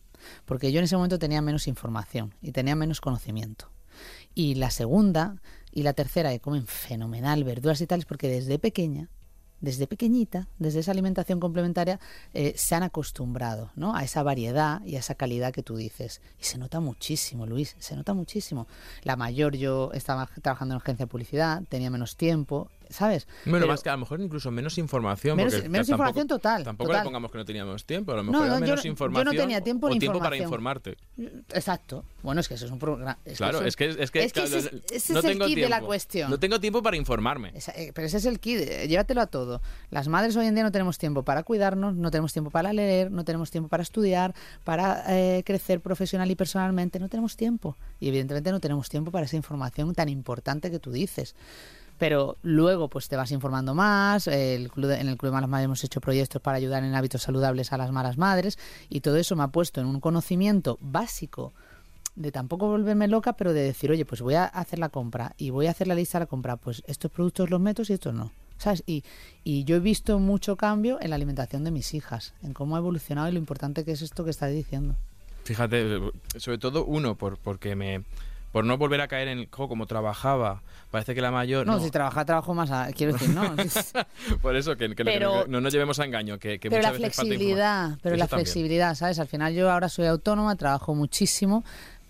porque 0.44 0.70
yo 0.70 0.78
en 0.78 0.84
ese 0.84 0.94
momento 0.94 1.18
tenía 1.18 1.42
menos 1.42 1.66
información 1.66 2.32
y 2.40 2.52
tenía 2.52 2.76
menos 2.76 3.00
conocimiento. 3.00 3.66
Y 4.34 4.54
la 4.54 4.70
segunda 4.70 5.36
y 5.72 5.82
la 5.82 5.92
tercera, 5.92 6.30
que 6.30 6.40
comen 6.40 6.66
fenomenal 6.66 7.44
verduras 7.44 7.80
y 7.80 7.86
tales, 7.86 8.04
porque 8.04 8.28
desde 8.28 8.58
pequeña 8.58 9.08
desde 9.64 9.86
pequeñita, 9.86 10.46
desde 10.58 10.80
esa 10.80 10.92
alimentación 10.92 11.40
complementaria, 11.40 11.98
eh, 12.34 12.52
se 12.56 12.74
han 12.74 12.82
acostumbrado 12.82 13.72
¿no? 13.74 13.96
a 13.96 14.04
esa 14.04 14.22
variedad 14.22 14.84
y 14.84 14.96
a 14.96 15.00
esa 15.00 15.14
calidad 15.14 15.52
que 15.52 15.62
tú 15.62 15.76
dices. 15.76 16.20
Y 16.38 16.44
se 16.44 16.58
nota 16.58 16.80
muchísimo, 16.80 17.46
Luis, 17.46 17.74
se 17.78 17.96
nota 17.96 18.14
muchísimo. 18.14 18.68
La 19.02 19.16
mayor, 19.16 19.56
yo 19.56 19.90
estaba 19.94 20.28
trabajando 20.42 20.74
en 20.74 20.80
agencia 20.80 21.06
de 21.06 21.10
publicidad, 21.10 21.62
tenía 21.68 21.90
menos 21.90 22.16
tiempo, 22.16 22.70
¿sabes? 22.90 23.26
Bueno, 23.44 23.66
más 23.66 23.82
que 23.82 23.88
a 23.88 23.92
lo 23.92 23.98
mejor 23.98 24.20
incluso 24.20 24.50
menos 24.50 24.78
información. 24.78 25.36
Menos, 25.36 25.88
información 25.88 26.26
total. 26.26 26.64
Tampoco 26.64 26.92
le 26.92 27.02
pongamos 27.02 27.30
que 27.30 27.38
no 27.38 27.44
teníamos 27.44 27.84
tiempo, 27.84 28.12
a 28.12 28.16
lo 28.16 28.24
mejor 28.24 28.46
era 28.46 28.60
menos 28.60 28.84
información. 28.84 29.26
Yo 29.26 29.32
no 29.32 29.38
tenía 29.38 29.60
tiempo 29.60 29.88
o 29.88 29.96
tiempo 29.96 30.18
para 30.18 30.36
informarte. 30.36 30.96
Exacto. 31.52 32.04
Bueno, 32.22 32.40
es 32.40 32.48
que 32.48 32.54
eso 32.54 32.66
es 32.66 32.72
un 32.72 32.78
programa. 32.78 33.18
claro, 33.36 33.62
es, 33.64 33.76
que, 33.76 33.88
es 33.90 34.10
que, 34.10 34.24
ese, 34.24 34.82
es 34.90 35.10
el 35.10 35.38
kit 35.38 35.58
de 35.58 35.68
la 35.68 35.80
cuestión. 35.80 36.30
No 36.30 36.38
tengo 36.38 36.60
tiempo 36.60 36.82
para 36.82 36.96
informarme. 36.96 37.52
Eh, 37.76 37.92
pero 37.94 38.06
ese 38.06 38.18
es 38.18 38.26
el 38.26 38.40
kit, 38.40 38.60
eh, 38.60 38.88
llévatelo 38.88 39.20
a 39.20 39.26
todo. 39.26 39.60
Las 39.90 40.08
madres 40.08 40.36
hoy 40.36 40.46
en 40.46 40.54
día 40.54 40.64
no 40.64 40.72
tenemos 40.72 40.98
tiempo 40.98 41.22
para 41.22 41.42
cuidarnos, 41.42 41.94
no 41.94 42.10
tenemos 42.10 42.32
tiempo 42.32 42.50
para 42.50 42.72
leer, 42.72 43.10
no 43.10 43.24
tenemos 43.24 43.50
tiempo 43.50 43.68
para 43.68 43.82
estudiar, 43.82 44.34
para 44.64 45.04
eh, 45.08 45.42
crecer 45.44 45.80
profesional 45.80 46.30
y 46.30 46.34
personalmente, 46.34 46.98
no 46.98 47.08
tenemos 47.08 47.36
tiempo. 47.36 47.76
Y 48.00 48.08
evidentemente 48.08 48.50
no 48.50 48.60
tenemos 48.60 48.88
tiempo 48.88 49.10
para 49.10 49.26
esa 49.26 49.36
información 49.36 49.94
tan 49.94 50.08
importante 50.08 50.70
que 50.70 50.78
tú 50.78 50.90
dices 50.90 51.34
pero 51.98 52.36
luego 52.42 52.88
pues 52.88 53.08
te 53.08 53.16
vas 53.16 53.30
informando 53.30 53.74
más, 53.74 54.26
el 54.26 54.70
club 54.70 54.90
en 54.90 55.08
el 55.08 55.16
Club 55.16 55.30
de 55.30 55.34
Malas 55.34 55.50
Madres 55.50 55.64
hemos 55.66 55.84
hecho 55.84 56.00
proyectos 56.00 56.42
para 56.42 56.56
ayudar 56.56 56.82
en 56.84 56.94
hábitos 56.94 57.22
saludables 57.22 57.72
a 57.72 57.78
las 57.78 57.92
malas 57.92 58.18
madres 58.18 58.58
y 58.88 59.00
todo 59.00 59.16
eso 59.16 59.36
me 59.36 59.44
ha 59.44 59.48
puesto 59.48 59.80
en 59.80 59.86
un 59.86 60.00
conocimiento 60.00 60.78
básico 60.80 61.52
de 62.16 62.30
tampoco 62.30 62.68
volverme 62.68 63.08
loca, 63.08 63.34
pero 63.34 63.52
de 63.52 63.62
decir, 63.62 63.90
oye, 63.90 64.04
pues 64.04 64.20
voy 64.20 64.34
a 64.34 64.44
hacer 64.44 64.78
la 64.78 64.88
compra 64.88 65.34
y 65.36 65.50
voy 65.50 65.66
a 65.66 65.70
hacer 65.70 65.88
la 65.88 65.94
lista 65.94 66.18
de 66.18 66.24
la 66.24 66.28
compra, 66.28 66.56
pues 66.56 66.82
estos 66.86 67.10
productos 67.10 67.50
los 67.50 67.60
meto 67.60 67.82
y 67.88 67.92
estos 67.92 68.14
no. 68.14 68.32
¿Sabes? 68.56 68.84
Y, 68.86 69.02
y 69.42 69.64
yo 69.64 69.76
he 69.76 69.80
visto 69.80 70.20
mucho 70.20 70.56
cambio 70.56 70.98
en 71.00 71.10
la 71.10 71.16
alimentación 71.16 71.64
de 71.64 71.72
mis 71.72 71.92
hijas, 71.92 72.34
en 72.42 72.52
cómo 72.52 72.76
ha 72.76 72.78
evolucionado 72.78 73.28
y 73.28 73.32
lo 73.32 73.38
importante 73.38 73.84
que 73.84 73.90
es 73.90 74.00
esto 74.00 74.24
que 74.24 74.30
estás 74.30 74.52
diciendo. 74.52 74.94
Fíjate, 75.42 76.00
sobre 76.36 76.58
todo 76.58 76.84
uno, 76.84 77.16
por, 77.16 77.36
porque 77.36 77.74
me, 77.74 78.04
por 78.54 78.64
no 78.64 78.78
volver 78.78 79.00
a 79.00 79.08
caer 79.08 79.26
en 79.26 79.40
el 79.40 79.48
juego 79.50 79.68
como 79.68 79.86
trabajaba. 79.86 80.62
Parece 80.92 81.12
que 81.12 81.20
la 81.20 81.32
mayor. 81.32 81.66
No, 81.66 81.80
si 81.80 81.90
trabaja, 81.90 82.24
trabajo 82.24 82.54
más. 82.54 82.70
quiero 82.94 83.14
decir, 83.14 83.30
no. 83.30 83.52
por 84.42 84.54
eso, 84.54 84.76
que, 84.76 84.90
no 85.48 85.60
nos 85.60 85.72
llevemos 85.72 85.98
a 85.98 86.04
engaño. 86.04 86.38
Que, 86.38 86.60
pero 86.60 86.80
la 86.80 86.92
flexibilidad, 86.92 87.98
pero 88.00 88.14
la 88.14 88.28
flexibilidad, 88.28 88.94
¿sabes? 88.94 89.18
Al 89.18 89.26
final 89.26 89.54
yo 89.54 89.72
ahora 89.72 89.88
soy 89.88 90.06
autónoma, 90.06 90.54
trabajo 90.54 90.94
muchísimo, 90.94 91.64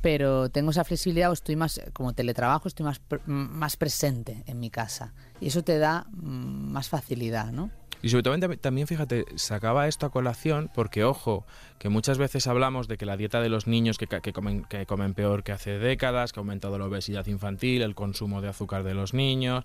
pero 0.05 0.51
tengo 0.51 0.71
esa 0.71 0.85
flexibilidad 0.85 1.31
o 1.31 1.33
estoy 1.33 1.57
más, 1.57 1.81
como 1.95 2.13
teletrabajo, 2.13 2.69
estoy 2.69 2.85
más, 2.85 3.01
más 3.25 3.79
presente 3.79 4.45
en 4.47 4.61
mi 4.61 4.69
casa. 4.69 5.15
Y 5.41 5.47
eso 5.47 5.65
te 5.65 5.79
da 5.79 6.05
mm, 6.11 6.73
más 6.73 6.91
facilidad, 6.91 7.53
¿no? 7.53 7.71
Y 8.03 8.11
sobre 8.11 8.23
todo 8.23 8.39
también, 8.59 8.87
fíjate, 8.87 9.25
sacaba 9.37 9.89
esto 9.89 10.05
a 10.05 10.11
colación 10.11 10.71
porque, 10.75 11.05
ojo, 11.05 11.47
que 11.79 11.89
muchas 11.89 12.19
veces 12.19 12.47
hablamos 12.47 12.87
de 12.87 12.99
que 12.99 13.07
la 13.07 13.17
dieta 13.17 13.41
de 13.41 13.49
los 13.49 13.67
niños 13.67 13.97
que, 13.97 14.07
comen, 14.35 14.65
que 14.65 14.85
comen 14.85 15.15
peor 15.15 15.43
que 15.43 15.53
hace 15.53 15.79
décadas, 15.79 16.35
que 16.35 16.41
ha 16.41 16.43
aumentado 16.43 16.79
la 16.79 16.85
obesidad 16.85 17.27
infantil, 17.27 17.81
el 17.81 17.95
consumo 17.95 18.43
de 18.43 18.49
azúcar 18.49 18.83
de 18.83 18.93
los 18.93 19.15
niños, 19.15 19.65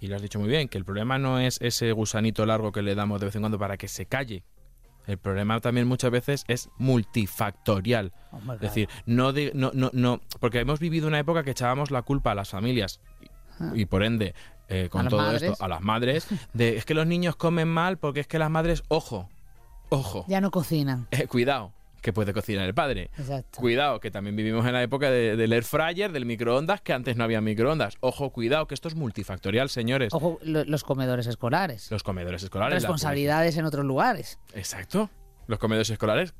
y 0.00 0.06
lo 0.06 0.14
has 0.14 0.22
dicho 0.22 0.38
muy 0.38 0.48
bien, 0.48 0.68
que 0.68 0.78
el 0.78 0.84
problema 0.84 1.18
no 1.18 1.40
es 1.40 1.58
ese 1.60 1.90
gusanito 1.90 2.46
largo 2.46 2.70
que 2.70 2.82
le 2.82 2.94
damos 2.94 3.18
de 3.18 3.26
vez 3.26 3.34
en 3.34 3.42
cuando 3.42 3.58
para 3.58 3.76
que 3.76 3.88
se 3.88 4.06
calle, 4.06 4.44
el 5.06 5.18
problema 5.18 5.60
también 5.60 5.86
muchas 5.86 6.10
veces 6.10 6.44
es 6.48 6.68
multifactorial. 6.78 8.12
es 8.54 8.60
decir, 8.60 8.88
no, 9.06 9.32
no, 9.54 9.70
no, 9.74 9.90
no, 9.92 10.20
porque 10.38 10.60
hemos 10.60 10.80
vivido 10.80 11.08
una 11.08 11.18
época 11.18 11.42
que 11.42 11.50
echábamos 11.50 11.90
la 11.90 12.02
culpa 12.02 12.32
a 12.32 12.34
las 12.34 12.50
familias 12.50 13.00
ah. 13.58 13.72
y 13.74 13.86
por 13.86 14.02
ende 14.02 14.34
eh, 14.68 14.88
con 14.90 15.08
todo 15.08 15.32
esto 15.32 15.56
a 15.58 15.68
las 15.68 15.80
madres 15.80 16.28
de 16.52 16.76
es 16.76 16.84
que 16.84 16.94
los 16.94 17.06
niños 17.06 17.34
comen 17.36 17.68
mal 17.68 17.98
porque 17.98 18.20
es 18.20 18.26
que 18.26 18.38
las 18.38 18.50
madres, 18.50 18.84
ojo, 18.88 19.28
ojo. 19.88 20.24
Ya 20.28 20.40
no 20.40 20.50
cocinan. 20.50 21.08
Eh, 21.10 21.26
cuidado 21.26 21.72
que 22.00 22.12
puede 22.12 22.32
cocinar 22.32 22.66
el 22.66 22.74
padre. 22.74 23.10
Exacto. 23.18 23.60
Cuidado, 23.60 24.00
que 24.00 24.10
también 24.10 24.36
vivimos 24.36 24.66
en 24.66 24.72
la 24.72 24.82
época 24.82 25.10
del 25.10 25.52
air 25.52 25.64
fryer, 25.64 26.12
del 26.12 26.26
microondas, 26.26 26.80
que 26.80 26.92
antes 26.92 27.16
no 27.16 27.24
había 27.24 27.40
microondas. 27.40 27.96
Ojo, 28.00 28.30
cuidado, 28.30 28.66
que 28.66 28.74
esto 28.74 28.88
es 28.88 28.94
multifactorial, 28.94 29.68
señores. 29.68 30.12
Ojo, 30.12 30.38
los 30.42 30.84
comedores 30.84 31.26
escolares. 31.26 31.90
Los 31.90 32.02
comedores 32.02 32.42
escolares. 32.42 32.74
Responsabilidades 32.74 33.56
en 33.56 33.64
otros 33.64 33.84
lugares. 33.84 34.38
Exacto. 34.54 35.10
Los 35.46 35.58
comedores 35.58 35.90
escolares. 35.90 36.34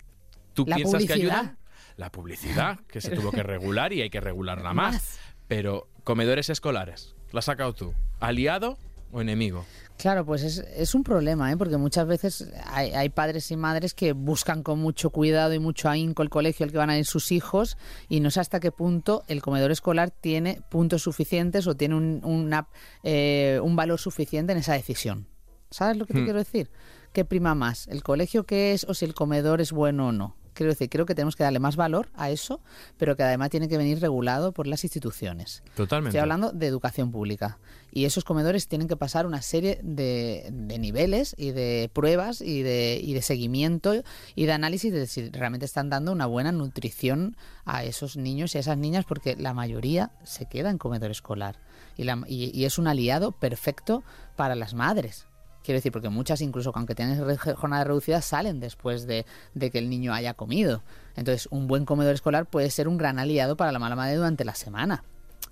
¿Tú 0.54 0.64
piensas 0.64 1.04
que 1.04 1.12
ayudan? 1.12 1.58
La 1.96 2.10
publicidad, 2.10 2.78
que 2.86 3.00
se 3.00 3.10
tuvo 3.10 3.30
que 3.30 3.42
regular 3.42 3.92
y 3.92 4.02
hay 4.02 4.10
que 4.10 4.20
regularla 4.20 4.72
más. 4.74 5.18
Pero 5.48 5.88
comedores 6.04 6.48
escolares, 6.48 7.14
¿la 7.32 7.40
has 7.40 7.44
sacado 7.44 7.72
tú? 7.74 7.94
¿Aliado 8.20 8.78
o 9.12 9.20
enemigo? 9.20 9.64
Claro, 9.96 10.24
pues 10.24 10.42
es, 10.42 10.58
es 10.58 10.94
un 10.94 11.04
problema, 11.04 11.52
¿eh? 11.52 11.58
porque 11.58 11.76
muchas 11.76 12.06
veces 12.06 12.50
hay, 12.64 12.92
hay, 12.92 13.10
padres 13.10 13.50
y 13.50 13.56
madres 13.56 13.92
que 13.92 14.14
buscan 14.14 14.62
con 14.62 14.78
mucho 14.78 15.10
cuidado 15.10 15.52
y 15.52 15.58
mucho 15.58 15.90
ahínco 15.90 16.22
el 16.22 16.30
colegio 16.30 16.64
al 16.64 16.72
que 16.72 16.78
van 16.78 16.88
a 16.88 16.96
ir 16.96 17.04
sus 17.04 17.32
hijos 17.32 17.76
y 18.08 18.20
no 18.20 18.30
sé 18.30 18.40
hasta 18.40 18.60
qué 18.60 18.72
punto 18.72 19.24
el 19.28 19.42
comedor 19.42 19.70
escolar 19.70 20.10
tiene 20.10 20.62
puntos 20.70 21.02
suficientes 21.02 21.66
o 21.66 21.76
tiene 21.76 21.96
un, 21.96 22.22
una, 22.24 22.68
eh, 23.02 23.60
un 23.62 23.76
valor 23.76 24.00
suficiente 24.00 24.52
en 24.52 24.58
esa 24.58 24.72
decisión. 24.72 25.26
¿Sabes 25.70 25.98
lo 25.98 26.06
que 26.06 26.14
te 26.14 26.20
hmm. 26.20 26.24
quiero 26.24 26.38
decir? 26.38 26.70
¿Qué 27.12 27.26
prima 27.26 27.54
más? 27.54 27.86
¿El 27.88 28.02
colegio 28.02 28.44
que 28.44 28.72
es 28.72 28.84
o 28.84 28.94
si 28.94 29.04
el 29.04 29.12
comedor 29.12 29.60
es 29.60 29.70
bueno 29.70 30.08
o 30.08 30.12
no? 30.12 30.36
Quiero 30.60 30.72
decir, 30.72 30.90
creo 30.90 31.06
que 31.06 31.14
tenemos 31.14 31.36
que 31.36 31.42
darle 31.42 31.58
más 31.58 31.76
valor 31.76 32.10
a 32.14 32.28
eso, 32.28 32.60
pero 32.98 33.16
que 33.16 33.22
además 33.22 33.48
tiene 33.48 33.66
que 33.66 33.78
venir 33.78 33.98
regulado 33.98 34.52
por 34.52 34.66
las 34.66 34.84
instituciones. 34.84 35.62
Totalmente. 35.74 36.10
Estoy 36.10 36.20
hablando 36.20 36.52
de 36.52 36.66
educación 36.66 37.10
pública. 37.10 37.56
Y 37.90 38.04
esos 38.04 38.24
comedores 38.24 38.68
tienen 38.68 38.86
que 38.86 38.94
pasar 38.94 39.24
una 39.24 39.40
serie 39.40 39.80
de, 39.82 40.50
niveles 40.52 41.34
y 41.38 41.52
de 41.52 41.88
pruebas 41.94 42.42
y 42.42 42.62
de, 42.62 43.00
y 43.02 43.14
de 43.14 43.22
seguimiento 43.22 43.94
y 44.34 44.44
de 44.44 44.52
análisis 44.52 44.92
de 44.92 45.06
si 45.06 45.30
realmente 45.30 45.64
están 45.64 45.88
dando 45.88 46.12
una 46.12 46.26
buena 46.26 46.52
nutrición 46.52 47.38
a 47.64 47.82
esos 47.84 48.18
niños 48.18 48.54
y 48.54 48.58
a 48.58 48.60
esas 48.60 48.76
niñas, 48.76 49.06
porque 49.06 49.36
la 49.36 49.54
mayoría 49.54 50.10
se 50.24 50.44
queda 50.44 50.68
en 50.68 50.76
comedor 50.76 51.10
escolar. 51.10 51.56
Y, 51.96 52.04
y 52.28 52.64
es 52.66 52.76
un 52.76 52.86
aliado 52.86 53.32
perfecto 53.32 54.04
para 54.36 54.54
las 54.56 54.74
madres 54.74 55.26
Quiero 55.62 55.78
decir, 55.78 55.92
porque 55.92 56.08
muchas, 56.08 56.40
incluso 56.40 56.72
aunque 56.74 56.94
tengan 56.94 57.36
jornada 57.36 57.84
reducida, 57.84 58.22
salen 58.22 58.60
después 58.60 59.06
de, 59.06 59.24
que 59.58 59.78
el 59.78 59.90
niño 59.90 60.12
haya 60.12 60.34
comido. 60.34 60.82
Entonces, 61.16 61.48
un 61.50 61.66
buen 61.66 61.84
comedor 61.84 62.14
escolar 62.14 62.46
puede 62.46 62.70
ser 62.70 62.88
un 62.88 62.96
gran 62.96 63.18
aliado 63.18 63.56
para 63.56 63.72
la 63.72 63.78
mala 63.78 63.96
madre 63.96 64.16
durante 64.16 64.44
la 64.44 64.54
semana. 64.54 65.04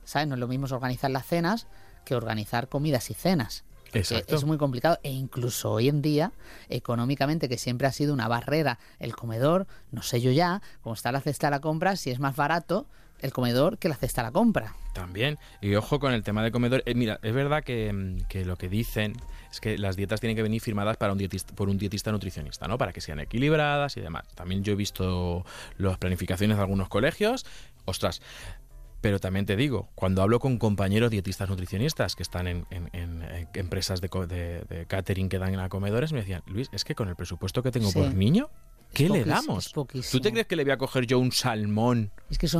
¿Sabes? 0.04 0.28
No 0.28 0.34
es 0.34 0.40
lo 0.40 0.48
mismo 0.48 0.66
organizar 0.70 1.10
las 1.10 1.26
cenas 1.26 1.66
que 2.04 2.14
organizar 2.14 2.68
comidas 2.68 3.10
y 3.10 3.14
cenas. 3.14 3.64
Exacto. 3.92 4.34
Es 4.34 4.44
muy 4.44 4.58
complicado 4.58 4.98
e 5.02 5.10
incluso 5.10 5.72
hoy 5.72 5.88
en 5.88 6.02
día, 6.02 6.32
económicamente, 6.68 7.48
que 7.48 7.58
siempre 7.58 7.86
ha 7.86 7.92
sido 7.92 8.12
una 8.12 8.28
barrera 8.28 8.78
el 8.98 9.14
comedor, 9.14 9.66
no 9.92 10.02
sé 10.02 10.20
yo 10.20 10.30
ya, 10.30 10.62
como 10.82 10.94
está 10.94 11.12
la 11.12 11.20
cesta 11.20 11.46
de 11.48 11.52
la 11.52 11.60
compra, 11.60 11.96
si 11.96 12.10
es 12.10 12.18
más 12.18 12.36
barato, 12.36 12.86
el 13.20 13.32
comedor 13.32 13.78
que 13.78 13.88
la 13.88 13.96
cesta 13.96 14.22
la 14.22 14.32
compra. 14.32 14.74
También. 14.92 15.38
Y 15.60 15.74
ojo 15.74 16.00
con 16.00 16.12
el 16.12 16.22
tema 16.22 16.42
de 16.42 16.50
comedor. 16.50 16.82
Eh, 16.86 16.94
mira, 16.94 17.18
es 17.22 17.32
verdad 17.32 17.62
mm, 17.62 18.26
que, 18.28 18.44
lo 18.44 18.56
que 18.56 18.68
dicen 18.68 19.14
es 19.50 19.60
que 19.60 19.78
las 19.78 19.96
dietas 19.96 20.20
tienen 20.20 20.36
que 20.36 20.42
venir 20.42 20.60
firmadas 20.60 20.96
para 20.96 21.12
un 21.12 21.18
dietista, 21.18 21.54
por 21.54 21.68
un 21.68 21.78
dietista 21.78 22.12
nutricionista, 22.12 22.66
¿no? 22.68 22.78
Para 22.78 22.92
que 22.92 23.00
sean 23.00 23.20
equilibradas 23.20 23.96
y 23.96 24.00
demás. 24.00 24.26
También 24.34 24.64
yo 24.64 24.72
he 24.72 24.76
visto 24.76 25.44
las 25.76 25.98
planificaciones 25.98 26.56
de 26.56 26.62
algunos 26.62 26.88
colegios. 26.88 27.46
Ostras, 27.84 28.20
pero 29.00 29.20
también 29.20 29.46
te 29.46 29.56
digo, 29.56 29.88
cuando 29.94 30.22
hablo 30.22 30.40
con 30.40 30.58
compañeros 30.58 31.10
dietistas 31.10 31.48
nutricionistas 31.48 32.16
que 32.16 32.24
están 32.24 32.48
en, 32.48 32.66
empresas 33.54 34.00
de, 34.00 34.08
de, 34.68 34.86
catering 34.86 35.28
que 35.28 35.38
dan 35.38 35.58
a 35.60 35.68
comedores, 35.68 36.12
me 36.12 36.20
decían, 36.20 36.42
Luis, 36.46 36.68
es 36.72 36.84
que 36.84 36.96
con 36.96 37.08
el 37.08 37.14
presupuesto 37.14 37.62
que 37.62 37.70
tengo 37.70 37.92
por 37.92 38.12
niño, 38.12 38.50
¿Qué 38.92 39.08
le 39.08 39.24
damos? 39.24 39.72
¿Tú 39.72 40.20
te 40.20 40.32
crees 40.32 40.46
que 40.46 40.56
le 40.56 40.64
voy 40.64 40.72
a 40.72 40.78
coger 40.78 41.06
yo 41.06 41.18
un 41.18 41.32
salmón 41.32 42.10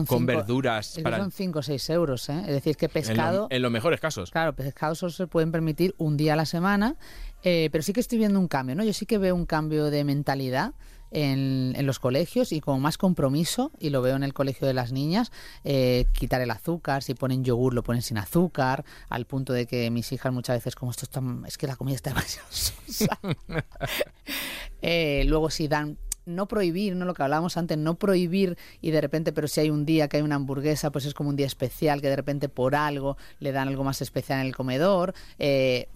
con 0.06 0.26
verduras? 0.26 0.96
Es 0.96 1.02
para... 1.02 1.18
Son 1.18 1.32
5 1.32 1.58
o 1.58 1.62
6 1.62 1.90
euros, 1.90 2.28
¿eh? 2.28 2.40
Es 2.40 2.52
decir, 2.52 2.76
que 2.76 2.88
pescado... 2.88 3.48
En, 3.50 3.62
los 3.62 3.72
mejores 3.72 4.00
casos. 4.00 4.30
Claro, 4.30 4.54
pescado 4.54 4.94
solo 4.94 5.10
se 5.10 5.26
pueden 5.26 5.52
permitir 5.52 5.94
un 5.98 6.16
día 6.16 6.34
a 6.34 6.36
la 6.36 6.46
semana, 6.46 6.96
eh, 7.42 7.68
pero 7.72 7.82
sí 7.82 7.92
que 7.92 8.00
estoy 8.00 8.18
viendo 8.18 8.38
un 8.38 8.48
cambio, 8.48 8.74
¿no? 8.76 8.84
Yo 8.84 8.92
sí 8.92 9.06
que 9.06 9.18
veo 9.18 9.34
un 9.34 9.46
cambio 9.46 9.90
de 9.90 10.04
mentalidad 10.04 10.74
en, 11.10 11.86
los 11.86 11.98
colegios 11.98 12.52
y 12.52 12.60
con 12.60 12.80
más 12.80 12.98
compromiso, 12.98 13.72
y 13.78 13.90
lo 13.90 14.02
veo 14.02 14.16
en 14.16 14.22
el 14.22 14.34
colegio 14.34 14.66
de 14.66 14.74
las 14.74 14.92
niñas, 14.92 15.32
eh, 15.64 16.06
quitar 16.12 16.40
el 16.40 16.50
azúcar, 16.50 17.02
si 17.02 17.14
ponen 17.14 17.44
yogur 17.44 17.74
lo 17.74 17.82
ponen 17.82 18.02
sin 18.02 18.18
azúcar, 18.18 18.84
al 19.08 19.26
punto 19.26 19.52
de 19.52 19.66
que 19.66 19.90
mis 19.90 20.12
hijas 20.12 20.32
muchas 20.32 20.56
veces 20.56 20.74
como 20.74 20.90
esto 20.90 21.04
está, 21.04 21.22
es 21.46 21.56
que 21.58 21.66
la 21.66 21.76
comida 21.76 21.96
está 21.96 22.10
demasiado 22.14 22.48
sosa. 22.50 23.18
Eh, 24.80 25.24
luego 25.26 25.50
si 25.50 25.66
dan 25.66 25.98
no 26.29 26.47
prohibir, 26.47 26.95
¿no? 26.95 27.05
Lo 27.05 27.14
que 27.14 27.22
hablábamos 27.22 27.57
antes, 27.57 27.79
no 27.79 27.97
prohibir 27.97 28.57
y 28.81 28.91
de 28.91 29.01
repente, 29.01 29.33
pero 29.33 29.49
si 29.49 29.61
hay 29.61 29.70
un 29.70 29.85
día 29.85 30.09
que 30.09 30.18
hay 30.18 30.22
una 30.22 30.37
hamburguesa, 30.37 30.91
pues 30.91 31.07
es 31.07 31.14
como 31.14 31.31
un 31.31 31.37
día 31.37 31.47
especial, 31.47 32.01
que 32.01 32.09
de 32.09 32.16
repente 32.16 32.49
por 32.49 32.74
algo 32.74 33.16
le 33.41 33.53
dan 33.53 33.68
algo 33.68 33.85
más 33.85 34.03
especial 34.03 34.41
en 34.41 34.47
el 34.47 34.55
comedor. 34.55 35.14
Eh, 35.39 35.89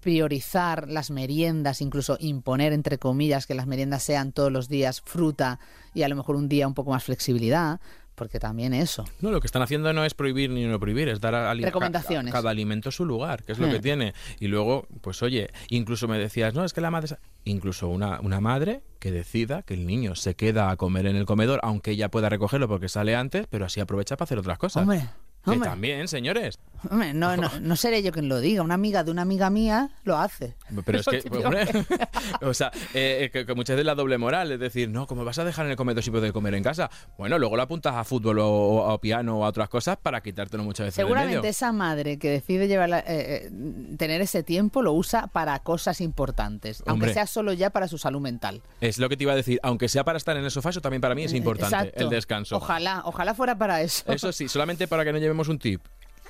priorizar 0.00 0.88
las 0.88 1.10
meriendas, 1.10 1.80
incluso 1.80 2.16
imponer, 2.20 2.72
entre 2.72 2.96
comillas, 2.96 3.44
que 3.44 3.54
las 3.54 3.66
meriendas 3.66 4.04
sean 4.04 4.30
todos 4.30 4.52
los 4.52 4.68
días 4.68 5.00
fruta 5.00 5.58
y 5.94 6.04
a 6.04 6.08
lo 6.08 6.14
mejor 6.14 6.36
un 6.36 6.48
día 6.48 6.68
un 6.68 6.74
poco 6.74 6.92
más 6.92 7.02
flexibilidad, 7.02 7.80
porque 8.16 8.40
también 8.40 8.74
eso. 8.74 9.04
No, 9.20 9.30
lo 9.30 9.40
que 9.40 9.46
están 9.46 9.62
haciendo 9.62 9.92
no 9.92 10.04
es 10.04 10.14
prohibir 10.14 10.50
ni 10.50 10.64
no 10.64 10.80
prohibir, 10.80 11.08
es 11.08 11.20
dar 11.20 11.34
a, 11.36 11.54
Recomendaciones. 11.54 12.32
cada 12.32 12.50
alimento 12.50 12.90
su 12.90 13.04
lugar, 13.04 13.44
que 13.44 13.52
es 13.52 13.58
lo 13.58 13.68
que 13.68 13.78
Hmm. 13.78 13.82
tiene. 13.82 14.14
Y 14.40 14.48
luego, 14.48 14.88
pues 15.02 15.22
oye, 15.22 15.50
incluso 15.68 16.08
me 16.08 16.18
decías, 16.18 16.54
no, 16.54 16.64
es 16.64 16.72
que 16.72 16.80
la 16.80 16.90
madre... 16.90 17.08
sa-". 17.08 17.20
Incluso 17.44 17.88
una, 17.88 18.18
una 18.20 18.40
madre 18.40 18.80
que 18.98 19.12
decida 19.12 19.62
que 19.62 19.74
el 19.74 19.86
niño 19.86 20.16
se 20.16 20.34
queda 20.34 20.70
a 20.70 20.76
comer 20.76 21.06
en 21.06 21.14
el 21.14 21.26
comedor, 21.26 21.60
aunque 21.62 21.92
ella 21.92 22.10
pueda 22.10 22.28
recogerlo 22.28 22.66
porque 22.66 22.88
sale 22.88 23.14
antes, 23.14 23.46
pero 23.48 23.64
así 23.66 23.78
aprovecha 23.78 24.16
para 24.16 24.24
hacer 24.24 24.38
otras 24.38 24.58
cosas. 24.58 24.82
Hombre, 24.82 25.06
que 25.44 25.50
hombre. 25.52 25.68
también, 25.68 26.08
señores. 26.08 26.58
Hombre, 26.90 27.14
no, 27.14 27.36
no, 27.36 27.50
no 27.60 27.76
seré 27.76 28.02
yo 28.02 28.12
quien 28.12 28.28
lo 28.28 28.40
diga. 28.40 28.62
Una 28.62 28.74
amiga 28.74 29.02
de 29.04 29.10
una 29.10 29.22
amiga 29.22 29.50
mía 29.50 29.90
lo 30.04 30.16
hace. 30.16 30.54
Pero 30.84 31.00
es 31.00 31.06
que, 31.06 31.22
hombre, 31.44 31.66
o 32.42 32.54
sea, 32.54 32.70
eh, 32.94 33.24
eh, 33.24 33.30
que, 33.30 33.46
que 33.46 33.54
muchas 33.54 33.76
veces 33.76 33.86
la 33.86 33.94
doble 33.94 34.18
moral, 34.18 34.52
es 34.52 34.60
decir, 34.60 34.88
no, 34.88 35.06
como 35.06 35.24
vas 35.24 35.38
a 35.38 35.44
dejar 35.44 35.64
en 35.66 35.72
el 35.72 35.76
comedor 35.76 36.02
si 36.02 36.10
puedes 36.10 36.32
comer 36.32 36.54
en 36.54 36.62
casa? 36.62 36.90
Bueno, 37.18 37.38
luego 37.38 37.56
lo 37.56 37.62
apuntas 37.62 37.94
a 37.94 38.04
fútbol 38.04 38.38
o, 38.38 38.48
o 38.48 38.90
a 38.90 39.00
piano 39.00 39.38
o 39.38 39.44
a 39.44 39.48
otras 39.48 39.68
cosas 39.68 39.96
para 40.00 40.20
quitártelo 40.20 40.62
muchas 40.64 40.86
veces 40.86 40.96
Seguramente 40.96 41.36
medio. 41.38 41.50
esa 41.50 41.72
madre 41.72 42.18
que 42.18 42.30
decide 42.30 42.68
llevar 42.68 42.88
la- 42.88 43.04
eh, 43.06 43.50
tener 43.98 44.20
ese 44.20 44.42
tiempo 44.42 44.82
lo 44.82 44.92
usa 44.92 45.26
para 45.28 45.58
cosas 45.60 46.00
importantes, 46.00 46.82
aunque 46.86 47.12
sea 47.12 47.26
solo 47.26 47.52
ya 47.52 47.70
para 47.70 47.88
su 47.88 47.98
salud 47.98 48.20
mental. 48.20 48.62
Es 48.80 48.98
lo 48.98 49.08
que 49.08 49.16
te 49.16 49.24
iba 49.24 49.32
a 49.32 49.36
decir, 49.36 49.58
aunque 49.62 49.88
sea 49.88 50.04
para 50.04 50.18
estar 50.18 50.36
en 50.36 50.44
el 50.44 50.50
sofá, 50.50 50.70
eso 50.70 50.80
también 50.80 51.00
para 51.00 51.14
mí 51.14 51.24
es 51.24 51.32
importante, 51.32 51.76
Exacto. 51.76 52.04
el 52.04 52.10
descanso. 52.10 52.56
Ojalá, 52.56 53.02
ojalá 53.04 53.34
fuera 53.34 53.56
para 53.58 53.82
eso. 53.82 54.04
Eso 54.12 54.32
sí, 54.32 54.48
solamente 54.48 54.86
para 54.88 55.04
que 55.04 55.12
no 55.12 55.18
llevemos 55.18 55.48
un 55.48 55.58
tip. 55.58 55.80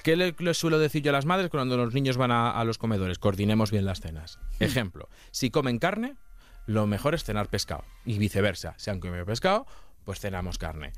¿Qué 0.07 0.15
le, 0.15 0.37
le 0.39 0.55
suelo 0.55 0.79
decir 0.79 1.03
yo 1.03 1.11
a 1.11 1.13
las 1.13 1.25
madres 1.25 1.51
cuando 1.51 1.77
los 1.77 1.93
niños 1.93 2.17
van 2.17 2.31
a, 2.31 2.53
a 2.53 2.63
los 2.63 2.79
comedores? 2.79 3.19
Coordinemos 3.19 3.73
bien 3.73 3.85
las 3.85 4.01
cenas. 4.01 4.39
Ejemplo, 4.61 5.09
si 5.33 5.51
comen 5.51 5.81
carne, 5.81 6.15
lo 6.67 6.87
mejor 6.87 7.17
es 7.17 7.25
cenar 7.25 7.49
pescado. 7.49 7.83
Y 8.05 8.17
viceversa, 8.19 8.75
si 8.77 8.89
han 8.91 9.01
comido 9.01 9.27
pescado, 9.27 9.67
pues 10.05 10.21
cenamos 10.21 10.59
carne. 10.59 10.93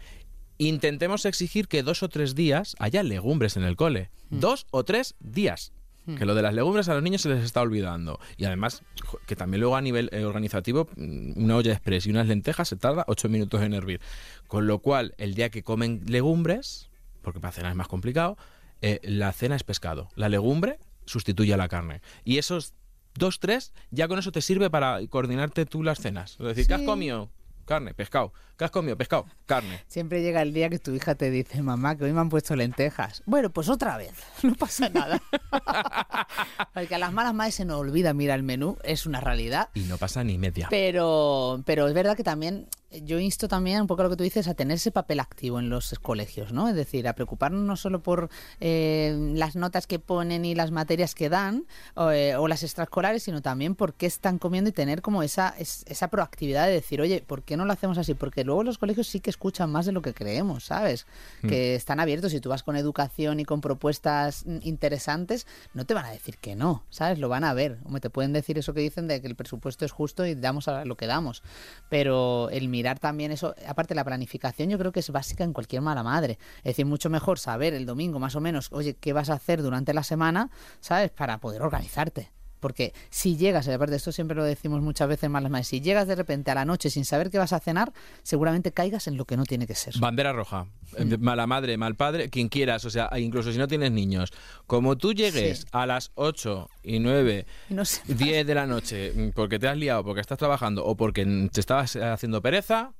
Intentemos 0.58 1.24
exigir 1.24 1.68
que 1.68 1.82
dos 1.82 2.02
o 2.02 2.10
tres 2.10 2.34
días 2.34 2.76
haya 2.80 3.02
legumbres 3.02 3.56
en 3.56 3.62
el 3.62 3.76
cole. 3.76 4.10
Dos 4.28 4.66
o 4.72 4.84
tres 4.84 5.14
días. 5.20 5.72
Que 6.18 6.26
lo 6.26 6.34
de 6.34 6.42
las 6.42 6.52
legumbres 6.52 6.90
a 6.90 6.94
los 6.94 7.02
niños 7.02 7.22
se 7.22 7.30
les 7.30 7.42
está 7.42 7.62
olvidando. 7.62 8.20
Y 8.36 8.44
además, 8.44 8.82
que 9.26 9.36
también 9.36 9.62
luego 9.62 9.76
a 9.76 9.80
nivel 9.80 10.10
eh, 10.12 10.26
organizativo, 10.26 10.86
mm, 10.96 11.42
una 11.42 11.56
olla 11.56 11.72
express 11.72 12.06
y 12.06 12.10
unas 12.10 12.26
lentejas 12.26 12.68
se 12.68 12.76
tarda 12.76 13.06
ocho 13.08 13.30
minutos 13.30 13.62
en 13.62 13.72
hervir. 13.72 14.02
Con 14.48 14.66
lo 14.66 14.80
cual, 14.80 15.14
el 15.16 15.34
día 15.34 15.48
que 15.48 15.62
comen 15.62 16.02
legumbres, 16.06 16.90
porque 17.22 17.40
para 17.40 17.52
cenar 17.52 17.72
es 17.72 17.76
más 17.76 17.88
complicado, 17.88 18.36
eh, 18.82 19.00
la 19.02 19.32
cena 19.32 19.56
es 19.56 19.64
pescado. 19.64 20.08
La 20.14 20.28
legumbre 20.28 20.78
sustituye 21.06 21.54
a 21.54 21.56
la 21.56 21.68
carne. 21.68 22.00
Y 22.24 22.38
esos 22.38 22.74
dos, 23.14 23.40
tres, 23.40 23.72
ya 23.90 24.08
con 24.08 24.18
eso 24.18 24.32
te 24.32 24.40
sirve 24.40 24.70
para 24.70 25.06
coordinarte 25.08 25.66
tú 25.66 25.82
las 25.82 26.00
cenas. 26.00 26.36
Es 26.38 26.46
decir, 26.46 26.66
¿qué 26.66 26.74
has 26.74 26.82
comido? 26.82 27.30
Carne, 27.68 27.92
pescado. 27.92 28.32
¿Qué 28.56 28.64
has 28.64 28.70
comido? 28.70 28.96
Pescado, 28.96 29.26
carne. 29.44 29.84
Siempre 29.88 30.22
llega 30.22 30.40
el 30.40 30.54
día 30.54 30.70
que 30.70 30.78
tu 30.78 30.92
hija 30.94 31.14
te 31.14 31.30
dice, 31.30 31.60
mamá, 31.62 31.96
que 31.96 32.04
hoy 32.04 32.12
me 32.14 32.20
han 32.20 32.30
puesto 32.30 32.56
lentejas. 32.56 33.22
Bueno, 33.26 33.50
pues 33.50 33.68
otra 33.68 33.98
vez, 33.98 34.14
no 34.42 34.54
pasa 34.54 34.88
nada. 34.88 35.20
Porque 36.74 36.94
a 36.94 36.98
las 36.98 37.12
malas 37.12 37.34
madres 37.34 37.56
se 37.56 37.66
nos 37.66 37.78
olvida, 37.78 38.14
mira, 38.14 38.34
el 38.34 38.42
menú 38.42 38.78
es 38.84 39.04
una 39.04 39.20
realidad. 39.20 39.68
Y 39.74 39.80
no 39.80 39.98
pasa 39.98 40.24
ni 40.24 40.38
media. 40.38 40.68
Pero, 40.70 41.62
pero 41.66 41.86
es 41.88 41.94
verdad 41.94 42.16
que 42.16 42.24
también 42.24 42.66
yo 43.02 43.18
insto 43.18 43.48
también 43.48 43.82
un 43.82 43.86
poco 43.86 44.02
lo 44.02 44.08
que 44.08 44.16
tú 44.16 44.24
dices 44.24 44.48
a 44.48 44.54
tener 44.54 44.76
ese 44.76 44.90
papel 44.90 45.20
activo 45.20 45.58
en 45.60 45.68
los 45.68 45.94
colegios, 46.00 46.52
¿no? 46.54 46.70
Es 46.70 46.74
decir, 46.74 47.06
a 47.06 47.12
preocuparnos 47.12 47.60
no 47.60 47.76
solo 47.76 48.00
por 48.02 48.30
eh, 48.60 49.14
las 49.34 49.56
notas 49.56 49.86
que 49.86 49.98
ponen 49.98 50.46
y 50.46 50.54
las 50.54 50.70
materias 50.70 51.14
que 51.14 51.28
dan 51.28 51.66
o, 51.94 52.10
eh, 52.12 52.34
o 52.36 52.48
las 52.48 52.62
extraescolares, 52.62 53.22
sino 53.24 53.42
también 53.42 53.74
por 53.74 53.92
qué 53.92 54.06
están 54.06 54.38
comiendo 54.38 54.70
y 54.70 54.72
tener 54.72 55.02
como 55.02 55.22
esa, 55.22 55.54
es- 55.58 55.84
esa 55.86 56.08
proactividad 56.08 56.66
de 56.66 56.72
decir, 56.72 57.02
oye, 57.02 57.22
¿por 57.26 57.42
qué 57.42 57.57
no 57.58 57.66
lo 57.66 57.72
hacemos 57.72 57.98
así? 57.98 58.14
Porque 58.14 58.44
luego 58.44 58.62
los 58.62 58.78
colegios 58.78 59.06
sí 59.06 59.20
que 59.20 59.28
escuchan 59.28 59.70
más 59.70 59.84
de 59.84 59.92
lo 59.92 60.00
que 60.00 60.14
creemos, 60.14 60.64
¿sabes? 60.64 61.06
Que 61.42 61.74
están 61.74 62.00
abiertos. 62.00 62.32
Si 62.32 62.40
tú 62.40 62.48
vas 62.48 62.62
con 62.62 62.76
educación 62.76 63.40
y 63.40 63.44
con 63.44 63.60
propuestas 63.60 64.46
mm, 64.46 64.58
interesantes, 64.62 65.46
no 65.74 65.84
te 65.84 65.94
van 65.94 66.06
a 66.06 66.10
decir 66.10 66.38
que 66.38 66.56
no, 66.56 66.84
¿sabes? 66.88 67.18
Lo 67.18 67.28
van 67.28 67.44
a 67.44 67.52
ver. 67.52 67.78
Hombre, 67.84 68.00
te 68.00 68.08
pueden 68.08 68.32
decir 68.32 68.58
eso 68.58 68.72
que 68.72 68.80
dicen 68.80 69.08
de 69.08 69.20
que 69.20 69.26
el 69.26 69.36
presupuesto 69.36 69.84
es 69.84 69.92
justo 69.92 70.24
y 70.24 70.34
damos 70.34 70.68
a 70.68 70.84
lo 70.84 70.96
que 70.96 71.06
damos. 71.06 71.42
Pero 71.90 72.48
el 72.50 72.68
mirar 72.68 72.98
también 72.98 73.32
eso, 73.32 73.54
aparte 73.66 73.94
la 73.94 74.04
planificación, 74.04 74.70
yo 74.70 74.78
creo 74.78 74.92
que 74.92 75.00
es 75.00 75.10
básica 75.10 75.44
en 75.44 75.52
cualquier 75.52 75.82
mala 75.82 76.02
madre. 76.02 76.38
Es 76.58 76.64
decir, 76.64 76.86
mucho 76.86 77.10
mejor 77.10 77.38
saber 77.38 77.74
el 77.74 77.84
domingo 77.84 78.18
más 78.18 78.36
o 78.36 78.40
menos, 78.40 78.68
oye, 78.72 78.94
qué 78.94 79.12
vas 79.12 79.28
a 79.30 79.34
hacer 79.34 79.62
durante 79.62 79.92
la 79.92 80.04
semana, 80.04 80.50
¿sabes? 80.80 81.10
Para 81.10 81.38
poder 81.38 81.62
organizarte. 81.62 82.37
Porque 82.60 82.92
si 83.10 83.36
llegas, 83.36 83.66
y 83.66 83.70
aparte 83.72 83.96
esto 83.96 84.12
siempre 84.12 84.36
lo 84.36 84.44
decimos 84.44 84.80
muchas 84.82 85.08
veces 85.08 85.30
más 85.30 85.42
las 85.42 85.50
madres, 85.52 85.68
si 85.68 85.80
llegas 85.80 86.06
de 86.08 86.14
repente 86.14 86.50
a 86.50 86.54
la 86.54 86.64
noche 86.64 86.90
sin 86.90 87.04
saber 87.04 87.30
qué 87.30 87.38
vas 87.38 87.52
a 87.52 87.60
cenar, 87.60 87.92
seguramente 88.22 88.72
caigas 88.72 89.06
en 89.06 89.16
lo 89.16 89.24
que 89.24 89.36
no 89.36 89.44
tiene 89.44 89.66
que 89.66 89.74
ser. 89.74 89.94
Bandera 89.98 90.32
roja. 90.32 90.66
Eh, 90.96 91.16
Mala 91.18 91.46
madre, 91.46 91.76
mal 91.76 91.94
padre, 91.94 92.30
quien 92.30 92.48
quieras. 92.48 92.84
O 92.84 92.90
sea, 92.90 93.10
incluso 93.18 93.52
si 93.52 93.58
no 93.58 93.68
tienes 93.68 93.92
niños. 93.92 94.32
Como 94.66 94.96
tú 94.96 95.12
llegues 95.12 95.60
Sí. 95.60 95.66
a 95.72 95.86
las 95.86 96.10
8 96.14 96.68
y 96.82 96.98
9, 96.98 97.46
Y 97.70 97.74
no 97.74 97.84
sé- 97.84 98.02
10 98.06 98.46
de 98.46 98.54
la 98.54 98.66
noche, 98.66 99.12
mm, 99.14 99.30
porque 99.34 99.58
te 99.58 99.68
has 99.68 99.76
liado, 99.76 100.02
porque 100.04 100.20
estás 100.20 100.38
trabajando 100.38 100.84
o 100.84 100.96
porque 100.96 101.24
mm, 101.24 101.48
te 101.50 101.60
estabas 101.60 101.94
haciendo 101.96 102.40
pereza, 102.42 102.92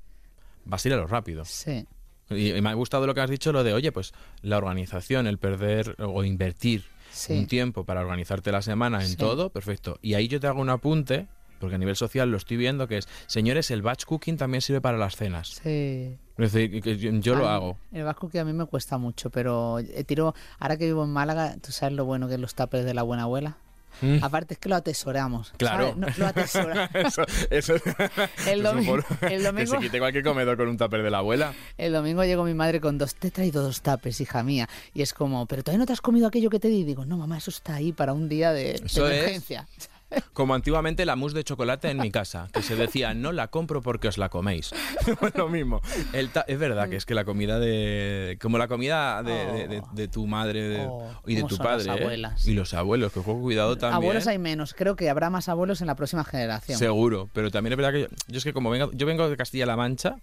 vas 0.65 0.85
a 0.85 0.89
ir 0.89 0.95
a 0.95 0.99
lo 0.99 1.07
rápido. 1.07 1.45
Sí. 1.45 1.87
Y, 2.31 2.53
y 2.53 2.61
me 2.61 2.69
ha 2.69 2.75
gustado 2.75 3.07
lo 3.07 3.15
que 3.15 3.23
has 3.23 3.31
dicho, 3.31 3.53
lo 3.53 3.65
de, 3.65 3.73
oye, 3.73 3.91
pues 3.91 4.13
la 4.43 4.59
organización, 4.59 5.27
el 5.27 5.39
perder 5.39 5.97
o 5.99 6.25
invertir 6.25 6.85
Sí. 7.19 7.39
un 7.39 7.47
tiempo 7.47 7.85
para 7.85 8.01
organizarte 8.01 8.53
la 8.53 8.63
semana 8.63 9.01
en 9.03 9.09
Sí. 9.09 9.17
todo, 9.17 9.51
perfecto. 9.51 9.99
Y 10.03 10.15
ahí 10.15 10.29
yo 10.29 10.39
te 10.41 10.47
hago 10.47 10.61
un 10.61 10.71
apunte, 10.71 11.27
porque 11.61 11.75
a 11.75 11.79
nivel 11.79 11.97
social 11.97 12.31
lo 12.31 12.37
estoy 12.37 12.57
viendo, 12.57 12.87
que 12.87 12.99
es, 12.99 13.09
señores, 13.27 13.71
el 13.71 13.83
batch 13.83 14.05
cooking 14.05 14.37
también 14.37 14.63
sirve 14.63 14.81
para 14.81 14.97
las 14.99 15.17
cenas. 15.17 15.61
Sí. 15.63 16.17
Es 16.39 16.53
decir, 16.53 16.81
que 16.81 16.97
yo, 16.97 17.11
yo 17.13 17.35
lo 17.35 17.49
hago. 17.49 17.77
El 17.91 18.05
vasco 18.05 18.29
que 18.29 18.39
a 18.39 18.45
mí 18.45 18.53
me 18.53 18.65
cuesta 18.67 18.97
mucho, 18.97 19.29
pero 19.31 19.81
eh, 19.81 20.05
tiro, 20.05 20.35
ahora 20.61 20.77
que 20.77 20.85
vivo 20.87 21.03
en 21.03 21.11
Málaga, 21.11 21.57
tú 21.61 21.73
sabes 21.73 21.97
lo 21.97 22.05
bueno 22.05 22.29
que 22.29 22.35
es 22.35 22.41
los 22.41 22.55
tapes 22.55 22.85
de 22.85 22.95
la 22.95 23.03
buena 23.03 23.25
abuela. 23.25 23.57
Mm. 24.01 24.19
Aparte 24.23 24.55
es 24.55 24.61
que 24.61 24.69
lo 24.69 24.77
atesoramos. 24.77 25.53
Claro. 25.57 25.95
lo 26.17 26.27
atesoramos. 26.27 26.91
eso, 26.95 27.23
eso, 27.51 27.75
El 28.47 28.63
domingo- 28.63 28.97
el 28.97 29.29
Que 29.29 29.39
domingo- 29.41 29.73
se 29.73 29.79
quite 29.79 29.99
cualquier 29.99 30.25
comedor 30.25 30.57
con 30.57 30.69
un 30.69 30.77
tupper 30.77 31.03
de 31.03 31.11
la 31.11 31.19
abuela. 31.19 31.53
El 31.77 31.93
domingo 31.93 32.25
llegó 32.25 32.45
mi 32.45 32.55
madre 32.55 32.81
con 32.81 32.99
dos, 32.99 33.15
te 33.15 33.29
he 33.29 33.31
traído 33.31 33.63
dos 33.63 33.83
tapes, 33.83 34.21
hija 34.21 34.43
mía. 34.43 34.69
Y 34.95 35.03
es 35.03 35.13
como, 35.13 35.47
pero 35.47 35.63
todavía 35.63 35.81
no 35.81 35.87
te 35.87 35.93
has 35.93 36.01
comido 36.01 36.27
aquello 36.29 36.51
que 36.51 36.61
te 36.61 36.69
di. 36.69 36.79
Y 36.79 36.85
digo, 36.85 37.05
no, 37.05 37.17
mamá, 37.17 37.39
eso 37.39 37.51
está 37.51 37.75
ahí 37.75 37.93
para 37.93 38.13
un 38.13 38.29
día 38.29 38.53
de, 38.53 38.75
de 38.75 38.87
Eso 38.87 39.09
es. 39.09 39.43
Como 40.33 40.55
antiguamente 40.55 41.05
la 41.05 41.17
mousse 41.17 41.35
de 41.35 41.45
chocolate 41.45 41.91
en 41.91 41.99
mi 41.99 42.11
casa, 42.11 42.49
que 42.53 42.63
se 42.63 42.77
decía, 42.77 43.13
no 43.15 43.33
la 43.33 43.49
compro 43.49 43.83
porque 43.83 44.09
os 44.09 44.17
la 44.19 44.29
coméis. 44.29 44.71
Lo 45.35 45.49
mismo. 45.49 45.81
El 46.13 46.31
es 46.47 46.59
verdad 46.59 46.89
que 46.89 46.97
es 46.97 47.05
que 47.05 47.15
la 47.15 47.25
comida 47.25 47.59
de... 47.59 48.39
Como 48.41 48.57
la 48.59 48.69
comida 48.69 49.23
de, 49.23 49.33
de- 49.33 49.69
de- 49.69 49.83
de 49.93 50.09
tu 50.09 50.27
madre 50.27 50.87
Oh, 50.89 51.11
y 51.27 51.35
de 51.35 51.45
tu 51.45 51.57
padre. 51.59 51.85
¿eh? 51.87 51.91
abuelas. 52.03 52.47
Y 52.47 52.55
los 52.55 52.73
abuelos, 52.75 53.13
que 53.13 53.21
juego 53.21 53.41
cuidado 53.43 53.77
también. 53.77 53.97
Abuelos 53.97 54.27
hay 54.27 54.39
menos. 54.39 54.75
Creo 54.75 54.97
que 54.97 55.11
habrá 55.11 55.29
más 55.31 55.49
abuelos 55.49 55.81
en 55.81 55.87
la 55.89 55.95
próxima 55.97 56.25
generación. 56.25 56.79
Seguro, 56.79 57.29
pero 57.33 57.51
también 57.51 57.73
es 57.73 57.77
verdad 57.77 57.93
que 57.93 58.01
yo, 58.03 58.07
yo 58.29 58.39
es 58.39 58.45
que 58.45 58.53
como 58.53 58.71
vengo, 58.71 58.91
yo 58.93 59.07
vengo 59.07 59.29
de 59.29 59.37
Castilla-La 59.37 59.77
Mancha 59.77 60.17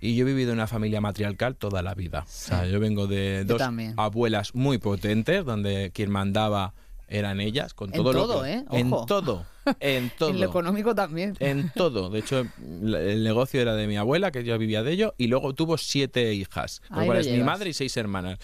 y 0.00 0.16
yo 0.16 0.22
he 0.22 0.26
vivido 0.28 0.50
en 0.50 0.58
una 0.58 0.66
familia 0.66 1.00
matriarcal 1.00 1.54
toda 1.54 1.82
la 1.82 1.94
vida. 1.94 2.20
O 2.20 2.26
sea, 2.28 2.66
yo 2.66 2.80
vengo 2.80 3.06
de 3.06 3.44
Yo 3.46 3.54
dos 3.54 3.58
también. 3.58 3.94
abuelas 3.98 4.54
muy 4.54 4.78
potentes, 4.78 5.44
donde 5.44 5.92
quien 5.94 6.10
mandaba 6.10 6.74
eran 7.18 7.40
ellas, 7.40 7.74
con 7.74 7.90
En 7.90 7.96
todo, 8.02 8.12
lo 8.12 8.42
que- 8.42 8.50
¿eh? 8.52 8.64
En 8.72 8.90
todo, 8.90 9.46
en 9.80 10.10
todo. 10.10 10.30
En 10.30 10.40
lo 10.40 10.46
económico 10.46 10.94
también. 10.94 11.36
En 11.38 11.70
todo. 11.74 12.10
De 12.10 12.18
hecho, 12.18 12.46
el 12.60 13.22
negocio 13.22 13.60
era 13.60 13.74
de 13.74 13.86
mi 13.86 13.96
abuela, 13.96 14.30
que 14.32 14.42
ya 14.42 14.56
vivía 14.56 14.82
de 14.82 14.92
ello, 14.92 15.14
y 15.18 15.28
luego 15.28 15.54
tuvo 15.54 15.78
siete 15.78 16.34
hijas, 16.34 16.80
con 16.88 16.98
Ahí 16.98 17.00
lo 17.02 17.06
cual 17.12 17.18
lo 17.18 17.20
es 17.30 17.30
mi 17.36 17.42
madre 17.44 17.70
y 17.70 17.72
seis 17.72 17.96
hermanas. 17.96 18.38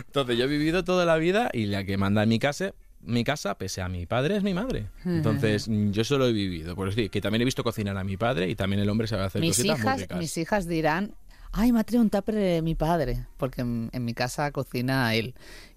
Entonces, 0.06 0.36
yo 0.38 0.44
he 0.44 0.48
vivido 0.48 0.84
toda 0.84 1.04
la 1.04 1.16
vida 1.16 1.50
y 1.52 1.66
la 1.66 1.84
que 1.84 1.96
manda 1.96 2.22
en 2.22 2.28
mi 2.28 2.38
casa, 2.38 2.72
mi 3.00 3.24
casa, 3.24 3.56
pese 3.56 3.82
a 3.82 3.88
mi 3.88 4.06
padre, 4.06 4.36
es 4.36 4.42
mi 4.42 4.54
madre. 4.54 4.86
Entonces, 5.04 5.66
yo 5.68 6.04
solo 6.04 6.26
he 6.26 6.32
vivido. 6.32 6.74
Por 6.74 6.88
decir, 6.88 7.10
que 7.10 7.20
también 7.20 7.42
he 7.42 7.44
visto 7.44 7.64
cocinar 7.64 7.96
a 7.96 8.04
mi 8.04 8.16
padre 8.16 8.48
y 8.48 8.54
también 8.54 8.80
el 8.82 8.88
hombre 8.88 9.06
sabe 9.06 9.24
hacer 9.24 9.40
mis 9.40 9.56
cositas 9.56 9.78
hijas, 9.78 10.06
mis 10.18 10.36
hijas 10.38 10.66
dirán, 10.68 11.14
ay, 11.52 11.72
me 11.72 11.80
ha 11.80 11.84
traído 11.84 12.02
un 12.02 12.10
tupper 12.10 12.34
de 12.34 12.62
mi 12.62 12.74
padre, 12.74 13.26
porque 13.36 13.62
en, 13.62 13.90
en 13.92 14.04
mi 14.04 14.14
casa 14.14 14.50
cocina 14.52 15.14
él. 15.14 15.34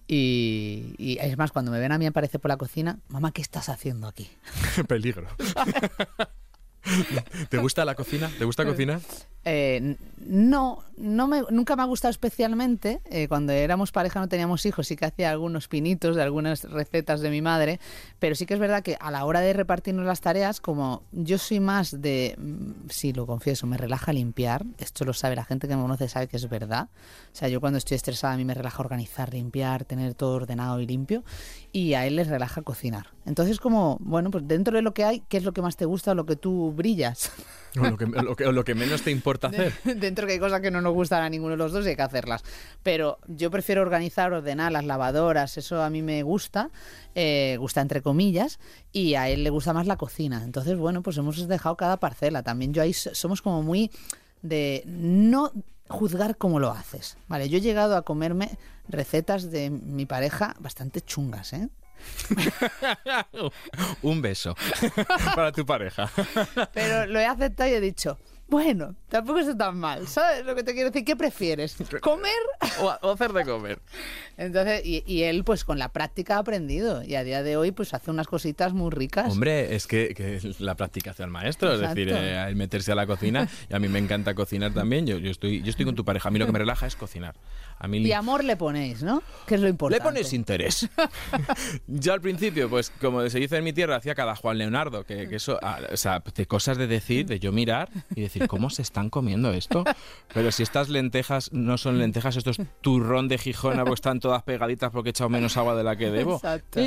Y, 0.08 0.96
y 0.98 1.18
es 1.20 1.38
más, 1.38 1.52
cuando 1.52 1.72
me 1.72 1.80
ven 1.80 1.92
a 1.92 1.98
mí 1.98 2.06
aparecer 2.06 2.40
por 2.40 2.50
la 2.50 2.58
cocina, 2.58 3.00
mamá, 3.10 3.32
¿qué 3.32 3.42
estás 3.42 3.70
haciendo 3.70 4.08
aquí? 4.08 4.30
Peligro. 4.88 5.28
¿Te 7.50 7.58
gusta 7.58 7.86
la 7.86 7.96
cocina? 7.96 8.32
¿Te 8.38 8.46
gusta 8.46 8.66
cocinar? 8.66 9.02
Eh, 9.44 9.96
no, 10.18 10.84
no 10.98 11.28
me, 11.28 11.44
nunca 11.52 11.76
me 11.76 11.84
ha 11.84 11.86
gustado 11.86 12.10
especialmente. 12.10 13.02
Eh, 13.06 13.28
cuando 13.28 13.54
éramos 13.54 13.92
pareja 13.92 14.20
no 14.20 14.28
teníamos 14.28 14.66
hijos, 14.66 14.88
sí 14.88 14.96
que 14.96 15.06
hacía 15.06 15.32
algunos 15.32 15.68
pinitos 15.68 16.16
de 16.16 16.24
algunas 16.24 16.64
recetas 16.64 17.22
de 17.22 17.30
mi 17.30 17.42
madre, 17.42 17.80
pero 18.20 18.36
sí 18.36 18.46
que 18.46 18.56
es 18.56 18.60
verdad 18.60 18.84
que 18.84 18.98
a 19.00 19.12
la 19.12 19.26
hora 19.26 19.42
de 19.42 19.54
repartirnos 19.54 20.06
las 20.06 20.22
tareas, 20.22 20.62
como 20.62 21.04
yo 21.12 21.38
soy 21.38 21.60
más 21.60 22.02
de, 22.02 22.36
mm, 22.38 22.90
sí, 22.90 23.14
lo 23.14 23.28
confieso, 23.28 23.68
me 23.68 23.78
relaja 23.78 24.14
limpiar, 24.14 24.66
esto 24.78 25.06
lo 25.06 25.14
sabe 25.14 25.36
la 25.36 25.46
gente 25.46 25.68
que 25.68 25.76
me 25.76 25.82
conoce, 25.82 26.10
sabe 26.10 26.28
que 26.28 26.38
es 26.38 26.50
verdad. 26.50 26.90
O 27.34 27.36
sea, 27.36 27.48
yo 27.48 27.62
cuando 27.62 27.78
estoy 27.78 27.96
estresada 27.96 28.34
a 28.34 28.38
mí 28.38 28.46
me 28.46 28.54
relaja 28.54 28.82
organizar, 28.82 29.34
limpiar, 29.34 29.86
tener 29.86 30.16
todo 30.16 30.36
ordenado 30.36 30.80
y 30.80 30.88
limpio, 30.88 31.24
y 31.72 31.94
a 31.94 32.06
él 32.08 32.16
les 32.16 32.28
relaja 32.28 32.62
cocinar. 32.62 33.15
Entonces, 33.26 33.60
como, 33.60 33.98
bueno, 34.02 34.30
pues 34.32 34.48
dentro 34.48 34.76
de 34.76 34.82
lo 34.82 34.94
que 34.94 35.04
hay, 35.04 35.24
¿qué 35.28 35.38
es 35.38 35.44
lo 35.44 35.52
que 35.54 35.62
más 35.62 35.76
te 35.78 35.86
gusta 35.86 36.12
o 36.12 36.16
lo 36.16 36.26
que 36.26 36.36
tú 36.36 36.72
brillas? 36.72 37.32
O 37.78 37.82
lo 37.84 37.98
que, 37.98 38.06
lo 38.06 38.36
que- 38.36 38.46
o 38.46 38.52
lo 38.52 38.64
que 38.64 38.76
menos 38.76 39.02
te 39.02 39.12
importa 39.12 39.48
hacer. 39.48 39.74
Dentro 40.00 40.26
que 40.28 40.34
hay 40.34 40.40
cosas 40.40 40.62
que 40.62 40.72
no 40.72 40.80
nos 40.82 40.94
gustan 40.94 41.24
a 41.24 41.30
ninguno 41.30 41.52
de 41.52 41.58
los 41.58 41.72
dos 41.74 41.86
y 41.86 41.90
hay 41.90 41.96
que 41.96 42.02
hacerlas. 42.04 42.44
Pero 42.84 43.18
yo 43.28 43.52
prefiero 43.52 43.82
organizar, 43.82 44.32
ordenar 44.32 44.72
las 44.72 44.86
lavadoras, 44.86 45.58
eso 45.58 45.82
a 45.84 45.90
mí 45.90 46.02
me 46.02 46.24
gusta, 46.24 46.70
eh, 47.16 47.58
gusta 47.60 47.82
entre 47.82 48.02
comillas, 48.02 48.60
y 48.94 49.16
a 49.16 49.28
él 49.30 49.44
le 49.44 49.50
gusta 49.50 49.74
más 49.74 49.88
la 49.88 49.98
cocina. 49.98 50.42
Entonces, 50.44 50.78
bueno, 50.78 51.02
pues 51.02 51.18
hemos 51.18 51.48
dejado 51.48 51.76
cada 51.76 51.98
parcela. 51.98 52.44
También 52.44 52.74
yo 52.74 52.82
ahí 52.82 52.94
somos 52.94 53.42
como 53.42 53.62
muy 53.64 53.92
de 54.42 54.84
no 54.86 55.52
juzgar 55.90 56.38
cómo 56.38 56.60
lo 56.60 56.72
haces. 56.72 57.18
Vale, 57.28 57.50
yo 57.50 57.58
he 57.58 57.62
llegado 57.62 57.96
a 57.98 58.04
comerme 58.04 58.58
recetas 58.88 59.52
de 59.52 59.70
mi 59.70 60.06
pareja 60.06 60.56
bastante 60.60 61.02
chungas, 61.02 61.54
¿eh? 61.54 61.70
Un 64.02 64.22
beso 64.22 64.56
para 65.36 65.52
tu 65.52 65.66
pareja. 65.66 66.10
Pero 66.74 67.06
lo 67.08 67.20
he 67.20 67.26
aceptado 67.26 67.70
y 67.70 67.74
he 67.74 67.82
dicho, 67.82 68.18
bueno, 68.48 68.96
tampoco 69.10 69.40
está 69.40 69.58
tan 69.58 69.78
mal. 69.78 70.08
¿Sabes 70.08 70.46
lo 70.46 70.54
que 70.54 70.64
te 70.64 70.74
quiero 70.74 70.92
decir? 70.92 71.04
¿Qué 71.04 71.16
prefieres? 71.16 71.76
¿Comer? 72.02 72.32
O, 72.82 72.94
o 73.04 73.12
hacer 73.14 73.32
de 73.32 73.46
comer. 73.46 73.80
Entonces, 74.38 74.82
y, 74.86 75.02
y 75.08 75.24
él 75.24 75.46
pues 75.46 75.64
con 75.64 75.80
la 75.80 75.90
práctica 75.94 76.36
ha 76.36 76.40
aprendido 76.40 77.04
y 77.04 77.16
a 77.16 77.24
día 77.24 77.42
de 77.42 77.56
hoy 77.56 77.72
pues 77.72 77.94
hace 77.94 78.12
unas 78.12 78.28
cositas 78.28 78.74
muy 78.74 78.92
ricas. 78.92 79.32
Hombre, 79.32 79.76
es 79.76 79.88
que, 79.88 80.14
que 80.14 80.42
la 80.60 80.76
práctica 80.76 81.12
hace 81.12 81.24
al 81.24 81.30
maestro, 81.30 81.74
es 81.74 81.80
decir, 81.80 82.10
Exacto. 82.10 82.28
eh, 82.28 82.50
el 82.50 82.58
meterse 82.58 82.92
a 82.92 82.96
la 82.96 83.08
cocina, 83.08 83.48
y 83.70 83.74
a 83.74 83.80
mí 83.80 83.88
me 83.88 84.00
encanta 84.00 84.34
cocinar 84.36 84.74
también, 84.74 85.08
yo, 85.08 85.20
yo, 85.20 85.32
estoy, 85.32 85.62
yo 85.62 85.70
estoy 85.70 85.86
con 85.86 85.96
tu 85.96 86.04
pareja, 86.04 86.28
a 86.28 86.32
mí 86.32 86.40
lo 86.40 86.48
que 86.48 86.52
me 86.52 86.60
relaja 86.60 86.86
es 86.86 86.98
cocinar. 86.98 87.36
A 87.86 87.96
Y 87.96 88.12
amor 88.14 88.44
le 88.44 88.58
ponéis, 88.58 89.04
¿no? 89.04 89.22
Que 89.46 89.56
es 89.56 89.62
lo 89.62 89.66
le 89.66 89.72
importante. 89.72 90.04
pones 90.04 90.34
interés. 90.34 90.90
Yo 91.88 92.14
al 92.14 92.22
principio, 92.22 92.70
pues 92.70 92.92
como 93.02 93.28
se 93.30 93.40
dice 93.40 93.58
en 93.58 93.64
mi 93.64 93.74
tierra, 93.74 93.98
hacía 93.98 94.16
cada 94.16 94.36
Juan 94.36 94.58
Leonardo, 94.58 95.04
que, 95.04 95.28
que 95.30 95.36
eso, 95.36 95.60
ah, 95.62 95.80
o 95.92 95.98
sea, 95.98 96.24
de 96.34 96.46
cosas 96.48 96.78
de 96.78 96.88
decir, 96.88 97.26
de 97.28 97.40
yo 97.40 97.52
mirar 97.52 97.90
y 98.16 98.22
decir, 98.22 98.48
¿cómo 98.48 98.70
se 98.70 98.82
están 98.82 99.10
comiendo 99.10 99.52
esto? 99.52 99.84
Pero 100.34 100.52
si 100.52 100.64
estas 100.64 100.90
lentejas 100.90 101.52
no 101.54 101.78
son 101.78 102.00
lentejas, 102.00 102.36
esto 102.36 102.52
es 102.52 102.58
turrón 102.82 103.28
de 103.28 103.38
Gijona, 103.38 103.84
porque 103.84 103.96
están 103.96 104.20
todas 104.20 104.44
pegaditas 104.44 104.92
porque 104.92 105.10
he 105.10 105.12
echado 105.12 105.30
menos 105.30 105.58
agua 105.58 105.76
de 105.76 105.84
la 105.84 105.96
que 105.96 106.10
debo. 106.10 106.36
Exacto. 106.36 106.82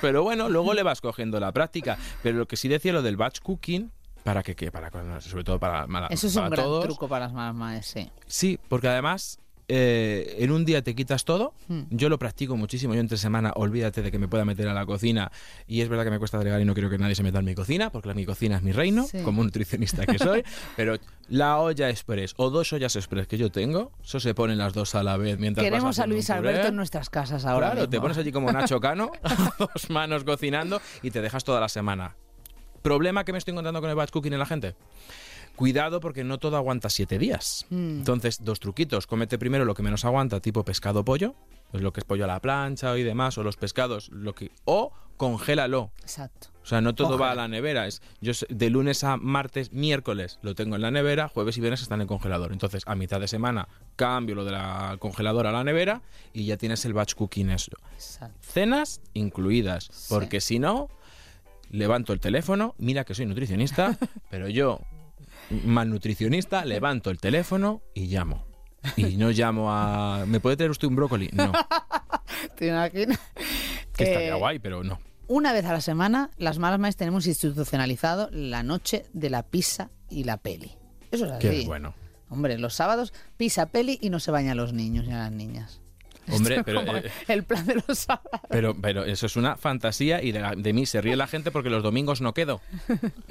Pero 0.00 0.22
bueno, 0.22 0.48
luego 0.48 0.74
le 0.74 0.82
vas 0.82 1.00
cogiendo 1.00 1.40
la 1.40 1.52
práctica. 1.52 1.98
Pero 2.22 2.38
lo 2.38 2.46
que 2.46 2.56
sí 2.56 2.68
decía 2.68 2.92
lo 2.92 3.02
del 3.02 3.16
batch 3.16 3.40
cooking, 3.40 3.90
para 4.22 4.42
que, 4.42 4.56
que 4.56 4.70
para 4.72 4.90
sobre 5.20 5.44
todo 5.44 5.58
para, 5.58 5.86
para 5.86 6.06
Eso 6.08 6.26
es 6.26 6.36
un 6.36 6.48
gran 6.48 6.80
truco 6.82 7.08
para 7.08 7.26
las 7.26 7.34
mamás, 7.34 7.86
sí. 7.86 8.10
Sí, 8.26 8.58
porque 8.68 8.88
además 8.88 9.38
eh, 9.68 10.36
en 10.38 10.50
un 10.50 10.64
día 10.64 10.82
te 10.82 10.94
quitas 10.94 11.24
todo. 11.24 11.54
Hmm. 11.68 11.82
Yo 11.90 12.08
lo 12.08 12.18
practico 12.18 12.56
muchísimo. 12.56 12.94
Yo 12.94 13.00
entre 13.00 13.16
semana, 13.18 13.52
olvídate 13.56 14.02
de 14.02 14.10
que 14.10 14.18
me 14.18 14.28
pueda 14.28 14.44
meter 14.44 14.68
a 14.68 14.74
la 14.74 14.84
cocina. 14.86 15.30
Y 15.66 15.80
es 15.80 15.88
verdad 15.88 16.04
que 16.04 16.10
me 16.10 16.18
cuesta 16.18 16.38
delegar 16.38 16.60
y 16.60 16.64
no 16.64 16.74
quiero 16.74 16.90
que 16.90 16.98
nadie 16.98 17.14
se 17.14 17.22
meta 17.22 17.38
en 17.38 17.44
mi 17.44 17.54
cocina, 17.54 17.90
porque 17.90 18.08
la, 18.08 18.14
mi 18.14 18.24
cocina 18.26 18.56
es 18.56 18.62
mi 18.62 18.72
reino, 18.72 19.04
Sí. 19.04 19.22
como 19.22 19.42
nutricionista 19.42 20.04
que 20.06 20.18
soy. 20.18 20.44
Pero 20.76 20.96
la 21.28 21.58
olla 21.58 21.88
express 21.90 22.34
o 22.36 22.50
dos 22.50 22.72
ollas 22.72 22.94
express 22.96 23.26
que 23.26 23.38
yo 23.38 23.50
tengo, 23.50 23.92
eso 24.02 24.20
se 24.20 24.34
ponen 24.34 24.58
las 24.58 24.74
dos 24.74 24.94
a 24.94 25.02
la 25.02 25.16
vez 25.16 25.38
mientras 25.38 25.64
Queremos 25.64 25.98
a 25.98 26.06
Luis. 26.06 26.28
Alberto 26.30 26.68
en 26.68 26.76
nuestras 26.76 27.08
casas 27.10 27.44
ahora. 27.44 27.72
Claro, 27.72 27.88
te 27.88 28.00
pones 28.00 28.18
allí 28.18 28.32
como 28.32 28.52
Nacho 28.52 28.80
Cano, 28.80 29.12
dos 29.58 29.90
manos 29.90 30.24
cocinando 30.24 30.80
y 31.02 31.10
te 31.10 31.20
dejas 31.22 31.44
toda 31.44 31.60
la 31.60 31.68
semana. 31.68 32.14
¿Problema 32.82 33.24
que 33.24 33.32
me 33.32 33.38
estoy 33.38 33.52
encontrando 33.52 33.80
con 33.80 33.88
el 33.88 33.96
batch 33.96 34.10
cooking 34.10 34.34
en 34.34 34.38
la 34.38 34.44
gente? 34.46 34.74
Cuidado 35.56 36.00
porque 36.00 36.24
no 36.24 36.38
todo 36.38 36.56
aguanta 36.56 36.90
siete 36.90 37.18
días. 37.18 37.66
Mm. 37.70 37.98
Entonces, 37.98 38.42
dos 38.42 38.60
truquitos. 38.60 39.06
Cómete 39.06 39.38
primero 39.38 39.64
lo 39.64 39.74
que 39.74 39.82
menos 39.82 40.04
aguanta, 40.04 40.40
tipo 40.40 40.64
pescado 40.64 41.04
pollo, 41.04 41.34
pues 41.70 41.82
lo 41.82 41.92
que 41.92 42.00
es 42.00 42.04
pollo 42.04 42.24
a 42.24 42.28
la 42.28 42.40
plancha 42.40 42.96
y 42.98 43.02
demás, 43.02 43.38
o 43.38 43.42
los 43.42 43.56
pescados, 43.56 44.08
lo 44.10 44.34
que 44.34 44.50
o 44.64 44.92
congélalo. 45.16 45.92
Exacto. 46.02 46.48
O 46.62 46.66
sea, 46.66 46.80
no 46.80 46.94
todo 46.94 47.18
va 47.18 47.30
a 47.30 47.34
la 47.34 47.46
nevera. 47.46 47.86
Es, 47.86 48.00
yo 48.20 48.32
de 48.48 48.70
lunes 48.70 49.04
a 49.04 49.16
martes, 49.16 49.72
miércoles 49.72 50.38
lo 50.42 50.54
tengo 50.54 50.76
en 50.76 50.82
la 50.82 50.90
nevera, 50.90 51.28
jueves 51.28 51.58
y 51.58 51.60
viernes 51.60 51.82
están 51.82 51.98
en 51.98 52.02
el 52.02 52.08
congelador. 52.08 52.52
Entonces, 52.52 52.82
a 52.86 52.94
mitad 52.94 53.20
de 53.20 53.28
semana 53.28 53.68
cambio 53.96 54.34
lo 54.34 54.44
de 54.44 54.52
la 54.52 54.96
congeladora 54.98 55.50
a 55.50 55.52
la 55.52 55.62
nevera 55.62 56.02
y 56.32 56.46
ya 56.46 56.56
tienes 56.56 56.84
el 56.84 56.94
batch 56.94 57.14
cooking 57.14 57.50
eso. 57.50 57.72
Exacto. 57.92 58.38
Cenas 58.40 59.02
incluidas, 59.12 60.06
porque 60.08 60.40
si 60.40 60.58
no, 60.58 60.88
levanto 61.70 62.12
el 62.12 62.20
teléfono, 62.20 62.74
mira 62.78 63.04
que 63.04 63.14
soy 63.14 63.26
nutricionista, 63.26 63.98
pero 64.30 64.48
yo, 64.48 64.80
malnutricionista, 65.64 66.64
levanto 66.64 67.10
el 67.10 67.18
teléfono 67.18 67.82
y 67.94 68.06
llamo. 68.06 68.44
Y 68.96 69.16
no 69.16 69.30
llamo 69.30 69.72
a... 69.72 70.24
¿Me 70.26 70.40
puede 70.40 70.56
traer 70.56 70.70
usted 70.70 70.88
un 70.88 70.96
brócoli? 70.96 71.30
No, 71.32 71.52
¿Te 72.56 72.68
imaginas? 72.68 73.18
que 73.96 74.04
estaría 74.04 74.34
Eh, 74.34 74.38
guay, 74.38 74.58
pero 74.58 74.82
no. 74.84 74.98
Una 75.26 75.52
vez 75.52 75.64
a 75.64 75.72
la 75.72 75.80
semana, 75.80 76.30
las 76.36 76.58
malas 76.58 76.78
madres 76.78 76.96
tenemos 76.96 77.26
institucionalizado 77.26 78.28
la 78.30 78.62
noche 78.62 79.06
de 79.14 79.30
la 79.30 79.42
pizza 79.42 79.90
y 80.10 80.24
la 80.24 80.36
peli. 80.36 80.72
Eso 81.10 81.24
es 81.26 81.32
así. 81.32 81.48
Qué 81.48 81.64
bueno. 81.66 81.94
Hombre, 82.28 82.58
los 82.58 82.74
sábados, 82.74 83.14
pizza, 83.36 83.66
peli 83.66 83.98
y 84.02 84.10
no 84.10 84.20
se 84.20 84.30
bañan 84.30 84.56
los 84.56 84.72
niños 84.72 85.06
ni 85.06 85.12
a 85.14 85.18
las 85.18 85.32
niñas. 85.32 85.80
Hombre, 86.32 86.62
pero, 86.64 86.80
eh, 86.96 87.10
el 87.28 87.44
plan 87.44 87.66
de 87.66 87.82
los 87.86 87.98
sábados. 87.98 88.40
pero, 88.48 88.74
pero 88.80 89.04
eso 89.04 89.26
es 89.26 89.36
una 89.36 89.56
fantasía 89.56 90.22
y 90.22 90.32
de, 90.32 90.40
la- 90.40 90.54
de 90.56 90.72
mí 90.72 90.86
se 90.86 91.00
ríe 91.00 91.16
la 91.16 91.26
gente 91.26 91.50
porque 91.50 91.70
los 91.70 91.82
domingos 91.82 92.20
no 92.20 92.34
quedo. 92.34 92.60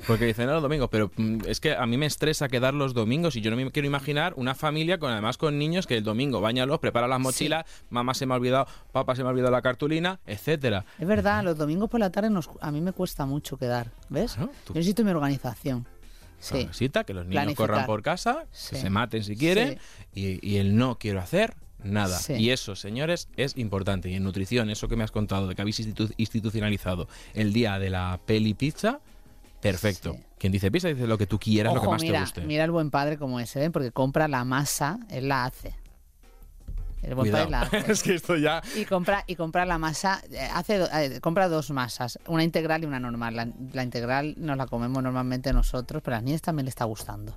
Porque 0.07 0.25
dicen, 0.25 0.45
no, 0.47 0.53
los 0.53 0.61
domingos, 0.61 0.89
pero 0.91 1.11
mm, 1.15 1.39
es 1.47 1.59
que 1.59 1.75
a 1.75 1.85
mí 1.85 1.97
me 1.97 2.05
estresa 2.05 2.47
quedar 2.49 2.73
los 2.73 2.93
domingos 2.93 3.35
y 3.35 3.41
yo 3.41 3.49
no 3.51 3.57
me 3.57 3.71
quiero 3.71 3.87
imaginar 3.87 4.33
una 4.35 4.55
familia 4.55 4.97
con 4.97 5.11
además 5.11 5.37
con 5.37 5.57
niños 5.57 5.87
que 5.87 5.97
el 5.97 6.03
domingo 6.03 6.41
bañalos, 6.41 6.79
prepara 6.79 7.07
las 7.07 7.19
mochilas, 7.19 7.65
mamá 7.89 8.13
se 8.13 8.25
me 8.25 8.33
ha 8.33 8.37
olvidado, 8.37 8.67
papá 8.91 9.15
se 9.15 9.23
me 9.23 9.29
ha 9.29 9.31
olvidado 9.31 9.51
la 9.51 9.61
cartulina, 9.61 10.19
etcétera. 10.25 10.85
Es 10.99 11.07
verdad, 11.07 11.43
los 11.43 11.57
domingos 11.57 11.89
por 11.89 11.99
la 11.99 12.11
tarde 12.11 12.29
nos- 12.29 12.49
a 12.61 12.71
mí 12.71 12.81
me 12.81 12.91
cuesta 12.91 13.25
mucho 13.25 13.57
quedar, 13.57 13.91
¿ves? 14.09 14.33
Claro, 14.33 14.51
tú- 14.65 14.73
Yo 14.73 14.79
necesito 14.79 15.03
mi 15.03 15.11
organización. 15.11 15.87
Sí. 16.39 16.55
Necesita 16.65 17.05
que 17.05 17.13
los 17.13 17.23
niños 17.25 17.41
Planificar. 17.43 17.67
corran 17.69 17.85
por 17.85 18.01
casa, 18.01 18.45
Sí. 18.51 18.75
que 18.75 18.81
se 18.81 18.89
maten 18.89 19.23
si 19.23 19.37
quieren 19.37 19.79
y, 20.13 20.45
y 20.45 20.57
el 20.57 20.75
no 20.75 20.97
quiero 20.99 21.21
hacer 21.21 21.55
nada. 21.84 22.17
Sí. 22.17 22.34
Y 22.34 22.49
eso, 22.51 22.75
señores, 22.75 23.27
es 23.38 23.57
importante. 23.57 24.09
Y 24.09 24.15
en 24.15 24.23
nutrición, 24.23 24.69
eso 24.69 24.88
que 24.88 24.95
me 24.95 25.03
has 25.03 25.11
contado 25.11 25.47
de 25.47 25.55
que 25.55 25.61
habéis 25.61 25.79
institu- 25.79 26.13
institucionalizado 26.17 27.07
el 27.34 27.53
día 27.53 27.79
de 27.79 27.89
la 27.89 28.19
peli 28.25 28.53
pizza, 28.53 28.99
perfecto. 29.61 30.13
Sí. 30.13 30.23
Quien 30.39 30.51
dice 30.51 30.69
pizza 30.71 30.88
dice 30.89 31.07
lo 31.07 31.17
que 31.17 31.27
tú 31.27 31.39
quieras, 31.39 31.73
lo 31.73 31.81
que 31.81 31.88
más 31.88 32.01
mira, 32.01 32.19
te 32.19 32.25
guste. 32.25 32.41
mira 32.41 32.63
el 32.65 32.71
buen 32.71 32.91
padre 32.91 33.17
como 33.17 33.39
ese, 33.39 33.63
¿eh? 33.65 33.71
porque 33.71 33.91
compra 33.91 34.27
la 34.27 34.43
masa, 34.43 34.99
él 35.09 35.29
la 35.29 35.45
hace. 35.45 35.75
El 37.01 37.15
buen 37.15 37.29
Cuidado. 37.31 37.49
padre 37.49 37.51
la 37.51 37.79
hace. 37.79 37.91
es 37.91 38.03
que 38.03 38.15
esto 38.15 38.36
ya... 38.38 38.61
Y 38.75 38.86
compra, 38.86 39.23
y 39.27 39.36
compra 39.36 39.65
la 39.65 39.77
masa, 39.77 40.21
eh, 40.31 40.39
hace, 40.53 40.81
eh, 40.93 41.19
compra 41.21 41.47
dos 41.49 41.69
masas, 41.71 42.17
una 42.27 42.43
integral 42.43 42.84
y 42.84 42.86
una 42.86 42.99
normal. 42.99 43.36
La, 43.36 43.47
la 43.73 43.84
integral 43.84 44.36
nos 44.38 44.55
la 44.57 44.67
comemos 44.67 45.01
normalmente 45.03 45.51
nosotros, 45.53 46.01
pero 46.03 46.15
a 46.15 46.19
las 46.19 46.23
niñas 46.25 46.41
también 46.41 46.65
le 46.65 46.69
está 46.69 46.86
gustando. 46.86 47.36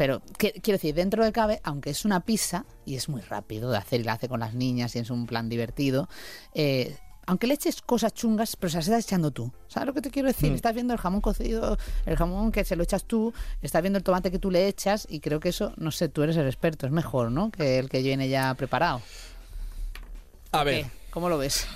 Pero 0.00 0.22
que- 0.38 0.52
quiero 0.62 0.76
decir, 0.78 0.94
dentro 0.94 1.22
de 1.22 1.30
cabe, 1.30 1.60
aunque 1.62 1.90
es 1.90 2.06
una 2.06 2.20
pizza 2.20 2.64
y 2.86 2.94
es 2.96 3.10
muy 3.10 3.20
rápido 3.20 3.70
de 3.70 3.76
hacer 3.76 4.00
y 4.00 4.04
la 4.04 4.14
hace 4.14 4.30
con 4.30 4.40
las 4.40 4.54
niñas 4.54 4.96
y 4.96 4.98
es 5.00 5.10
un 5.10 5.26
plan 5.26 5.50
divertido, 5.50 6.08
eh, 6.54 6.96
aunque 7.26 7.46
le 7.46 7.52
eches 7.52 7.82
cosas 7.82 8.14
chungas, 8.14 8.56
pero 8.56 8.70
se 8.70 8.78
las 8.78 8.88
estás 8.88 9.04
echando 9.04 9.30
tú. 9.30 9.52
¿Sabes 9.68 9.86
lo 9.88 9.92
que 9.92 10.00
te 10.00 10.10
quiero 10.10 10.28
decir? 10.28 10.54
Estás 10.54 10.72
viendo 10.72 10.94
el 10.94 10.98
jamón 10.98 11.20
cocido, 11.20 11.76
el 12.06 12.16
jamón 12.16 12.50
que 12.50 12.64
se 12.64 12.76
lo 12.76 12.82
echas 12.82 13.04
tú, 13.04 13.34
estás 13.60 13.82
viendo 13.82 13.98
el 13.98 14.02
tomate 14.02 14.30
que 14.30 14.38
tú 14.38 14.50
le 14.50 14.68
echas 14.68 15.06
y 15.10 15.20
creo 15.20 15.38
que 15.38 15.50
eso, 15.50 15.74
no 15.76 15.90
sé, 15.90 16.08
tú 16.08 16.22
eres 16.22 16.38
el 16.38 16.46
experto, 16.46 16.86
es 16.86 16.92
mejor, 16.92 17.30
¿no? 17.30 17.50
Que 17.50 17.78
el 17.78 17.90
que 17.90 18.00
viene 18.00 18.30
ya 18.30 18.54
preparado. 18.54 19.02
A 20.52 20.64
ver, 20.64 20.84
¿Qué? 20.86 20.90
¿Cómo 21.10 21.28
lo 21.28 21.36
ves? 21.36 21.66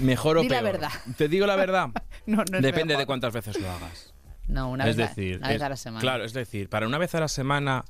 mejor 0.00 0.38
o 0.38 0.40
Di 0.40 0.48
la 0.48 0.60
peor. 0.60 0.72
verdad. 0.72 0.90
Te 1.18 1.28
digo 1.28 1.46
la 1.46 1.56
verdad. 1.56 1.88
No, 2.26 2.38
no 2.38 2.42
es 2.56 2.62
Depende 2.62 2.94
mejor. 2.94 2.98
de 3.02 3.06
cuántas 3.06 3.32
veces 3.34 3.60
lo 3.60 3.70
hagas. 3.70 4.12
No, 4.48 4.70
una, 4.70 4.88
es 4.88 4.96
vez, 4.96 5.08
decir, 5.16 5.34
a, 5.34 5.38
una 5.38 5.48
vez 5.48 5.56
es- 5.56 5.62
a 5.62 5.68
la 5.68 5.76
semana. 5.76 6.00
Claro, 6.00 6.24
es 6.24 6.32
decir, 6.32 6.68
para 6.68 6.86
una 6.86 6.98
vez 6.98 7.14
a 7.14 7.20
la 7.20 7.28
semana, 7.28 7.84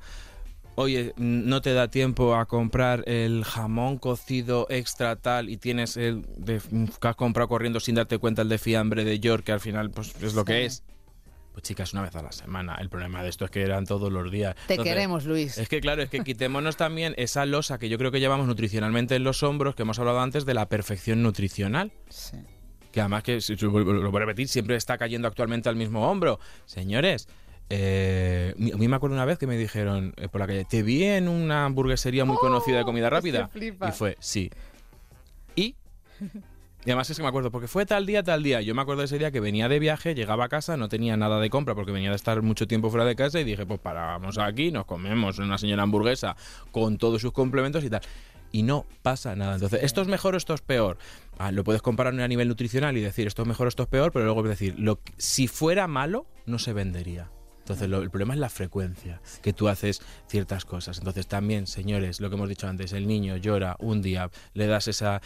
oye, 0.75 1.13
no 1.17 1.61
te 1.61 1.73
da 1.73 1.89
tiempo 1.89 2.35
a 2.35 2.45
comprar 2.45 3.03
el 3.07 3.43
jamón 3.45 3.97
cocido 3.97 4.67
extra 4.69 5.15
tal 5.15 5.49
y 5.49 5.57
tienes 5.57 5.97
el 5.97 6.23
de- 6.37 6.61
que 6.99 7.07
has 7.07 7.15
comprado 7.15 7.47
corriendo 7.47 7.79
sin 7.79 7.95
darte 7.95 8.17
cuenta 8.17 8.41
el 8.41 8.49
de 8.49 8.57
fiambre 8.57 9.03
de 9.05 9.19
York, 9.19 9.43
que 9.43 9.51
al 9.51 9.59
final 9.59 9.89
pues 9.91 10.13
es 10.21 10.33
lo 10.33 10.45
que 10.45 10.65
es. 10.65 10.83
Pues 11.53 11.63
chicas, 11.63 11.91
una 11.93 12.03
vez 12.03 12.15
a 12.15 12.21
la 12.21 12.31
semana. 12.31 12.75
El 12.79 12.87
problema 12.87 13.23
de 13.23 13.29
esto 13.29 13.43
es 13.45 13.49
que 13.49 13.63
eran 13.63 13.87
todos 13.87 14.11
los 14.13 14.29
días. 14.31 14.53
Te 14.67 14.75
Entonces, 14.75 14.93
queremos, 14.93 15.25
Luis. 15.25 15.57
Es 15.57 15.67
que 15.67 15.81
claro, 15.81 16.03
es 16.03 16.09
que 16.11 16.19
quitémonos 16.23 16.77
también 16.77 17.15
esa 17.17 17.47
losa 17.47 17.79
que 17.79 17.89
yo 17.89 17.97
creo 17.97 18.11
que 18.11 18.19
llevamos 18.19 18.45
nutricionalmente 18.45 19.15
en 19.15 19.23
los 19.23 19.41
hombros, 19.41 19.73
que 19.73 19.81
hemos 19.81 19.97
hablado 19.97 20.19
antes 20.19 20.45
de 20.45 20.53
la 20.53 20.69
perfección 20.69 21.23
nutricional 21.23 21.91
Sí. 22.09 22.37
Que 22.97 23.01
además 23.01 23.21
que 23.21 23.39
lo 23.59 24.11
voy 24.11 24.21
a 24.23 24.25
repetir 24.25 24.47
siempre 24.47 24.75
está 24.75 24.97
cayendo 24.97 25.27
actualmente 25.27 25.69
al 25.69 25.75
mismo 25.75 26.09
hombro 26.09 26.39
señores 26.65 27.27
eh, 27.69 28.55
a 28.57 28.77
mí 28.77 28.87
me 28.87 28.95
acuerdo 28.95 29.15
una 29.15 29.25
vez 29.25 29.37
que 29.37 29.45
me 29.45 29.55
dijeron 29.55 30.13
eh, 30.17 30.29
por 30.29 30.39
la 30.39 30.47
calle, 30.47 30.65
te 30.65 30.83
vi 30.83 31.03
en 31.03 31.27
una 31.27 31.65
hamburguesería 31.65 32.23
muy 32.23 32.37
conocida 32.37 32.77
de 32.77 32.85
comida 32.85 33.09
rápida. 33.09 33.49
Y 33.55 33.91
fue, 33.91 34.15
sí. 34.21 34.49
Y 35.53 35.75
y 36.87 36.91
además 36.91 37.09
es 37.09 37.17
que 37.17 37.23
me 37.23 37.27
acuerdo, 37.27 37.51
porque 37.51 37.67
fue 37.67 37.85
tal 37.85 38.05
día, 38.05 38.23
tal 38.23 38.43
día. 38.43 38.61
Yo 38.61 38.73
me 38.73 38.81
acuerdo 38.81 39.01
de 39.01 39.07
ese 39.07 39.17
día 39.17 39.29
que 39.29 39.41
venía 39.41 39.67
de 39.67 39.77
viaje, 39.77 40.15
llegaba 40.15 40.45
a 40.45 40.47
casa, 40.47 40.77
no 40.77 40.87
tenía 40.87 41.17
nada 41.17 41.37
de 41.41 41.49
compra 41.49 41.75
porque 41.75 41.91
venía 41.91 42.11
de 42.11 42.15
estar 42.15 42.41
mucho 42.41 42.65
tiempo 42.65 42.89
fuera 42.89 43.03
de 43.03 43.13
casa 43.13 43.41
y 43.41 43.43
dije, 43.43 43.65
pues 43.65 43.81
paramos 43.81 44.37
aquí, 44.37 44.71
nos 44.71 44.85
comemos 44.85 45.37
una 45.39 45.57
señora 45.57 45.83
hamburguesa 45.83 46.37
con 46.71 46.97
todos 46.97 47.21
sus 47.21 47.33
complementos 47.33 47.83
y 47.83 47.89
tal. 47.89 48.01
Y 48.51 48.63
no 48.63 48.85
pasa 49.01 49.35
nada. 49.35 49.55
Entonces, 49.55 49.83
esto 49.83 50.01
es 50.01 50.07
mejor 50.07 50.35
o 50.35 50.37
esto 50.37 50.53
es 50.53 50.61
peor. 50.61 50.97
Ah, 51.37 51.51
lo 51.51 51.63
puedes 51.63 51.81
comparar 51.81 52.19
a 52.19 52.27
nivel 52.27 52.47
nutricional 52.47 52.97
y 52.97 53.01
decir 53.01 53.27
esto 53.27 53.41
es 53.41 53.47
mejor 53.47 53.67
o 53.67 53.69
esto 53.69 53.83
es 53.83 53.89
peor, 53.89 54.11
pero 54.11 54.25
luego 54.25 54.43
decir, 54.43 54.75
lo, 54.77 54.99
si 55.17 55.47
fuera 55.47 55.87
malo, 55.87 56.25
no 56.45 56.59
se 56.59 56.73
vendería. 56.73 57.29
Entonces, 57.59 57.89
el 57.91 58.09
problema 58.09 58.33
es 58.33 58.39
la 58.39 58.49
frecuencia 58.49 59.21
que 59.41 59.51
tú 59.51 59.67
haces 59.67 60.01
ciertas 60.27 60.63
cosas. 60.63 60.99
Entonces, 60.99 61.27
también, 61.27 61.67
señores, 61.67 62.21
lo 62.21 62.29
que 62.29 62.35
hemos 62.35 62.47
dicho 62.47 62.67
antes, 62.67 62.93
el 62.93 63.07
niño 63.07 63.35
llora 63.35 63.75
un 63.79 64.01
día, 64.01 64.29
le 64.53 64.67
das 64.67 64.87
esa 64.87 65.21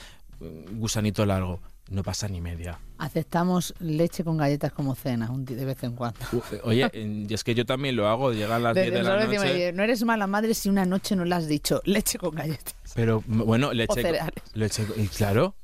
gusanito 0.71 1.25
largo, 1.25 1.61
no 1.91 2.03
pasa 2.03 2.27
ni 2.27 2.41
media. 2.41 2.79
Aceptamos 2.97 3.73
leche 3.79 4.23
con 4.23 4.37
galletas 4.37 4.71
como 4.71 4.95
cena 4.95 5.29
de 5.31 5.65
vez 5.65 5.83
en 5.83 5.95
cuando. 5.95 6.19
Eh, 6.51 6.61
oye, 6.63 6.89
es 7.29 7.43
que 7.43 7.53
yo 7.53 7.65
también 7.65 7.95
lo 7.95 8.07
hago, 8.07 8.31
llegar 8.31 8.53
a 8.53 8.59
las 8.59 8.75
10 8.75 8.91
de, 8.91 9.03
la 9.03 9.25
noche. 9.25 9.73
no 9.73 9.83
eres 9.83 10.03
mala 10.03 10.25
madre 10.25 10.53
si 10.53 10.69
una 10.69 10.85
noche 10.85 11.15
no 11.15 11.25
le 11.25 11.35
has 11.35 11.47
dicho 11.47 11.81
leche 11.85 12.17
con 12.17 12.33
galletas. 12.33 12.75
Pero 12.95 13.23
bueno, 13.27 13.73
leche, 13.73 14.19
leche 14.53 14.85
y 14.95 15.07
claro, 15.07 15.55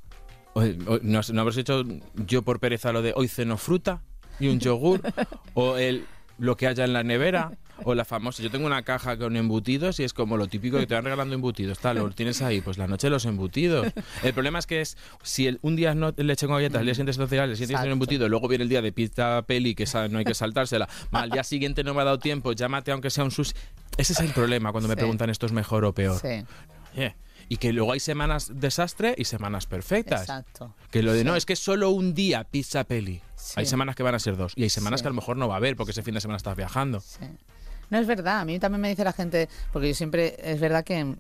no, 1.02 1.22
no 1.32 1.42
habrás 1.42 1.58
hecho 1.58 1.84
yo 2.16 2.42
por 2.42 2.60
pereza 2.60 2.92
lo 2.92 3.02
de 3.02 3.14
hoy 3.16 3.28
ceno 3.28 3.58
fruta 3.58 4.02
y 4.40 4.48
un 4.50 4.60
yogur 4.60 5.02
o 5.54 5.78
el 5.78 6.06
lo 6.38 6.56
que 6.56 6.68
haya 6.68 6.86
en 6.86 6.94
la 6.94 7.04
nevera 7.04 7.58
o 7.84 7.96
la 7.96 8.06
famosa. 8.06 8.44
Yo 8.44 8.52
tengo 8.52 8.66
una 8.66 8.84
caja 8.84 9.18
con 9.18 9.36
embutidos 9.36 10.00
y 10.00 10.04
es 10.04 10.14
como 10.14 10.38
lo 10.38 10.48
típico 10.48 10.78
que 10.78 10.88
te 10.88 10.94
van 10.94 11.04
regalando 11.04 11.36
embutidos. 11.36 11.80
Tal, 11.80 11.98
lo 11.98 12.10
tienes 12.12 12.42
ahí, 12.42 12.62
pues 12.62 12.78
la 12.78 12.88
noche 12.88 13.10
los 13.10 13.26
embutidos. 13.26 13.88
El 14.24 14.34
problema 14.34 14.60
es 14.60 14.68
que 14.68 14.82
es, 14.82 14.98
si 15.24 15.48
el, 15.48 15.60
un 15.62 15.76
día 15.76 15.96
no 15.96 16.14
leche 16.18 16.48
con 16.48 16.56
galletas, 16.56 16.80
el 16.80 16.86
día 16.86 16.94
siguiente 16.96 17.12
es 17.12 17.18
el 17.18 17.58
siguiente 17.58 17.86
un 17.86 17.92
embutido, 17.92 18.30
luego 18.30 18.48
viene 18.48 18.64
el 18.64 18.70
día 18.70 18.82
de 18.82 18.92
pizza 18.92 19.42
peli 19.44 19.76
que 19.76 19.86
no 20.10 20.20
hay 20.20 20.26
que 20.26 20.34
saltársela. 20.34 20.88
Al 21.12 21.30
día 21.30 21.44
siguiente 21.44 21.84
no 21.84 21.94
me 21.94 22.02
ha 22.02 22.06
dado 22.06 22.20
tiempo, 22.20 22.54
llámate 22.54 22.92
aunque 22.92 23.10
sea 23.10 23.24
un 23.24 23.32
sus. 23.32 23.56
Ese 23.98 24.14
es 24.14 24.20
el 24.20 24.32
problema 24.32 24.72
cuando 24.72 24.88
me 24.88 24.96
preguntan 24.96 25.30
esto 25.30 25.46
es 25.46 25.52
mejor 25.52 25.86
o 25.86 25.94
peor. 25.94 26.20
Sí. 26.20 26.44
y 27.50 27.58
que 27.58 27.72
luego 27.72 27.94
hay 27.94 28.00
semanas 28.00 28.52
desastre 28.54 29.16
y 29.18 29.26
semanas 29.26 29.66
perfectas. 29.66 30.22
Exacto. 30.22 30.76
Que 30.92 31.02
lo 31.02 31.14
de 31.14 31.24
no, 31.24 31.36
es 31.36 31.46
que 31.46 31.56
solo 31.56 31.92
un 31.92 32.14
día 32.14 32.44
pizza 32.44 32.84
peli. 32.84 33.22
Hay 33.56 33.66
semanas 33.66 33.96
que 33.96 34.04
van 34.04 34.16
a 34.16 34.20
ser 34.20 34.36
dos 34.36 34.54
y 34.56 34.64
hay 34.64 34.70
semanas 34.70 35.02
que 35.02 35.08
a 35.08 35.12
lo 35.12 35.16
mejor 35.16 35.38
no 35.38 35.48
va 35.48 35.56
a 35.56 35.58
haber 35.58 35.76
porque 35.76 35.92
ese 35.92 36.04
fin 36.04 36.14
de 36.14 36.22
semana 36.22 36.38
estás 36.38 36.56
viajando. 36.58 37.02
No 37.90 37.98
es 37.98 38.06
verdad, 38.06 38.42
a 38.42 38.46
mí 38.46 38.60
también 38.60 38.82
me 38.82 38.90
dice 38.90 39.04
la 39.04 39.14
gente, 39.14 39.48
porque 39.72 39.88
yo 39.90 39.94
siempre, 39.94 40.36
es 40.40 40.60
verdad 40.60 40.84
que 40.84 41.16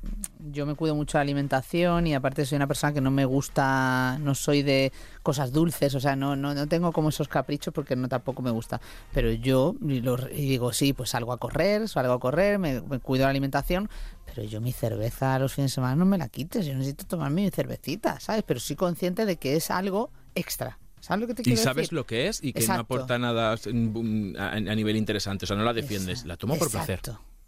yo 0.51 0.65
me 0.65 0.76
cuido 0.76 0.95
mucho 0.95 1.18
la 1.18 1.22
alimentación 1.22 2.07
y 2.07 2.13
aparte 2.13 2.45
soy 2.45 2.57
una 2.57 2.68
persona 2.68 2.93
que 2.93 2.99
no 2.99 3.09
me 3.09 3.24
gusta, 3.24 4.18
no 4.20 4.36
soy 4.36 4.63
de 4.63 4.91
cosas 5.24 5.53
dulces, 5.53 5.95
o 5.95 5.99
sea, 6.01 6.18
no, 6.18 6.36
no, 6.36 6.53
no 6.53 6.68
tengo 6.68 6.91
como 6.91 7.09
esos 7.09 7.30
caprichos 7.30 7.74
porque 7.74 7.95
no 7.95 8.09
tampoco 8.09 8.41
me 8.41 8.51
gusta. 8.51 8.82
Pero 9.13 9.32
yo 9.32 9.76
lo, 9.80 10.18
digo, 10.18 10.74
sí, 10.74 10.91
pues 10.91 11.11
salgo 11.11 11.32
a 11.32 11.38
correr, 11.38 11.88
salgo 11.88 12.13
a 12.13 12.20
correr, 12.20 12.59
me, 12.59 12.82
me 12.82 12.99
cuido 12.99 13.24
la 13.24 13.30
alimentación, 13.30 13.89
pero 14.26 14.43
yo 14.43 14.59
mi 14.59 14.74
cerveza 14.74 15.39
los 15.39 15.53
fines 15.53 15.72
de 15.72 15.76
semana 15.76 15.95
no 15.95 16.05
me 16.05 16.18
la 16.18 16.28
quites, 16.28 16.65
yo 16.65 16.74
necesito 16.74 17.05
tomar 17.05 17.32
mi 17.32 17.49
cervecita, 17.49 18.20
¿sabes? 18.20 18.43
Pero 18.43 18.59
soy 18.59 18.76
consciente 18.76 19.26
de 19.26 19.38
que 19.38 19.55
es 19.55 19.72
algo 19.72 20.11
extra. 20.36 20.78
¿Sabes 21.07 21.21
lo 21.21 21.27
que 21.27 21.33
te 21.35 21.43
quiero 21.43 21.61
Y 21.61 21.63
sabes 21.63 21.91
lo 21.93 22.05
que 22.05 22.27
es 22.27 22.43
y 22.43 22.51
que 22.51 22.67
no 22.67 22.73
aporta 22.73 23.17
nada 23.17 23.53
a, 23.53 24.75
nivel 24.75 24.97
interesante. 24.97 25.45
O 25.45 25.47
sea, 25.47 25.55
no 25.55 25.63
la 25.63 25.71
defiendes, 25.71 26.25
la 26.25 26.35
tomo 26.35 26.57
por 26.57 26.69
placer. 26.69 26.99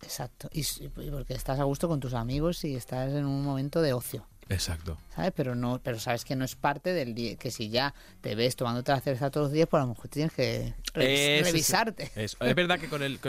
Exacto. 0.01 0.49
Y, 0.53 0.63
porque 0.87 1.33
estás 1.33 1.59
a 1.59 1.63
gusto 1.63 1.89
con 1.89 1.99
tus 1.99 2.13
amigos 2.13 2.63
y 2.63 2.75
estás 2.75 3.11
en 3.11 3.25
un 3.25 3.43
momento 3.43 3.81
de 3.81 3.91
ocio. 3.91 4.25
Exacto. 4.47 4.97
¿Sabes? 5.13 5.33
Pero 5.35 5.55
no, 5.55 5.81
pero 5.83 5.99
sabes 5.99 6.23
que 6.23 6.37
no 6.37 6.45
es 6.45 6.55
parte 6.55 6.93
del 6.93 7.13
día, 7.13 7.35
que 7.35 7.51
si 7.51 7.69
ya 7.69 7.93
te 8.21 8.33
ves 8.33 8.55
tomando 8.55 8.81
la 8.87 9.01
cerveza 9.01 9.29
todos 9.29 9.47
los 9.47 9.53
días, 9.53 9.67
pues 9.69 9.81
a 9.81 9.85
lo 9.85 9.93
mejor 9.93 10.07
tienes 10.07 10.31
que 10.31 10.73
revisarte. 10.93 12.11
Es, 12.15 12.37
verdad 12.39 12.79
que 12.79 12.87
con 12.87 13.03
el, 13.03 13.19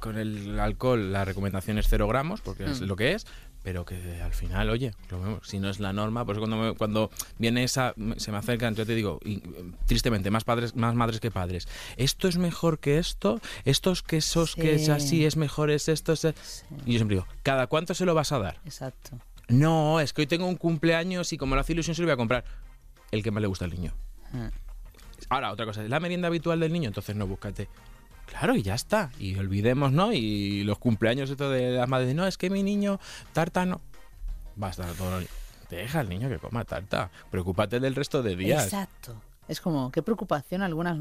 con 0.00 0.16
el 0.16 0.58
alcohol 0.58 1.12
la 1.12 1.26
recomendación 1.26 1.76
es 1.76 1.86
cero 1.88 2.08
gramos, 2.08 2.40
porque 2.40 2.64
es 2.64 2.80
mm. 2.80 2.84
lo 2.84 2.96
que 2.96 3.12
es, 3.12 3.26
pero 3.62 3.84
que 3.84 4.20
al 4.22 4.32
final, 4.32 4.70
oye, 4.70 4.92
si 5.42 5.58
no 5.58 5.70
es 5.70 5.80
la 5.80 5.92
norma, 5.92 6.24
pues 6.24 6.38
cuando, 6.38 6.74
cuando 6.74 7.10
viene 7.38 7.64
esa, 7.64 7.94
se 8.16 8.32
me 8.32 8.38
acercan, 8.38 8.74
yo 8.74 8.84
te 8.84 8.94
digo, 8.94 9.20
tristemente, 9.86 10.30
más 10.30 10.44
padres, 10.44 10.74
más 10.74 10.94
madres 10.94 11.20
que 11.20 11.30
padres, 11.30 11.68
esto 11.96 12.28
es 12.28 12.38
mejor 12.38 12.78
que 12.78 12.98
esto, 12.98 13.40
estos 13.64 14.02
quesos 14.02 14.54
que 14.54 14.74
es 14.74 14.88
así, 14.88 15.24
es 15.24 15.36
mejor, 15.36 15.70
es 15.70 15.88
esto, 15.88 16.12
y 16.12 16.92
yo 16.92 16.98
siempre 16.98 17.16
digo, 17.16 17.26
¿cada 17.42 17.66
cuánto 17.66 17.94
se 17.94 18.04
lo 18.04 18.14
vas 18.14 18.32
a 18.32 18.38
dar? 18.38 18.60
Exacto. 18.64 19.18
No, 19.48 20.00
es 20.00 20.12
que 20.12 20.22
hoy 20.22 20.26
tengo 20.26 20.46
un 20.46 20.56
cumpleaños 20.56 21.32
y 21.32 21.38
como 21.38 21.54
lo 21.54 21.60
hace 21.60 21.72
ilusión 21.72 21.94
se 21.94 22.02
lo 22.02 22.06
voy 22.06 22.14
a 22.14 22.16
comprar 22.16 22.44
el 23.10 23.22
que 23.22 23.30
más 23.30 23.42
le 23.42 23.48
gusta 23.48 23.64
al 23.64 23.70
niño. 23.70 23.92
Ah. 24.32 24.50
Ahora, 25.28 25.52
otra 25.52 25.66
cosa, 25.66 25.84
¿es 25.84 25.90
la 25.90 26.00
merienda 26.00 26.28
habitual 26.28 26.58
del 26.60 26.72
niño? 26.72 26.88
Entonces 26.88 27.14
no, 27.16 27.26
búscate 27.26 27.68
Claro, 28.32 28.56
y 28.56 28.62
ya 28.62 28.74
está. 28.74 29.10
Y 29.18 29.36
olvidemos, 29.36 29.92
¿no? 29.92 30.12
Y 30.12 30.64
los 30.64 30.78
cumpleaños 30.78 31.28
esto 31.28 31.50
de 31.50 31.72
las 31.72 31.86
madres, 31.86 32.14
no, 32.14 32.26
es 32.26 32.38
que 32.38 32.48
mi 32.48 32.62
niño 32.62 32.98
tarta 33.34 33.66
no. 33.66 33.80
Basta 34.56 34.86
todo. 34.96 35.20
Deja 35.68 36.00
al 36.00 36.08
niño 36.08 36.30
que 36.30 36.38
coma 36.38 36.64
tarta. 36.64 37.10
Preocúpate 37.30 37.78
del 37.78 37.94
resto 37.94 38.22
de 38.22 38.34
días. 38.34 38.64
Exacto. 38.64 39.20
Es 39.48 39.60
como, 39.60 39.92
qué 39.92 40.02
preocupación 40.02 40.62
algunas, 40.62 40.98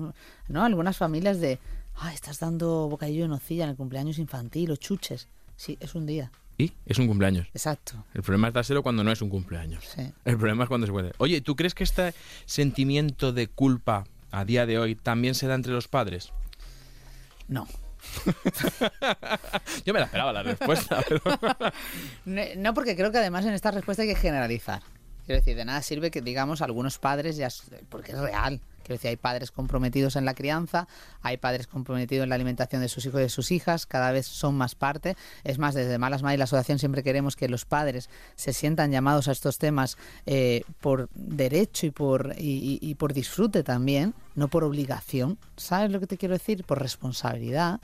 ¿no? 0.49 0.63
Algunas 0.63 0.97
familias 0.97 1.39
de, 1.39 1.57
ah, 1.95 2.13
estás 2.13 2.39
dando 2.39 2.89
bocadillo 2.89 3.23
de 3.23 3.29
nocilla 3.29 3.63
en 3.63 3.69
el 3.69 3.75
cumpleaños 3.77 4.19
infantil 4.19 4.71
o 4.71 4.75
chuches. 4.75 5.29
Sí, 5.55 5.77
es 5.79 5.95
un 5.95 6.05
día. 6.05 6.32
Y 6.57 6.73
es 6.86 6.99
un 6.99 7.07
cumpleaños. 7.07 7.47
Exacto. 7.53 8.03
El 8.13 8.23
problema 8.23 8.49
es 8.49 8.53
dárselo 8.53 8.84
cuando 8.84 9.05
no 9.05 9.11
es 9.11 9.21
un 9.21 9.29
cumpleaños. 9.29 9.86
Sí. 9.86 10.11
El 10.25 10.38
problema 10.38 10.63
es 10.63 10.67
cuando 10.67 10.86
se 10.86 10.91
puede. 10.91 11.13
Oye, 11.17 11.39
¿tú 11.39 11.55
crees 11.55 11.73
que 11.73 11.86
este 11.86 12.13
sentimiento 12.45 13.32
de 13.32 13.47
culpa 13.47 14.03
a 14.32 14.43
día 14.43 14.65
de 14.65 14.79
hoy 14.79 14.95
también 14.95 15.34
se 15.34 15.47
da 15.47 15.55
entre 15.55 15.71
los 15.71 15.88
padres? 15.88 16.34
No. 17.51 17.67
Yo 19.85 19.93
me 19.93 19.99
la 19.99 20.05
esperaba 20.05 20.31
la 20.31 20.41
respuesta. 20.41 21.03
no, 22.25 22.73
porque 22.73 22.95
creo 22.95 23.11
que 23.11 23.17
además 23.17 23.45
en 23.45 23.53
esta 23.53 23.71
respuesta 23.71 24.03
hay 24.03 24.09
que 24.09 24.15
generalizar. 24.15 24.81
Quiero 25.26 25.39
decir, 25.39 25.55
de 25.55 25.65
nada 25.65 25.82
sirve 25.82 26.11
que 26.11 26.22
digamos 26.22 26.61
algunos 26.61 26.99
padres 26.99 27.38
ya 27.38 27.49
porque 27.89 28.11
es 28.11 28.19
real. 28.19 28.61
Quiero 28.84 28.95
decir, 28.95 29.09
hay 29.09 29.17
padres 29.17 29.51
comprometidos 29.51 30.15
en 30.15 30.26
la 30.26 30.34
crianza, 30.34 30.88
hay 31.22 31.38
padres 31.38 31.67
comprometidos 31.67 32.24
en 32.24 32.30
la 32.30 32.36
alimentación 32.36 32.82
de 32.82 32.89
sus 32.89 33.05
hijos 33.05 33.19
y 33.19 33.24
de 33.24 33.30
sus 33.30 33.51
hijas, 33.51 33.86
cada 33.86 34.11
vez 34.11 34.26
son 34.26 34.55
más 34.55 34.76
parte. 34.76 35.15
Es 35.43 35.59
más, 35.59 35.76
desde 35.76 35.97
Malas 35.97 36.24
Madres 36.24 36.39
la 36.39 36.45
asociación 36.45 36.80
siempre 36.80 37.03
queremos 37.03 37.36
que 37.36 37.47
los 37.47 37.65
padres 37.65 38.09
se 38.36 38.53
sientan 38.53 38.91
llamados 38.91 39.28
a 39.28 39.34
estos 39.34 39.59
temas 39.59 39.97
eh, 40.26 40.63
por 40.82 41.09
derecho 41.13 41.86
y 41.86 41.91
por, 41.91 42.34
y, 42.38 42.95
por 42.95 43.13
disfrute 43.13 43.63
también, 43.63 44.15
no 44.36 44.47
por 44.47 44.63
obligación. 44.63 45.38
¿Sabes 45.57 45.91
lo 45.91 45.99
que 45.99 46.07
te 46.07 46.17
quiero 46.17 46.34
decir? 46.34 46.63
Por 46.63 46.82
responsabilidad. 46.82 47.82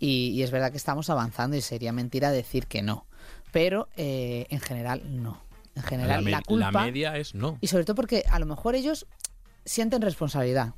Y, 0.00 0.42
es 0.42 0.50
verdad 0.50 0.72
que 0.72 0.78
estamos 0.78 1.10
avanzando 1.10 1.56
y 1.56 1.60
sería 1.60 1.92
mentira 1.92 2.32
decir 2.32 2.66
que 2.66 2.82
no. 2.82 3.06
Pero 3.52 3.88
eh, 3.96 4.46
en 4.50 4.60
general 4.60 5.02
no. 5.06 5.49
En 5.76 5.82
general, 5.82 6.24
la, 6.24 6.42
culpa. 6.42 6.70
La 6.70 6.84
media 6.84 7.16
es 7.16 7.34
no. 7.34 7.58
Y 7.60 7.68
sobre 7.68 7.84
todo 7.84 7.94
porque 7.94 8.24
a 8.28 8.38
lo 8.38 8.46
mejor 8.46 8.74
ellos 8.74 9.06
sienten 9.64 10.02
responsabilidad 10.02 10.74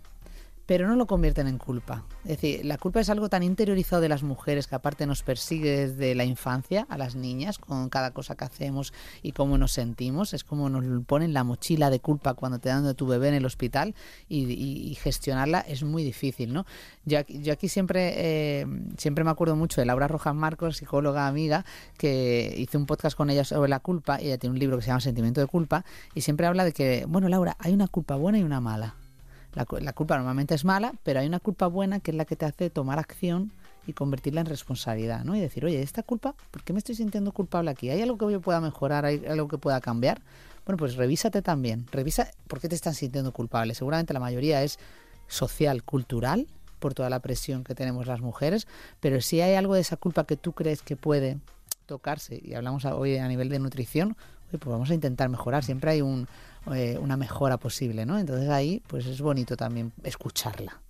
pero 0.67 0.87
no 0.87 0.97
lo 0.97 1.07
convierten 1.07 1.49
en 1.49 1.59
culpa. 1.59 2.05
Es 2.23 2.41
decir, 2.41 2.65
la 2.65 2.79
culpa 2.79 3.01
es 3.01 3.11
algo 3.11 3.29
tan 3.29 3.43
interiorizado 3.43 4.01
de 4.01 4.09
las 4.09 4.23
mujeres 4.23 4.67
que 4.67 4.75
aparte 4.75 5.07
nos 5.07 5.23
persigue 5.23 5.89
desde 5.89 6.15
la 6.15 6.25
infancia 6.25 6.87
a 6.89 6.97
las 6.99 7.17
niñas 7.17 7.59
con 7.59 7.89
cada 7.89 8.13
cosa 8.13 8.37
que 8.37 8.45
hacemos 8.45 8.93
y 9.23 9.33
cómo 9.33 9.59
nos 9.59 9.73
sentimos. 9.73 10.35
Es 10.35 10.45
como 10.45 10.69
nos 10.69 11.05
ponen 11.05 11.33
la 11.33 11.45
mochila 11.45 11.91
de 11.91 12.01
culpa 12.01 12.35
cuando 12.35 12.59
te 12.59 12.69
dan 12.69 12.85
de 12.85 12.95
tu 12.95 13.07
bebé 13.07 13.29
en 13.29 13.35
el 13.35 13.45
hospital 13.45 13.95
y, 14.29 14.97
gestionarla 15.03 15.61
es 15.61 15.83
muy 15.83 16.05
difícil, 16.05 16.53
¿no? 16.53 16.65
Yo, 17.05 17.21
yo 17.27 17.53
aquí 17.53 17.69
siempre, 17.69 18.13
eh, 18.17 18.67
siempre 18.99 19.25
me 19.25 19.31
acuerdo 19.31 19.57
mucho 19.57 19.81
de 19.81 19.87
Laura 19.87 20.07
Rojas 20.07 20.35
Marcos, 20.35 20.77
psicóloga 20.77 21.27
amiga, 21.27 21.65
que 21.97 22.55
hice 22.57 22.77
un 22.77 22.87
podcast 22.87 23.17
con 23.17 23.31
ella 23.31 23.45
sobre 23.45 23.69
la 23.69 23.81
culpa 23.81 24.21
y 24.21 24.27
ella 24.27 24.39
tiene 24.39 24.53
un 24.53 24.61
libro 24.61 24.77
que 24.77 24.83
se 24.83 24.89
llama 24.89 25.01
Sentimiento 25.01 25.41
de 25.41 25.47
culpa 25.47 25.85
y 26.15 26.21
siempre 26.21 26.47
habla 26.47 26.65
de 26.65 26.73
que, 26.73 27.05
bueno, 27.09 27.29
Laura, 27.29 27.57
hay 27.59 27.73
una 27.73 27.89
culpa 27.89 28.17
buena 28.17 28.39
y 28.39 28.43
una 28.43 28.61
mala 28.61 28.95
la, 29.55 29.93
culpa 29.93 30.17
normalmente 30.17 30.55
es 30.55 30.65
mala, 30.65 30.95
pero 31.03 31.21
hay 31.21 31.27
una 31.27 31.41
culpa 31.41 31.67
buena 31.67 32.01
que 32.01 32.11
es 32.11 32.17
la 32.17 32.25
que 32.25 32.37
te 32.37 32.47
hace 32.47 32.71
tomar 32.71 32.99
acción 32.99 33.53
y 33.87 33.93
convertirla 33.93 34.41
en 34.41 34.47
responsabilidad, 34.47 35.25
¿no? 35.25 35.35
Y 35.37 35.41
decir, 35.41 35.65
oye, 35.65 35.83
esta 35.83 36.03
culpa, 36.03 36.35
¿por 36.51 36.63
qué 36.63 36.73
me 36.73 36.79
estoy 36.79 36.95
sintiendo 36.95 37.33
culpable 37.33 37.71
aquí? 37.71 37.91
¿Hay 37.91 38.01
algo 38.01 38.17
que 38.17 38.33
yo 38.33 38.41
pueda 38.41 38.61
mejorar? 38.61 39.05
¿Hay 39.05 39.25
algo 39.29 39.49
que 39.49 39.59
pueda 39.59 39.81
cambiar? 39.81 40.23
Bueno, 40.65 40.79
pues 40.79 40.95
revísate 40.95 41.43
también. 41.43 41.87
Revisa 41.91 42.31
por 42.47 42.61
qué 42.61 42.69
te 42.69 42.77
estás 42.77 42.97
sintiendo 42.97 43.33
culpable. 43.33 43.75
Seguramente 43.75 44.15
la 44.15 44.21
mayoría 44.21 44.63
es 44.63 44.79
social, 45.27 45.83
cultural, 45.83 46.47
por 46.79 46.95
toda 46.95 47.11
la 47.11 47.21
presión 47.21 47.65
que 47.65 47.75
tenemos 47.75 48.07
las 48.07 48.21
mujeres, 48.21 48.67
pero 49.01 49.21
si 49.21 49.41
hay 49.41 49.55
algo 49.55 49.75
de 49.75 49.81
esa 49.81 49.97
culpa 49.97 50.25
que 50.25 50.37
tú 50.37 50.53
crees 50.53 50.83
que 50.83 50.97
puede 50.97 51.39
tocarse, 51.87 52.41
y 52.43 52.55
hablamos 52.55 52.85
hoy 52.85 53.19
a 53.19 53.29
nivel 53.29 53.49
de 53.49 53.59
nutrición, 53.59 54.17
pues 54.51 54.65
vamos 54.65 54.91
a 54.91 54.95
intentar 54.95 55.29
mejorar. 55.29 55.65
Siempre 55.65 55.93
hay 55.93 56.03
un, 56.03 56.29
eh, 56.75 56.99
una 57.01 57.17
mejora 57.17 57.57
posible, 57.59 58.07
¿no? 58.07 58.19
Entonces 58.19 58.49
ahí 58.49 58.83
pues 58.87 59.07
es 59.07 59.21
bonito 59.21 59.57
también 59.57 59.93
escucharla. 60.05 60.81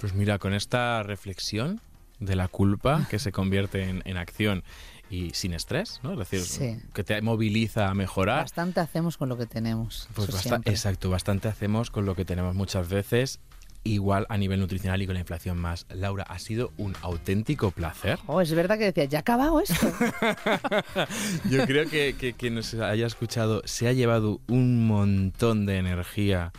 Pues 0.00 0.14
mira, 0.14 0.38
con 0.38 0.52
esta 0.54 1.02
reflexión 1.02 1.80
de 2.20 2.36
la 2.36 2.48
culpa 2.48 3.06
que 3.10 3.18
se 3.18 3.32
convierte 3.32 3.88
en, 3.88 4.02
en 4.04 4.16
acción 4.16 4.62
y 5.10 5.30
sin 5.34 5.52
estrés, 5.52 6.00
¿no? 6.02 6.12
Es 6.12 6.18
decir, 6.18 6.40
Sí. 6.40 6.78
que 6.94 7.04
te 7.04 7.20
moviliza 7.22 7.88
a 7.88 7.94
mejorar. 7.94 8.40
Bastante 8.40 8.80
hacemos 8.80 9.16
con 9.16 9.28
lo 9.28 9.36
que 9.36 9.46
tenemos. 9.46 10.08
Pues 10.14 10.28
eso 10.28 10.36
basta- 10.36 10.48
siempre. 10.48 10.72
exacto, 10.72 11.10
bastante 11.10 11.48
hacemos 11.48 11.90
con 11.90 12.04
lo 12.06 12.14
que 12.14 12.24
tenemos 12.24 12.54
muchas 12.54 12.88
veces, 12.88 13.38
igual 13.86 14.26
a 14.28 14.36
nivel 14.36 14.60
nutricional 14.60 15.00
y 15.02 15.06
con 15.06 15.14
la 15.14 15.20
inflación 15.20 15.58
más. 15.58 15.86
Laura, 15.94 16.24
ha 16.28 16.38
sido 16.38 16.72
un 16.76 16.94
auténtico 17.02 17.70
placer. 17.70 18.18
Oh, 18.26 18.40
es 18.40 18.52
verdad 18.54 18.78
que 18.78 18.84
decía, 18.84 19.04
ya 19.04 19.18
ha 19.18 19.20
acabado 19.20 19.60
esto. 19.60 19.86
Yo 21.50 21.64
creo 21.66 21.88
que, 21.88 22.14
que 22.18 22.32
quien 22.34 22.54
nos 22.54 22.74
haya 22.74 23.06
escuchado 23.06 23.62
se 23.64 23.88
ha 23.88 23.92
llevado 23.92 24.40
un 24.48 24.86
montón 24.86 25.66
de 25.66 25.78
energía 25.78 26.52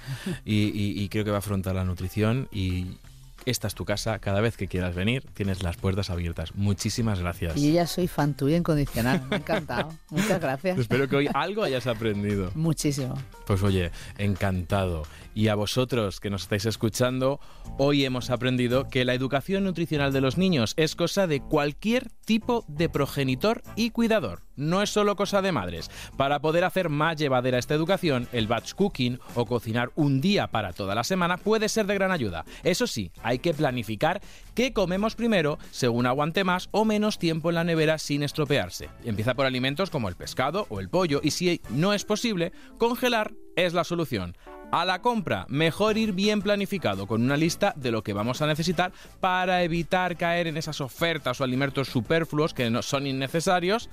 y, 0.45 0.65
y- 0.69 1.01
y 1.01 1.09
creo 1.09 1.23
que 1.25 1.31
va 1.31 1.37
a 1.37 1.39
afrontar 1.39 1.75
la 1.75 1.83
nutrición 1.85 2.47
y 2.51 2.85
esta 3.49 3.67
es 3.67 3.75
tu 3.75 3.85
casa. 3.85 4.19
Cada 4.19 4.41
vez 4.41 4.57
que 4.57 4.67
quieras 4.67 4.95
venir, 4.95 5.23
tienes 5.33 5.63
las 5.63 5.77
puertas 5.77 6.09
abiertas. 6.09 6.53
Muchísimas 6.55 7.19
gracias. 7.19 7.55
y 7.57 7.67
yo 7.67 7.73
ya 7.73 7.87
soy 7.87 8.07
fan 8.07 8.33
tuya 8.33 8.57
incondicional. 8.57 9.23
Me 9.29 9.37
ha 9.37 9.39
encantado. 9.39 9.93
Muchas 10.09 10.39
gracias. 10.41 10.77
Espero 10.79 11.07
que 11.07 11.15
hoy 11.15 11.29
algo 11.33 11.63
hayas 11.63 11.87
aprendido. 11.87 12.51
Muchísimo. 12.55 13.15
Pues 13.45 13.63
oye, 13.63 13.91
encantado. 14.17 15.03
Y 15.33 15.49
a 15.49 15.55
vosotros 15.55 16.19
que 16.19 16.29
nos 16.29 16.43
estáis 16.43 16.65
escuchando, 16.65 17.39
hoy 17.77 18.05
hemos 18.05 18.31
aprendido 18.31 18.89
que 18.89 19.05
la 19.05 19.13
educación 19.13 19.63
nutricional 19.63 20.11
de 20.11 20.21
los 20.21 20.37
niños 20.37 20.73
es 20.77 20.95
cosa 20.95 21.27
de 21.27 21.41
cualquier 21.41 22.09
tipo 22.25 22.65
de 22.67 22.89
progenitor 22.89 23.61
y 23.75 23.91
cuidador. 23.91 24.41
No 24.55 24.81
es 24.81 24.89
solo 24.89 25.15
cosa 25.15 25.43
de 25.43 25.51
madres. 25.51 25.91
Para 26.17 26.39
poder 26.39 26.63
hacer 26.63 26.89
más 26.89 27.17
llevadera 27.17 27.59
esta 27.59 27.75
educación, 27.75 28.27
el 28.31 28.47
batch 28.47 28.73
cooking 28.73 29.19
o 29.35 29.45
cocinar 29.45 29.91
un 29.95 30.19
día 30.19 30.47
para 30.47 30.73
toda 30.73 30.95
la 30.95 31.03
semana 31.03 31.37
puede 31.37 31.69
ser 31.69 31.85
de 31.85 31.93
gran 31.93 32.11
ayuda. 32.11 32.43
Eso 32.63 32.87
sí, 32.87 33.11
hay 33.37 33.39
que 33.39 33.53
planificar 33.53 34.19
qué 34.55 34.73
comemos 34.73 35.15
primero 35.15 35.59
según 35.71 36.07
aguante 36.07 36.43
más 36.43 36.69
o 36.71 36.85
menos 36.85 37.19
tiempo 37.19 37.49
en 37.49 37.55
la 37.55 37.63
nevera 37.63 37.99
sin 37.99 38.23
estropearse. 38.23 38.89
Empieza 39.03 39.35
por 39.35 39.45
alimentos 39.45 39.91
como 39.91 40.09
el 40.09 40.15
pescado 40.15 40.65
o 40.69 40.79
el 40.79 40.89
pollo 40.89 41.21
y 41.23 41.31
si 41.31 41.61
no 41.69 41.93
es 41.93 42.03
posible, 42.03 42.51
congelar 42.79 43.33
es 43.55 43.73
la 43.73 43.83
solución. 43.83 44.35
A 44.71 44.83
la 44.83 45.01
compra, 45.01 45.45
mejor 45.47 45.97
ir 45.97 46.11
bien 46.11 46.41
planificado 46.41 47.07
con 47.07 47.21
una 47.21 47.37
lista 47.37 47.73
de 47.77 47.91
lo 47.91 48.03
que 48.03 48.13
vamos 48.13 48.41
a 48.41 48.47
necesitar 48.47 48.91
para 49.21 49.63
evitar 49.63 50.17
caer 50.17 50.47
en 50.47 50.57
esas 50.57 50.81
ofertas 50.81 51.39
o 51.39 51.43
alimentos 51.43 51.87
superfluos 51.87 52.53
que 52.53 52.69
no 52.69 52.81
son 52.81 53.07
innecesarios, 53.07 53.89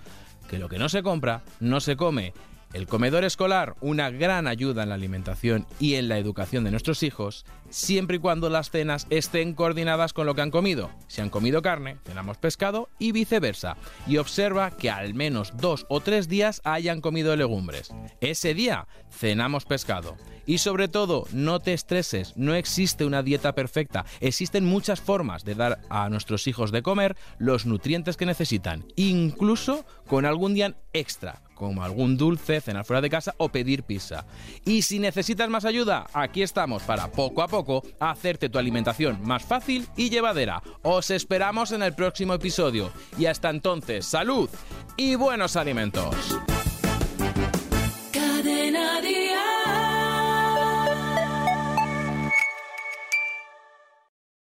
que 0.49 0.59
lo 0.59 0.68
que 0.68 0.78
no 0.78 0.88
se 0.88 1.03
compra 1.03 1.42
no 1.61 1.80
se 1.80 1.97
come. 1.97 2.32
El 2.75 2.89
comedor 2.89 3.22
escolar, 3.22 3.77
una 3.81 4.11
gran 4.11 4.49
ayuda 4.49 4.83
en 4.83 4.89
la 4.89 4.97
alimentación 4.97 5.64
y 5.79 5.95
en 5.95 6.09
la 6.09 6.18
educación 6.18 6.64
de 6.64 6.72
nuestros 6.72 7.05
hijos, 7.05 7.47
siempre 7.70 8.16
y 8.16 8.18
cuando 8.18 8.51
las 8.51 8.70
cenas 8.70 9.07
estén 9.11 9.55
coordinadas 9.55 10.12
con 10.12 10.27
lo 10.27 10.35
que 10.35 10.43
han 10.43 10.51
comido. 10.51 10.91
Si 11.07 11.20
han 11.20 11.31
comido 11.31 11.62
carne, 11.62 11.99
cenamos 12.05 12.37
pescado 12.37 12.89
y 12.99 13.12
viceversa. 13.12 13.77
Y 14.09 14.16
observa 14.16 14.72
que 14.72 14.91
al 14.91 15.14
menos 15.14 15.53
dos 15.57 15.87
o 15.89 16.01
tres 16.01 16.29
días 16.29 16.61
hayan 16.64 17.01
comido 17.01 17.37
legumbres. 17.37 17.95
Ese 18.20 18.55
día 18.55 18.89
cenamos 19.09 19.66
pescado. 19.66 20.16
Y 20.45 20.59
sobre 20.59 20.89
todo, 20.89 21.29
no 21.33 21.61
te 21.61 21.75
estreses, 21.75 22.37
no 22.37 22.57
existe 22.57 23.05
una 23.05 23.22
dieta 23.22 23.55
perfecta. 23.55 24.05
Existen 24.18 24.64
muchas 24.64 25.01
formas 25.01 25.45
de 25.45 25.55
dar 25.55 25.81
a 25.91 26.09
nuestros 26.09 26.49
hijos 26.49 26.72
de 26.72 26.83
comer 26.83 27.16
los 27.39 27.66
nutrientes 27.66 28.16
que 28.16 28.27
necesitan, 28.27 28.85
incluso 28.97 29.87
con 30.09 30.27
algún 30.27 30.55
día 30.55 30.77
extra, 30.93 31.41
como 31.55 31.82
algún 31.82 32.16
dulce, 32.16 32.61
cenar 32.61 32.84
fuera 32.84 33.00
de 33.00 33.11
casa 33.11 33.34
o 33.38 33.48
pedir 33.48 33.82
pizza. 33.82 34.26
Y 34.64 34.82
si 34.82 34.98
necesitas 34.98 35.48
más 35.48 35.64
ayuda, 35.64 36.07
aquí 36.12 36.42
estamos 36.42 36.82
para 36.82 37.11
poco 37.11 37.42
a 37.42 37.48
poco 37.48 37.82
hacerte 38.00 38.48
tu 38.48 38.59
alimentación 38.59 39.18
más 39.22 39.44
fácil 39.44 39.86
y 39.96 40.11
llevadera. 40.11 40.62
Os 40.82 41.11
esperamos 41.11 41.72
en 41.72 41.82
el 41.82 41.94
próximo 41.94 42.34
episodio. 42.34 42.90
Y 43.18 43.26
hasta 43.26 43.50
entonces, 43.50 44.07
salud 44.07 44.48
y 44.96 45.14
buenos 45.14 45.57
alimentos. 45.57 46.14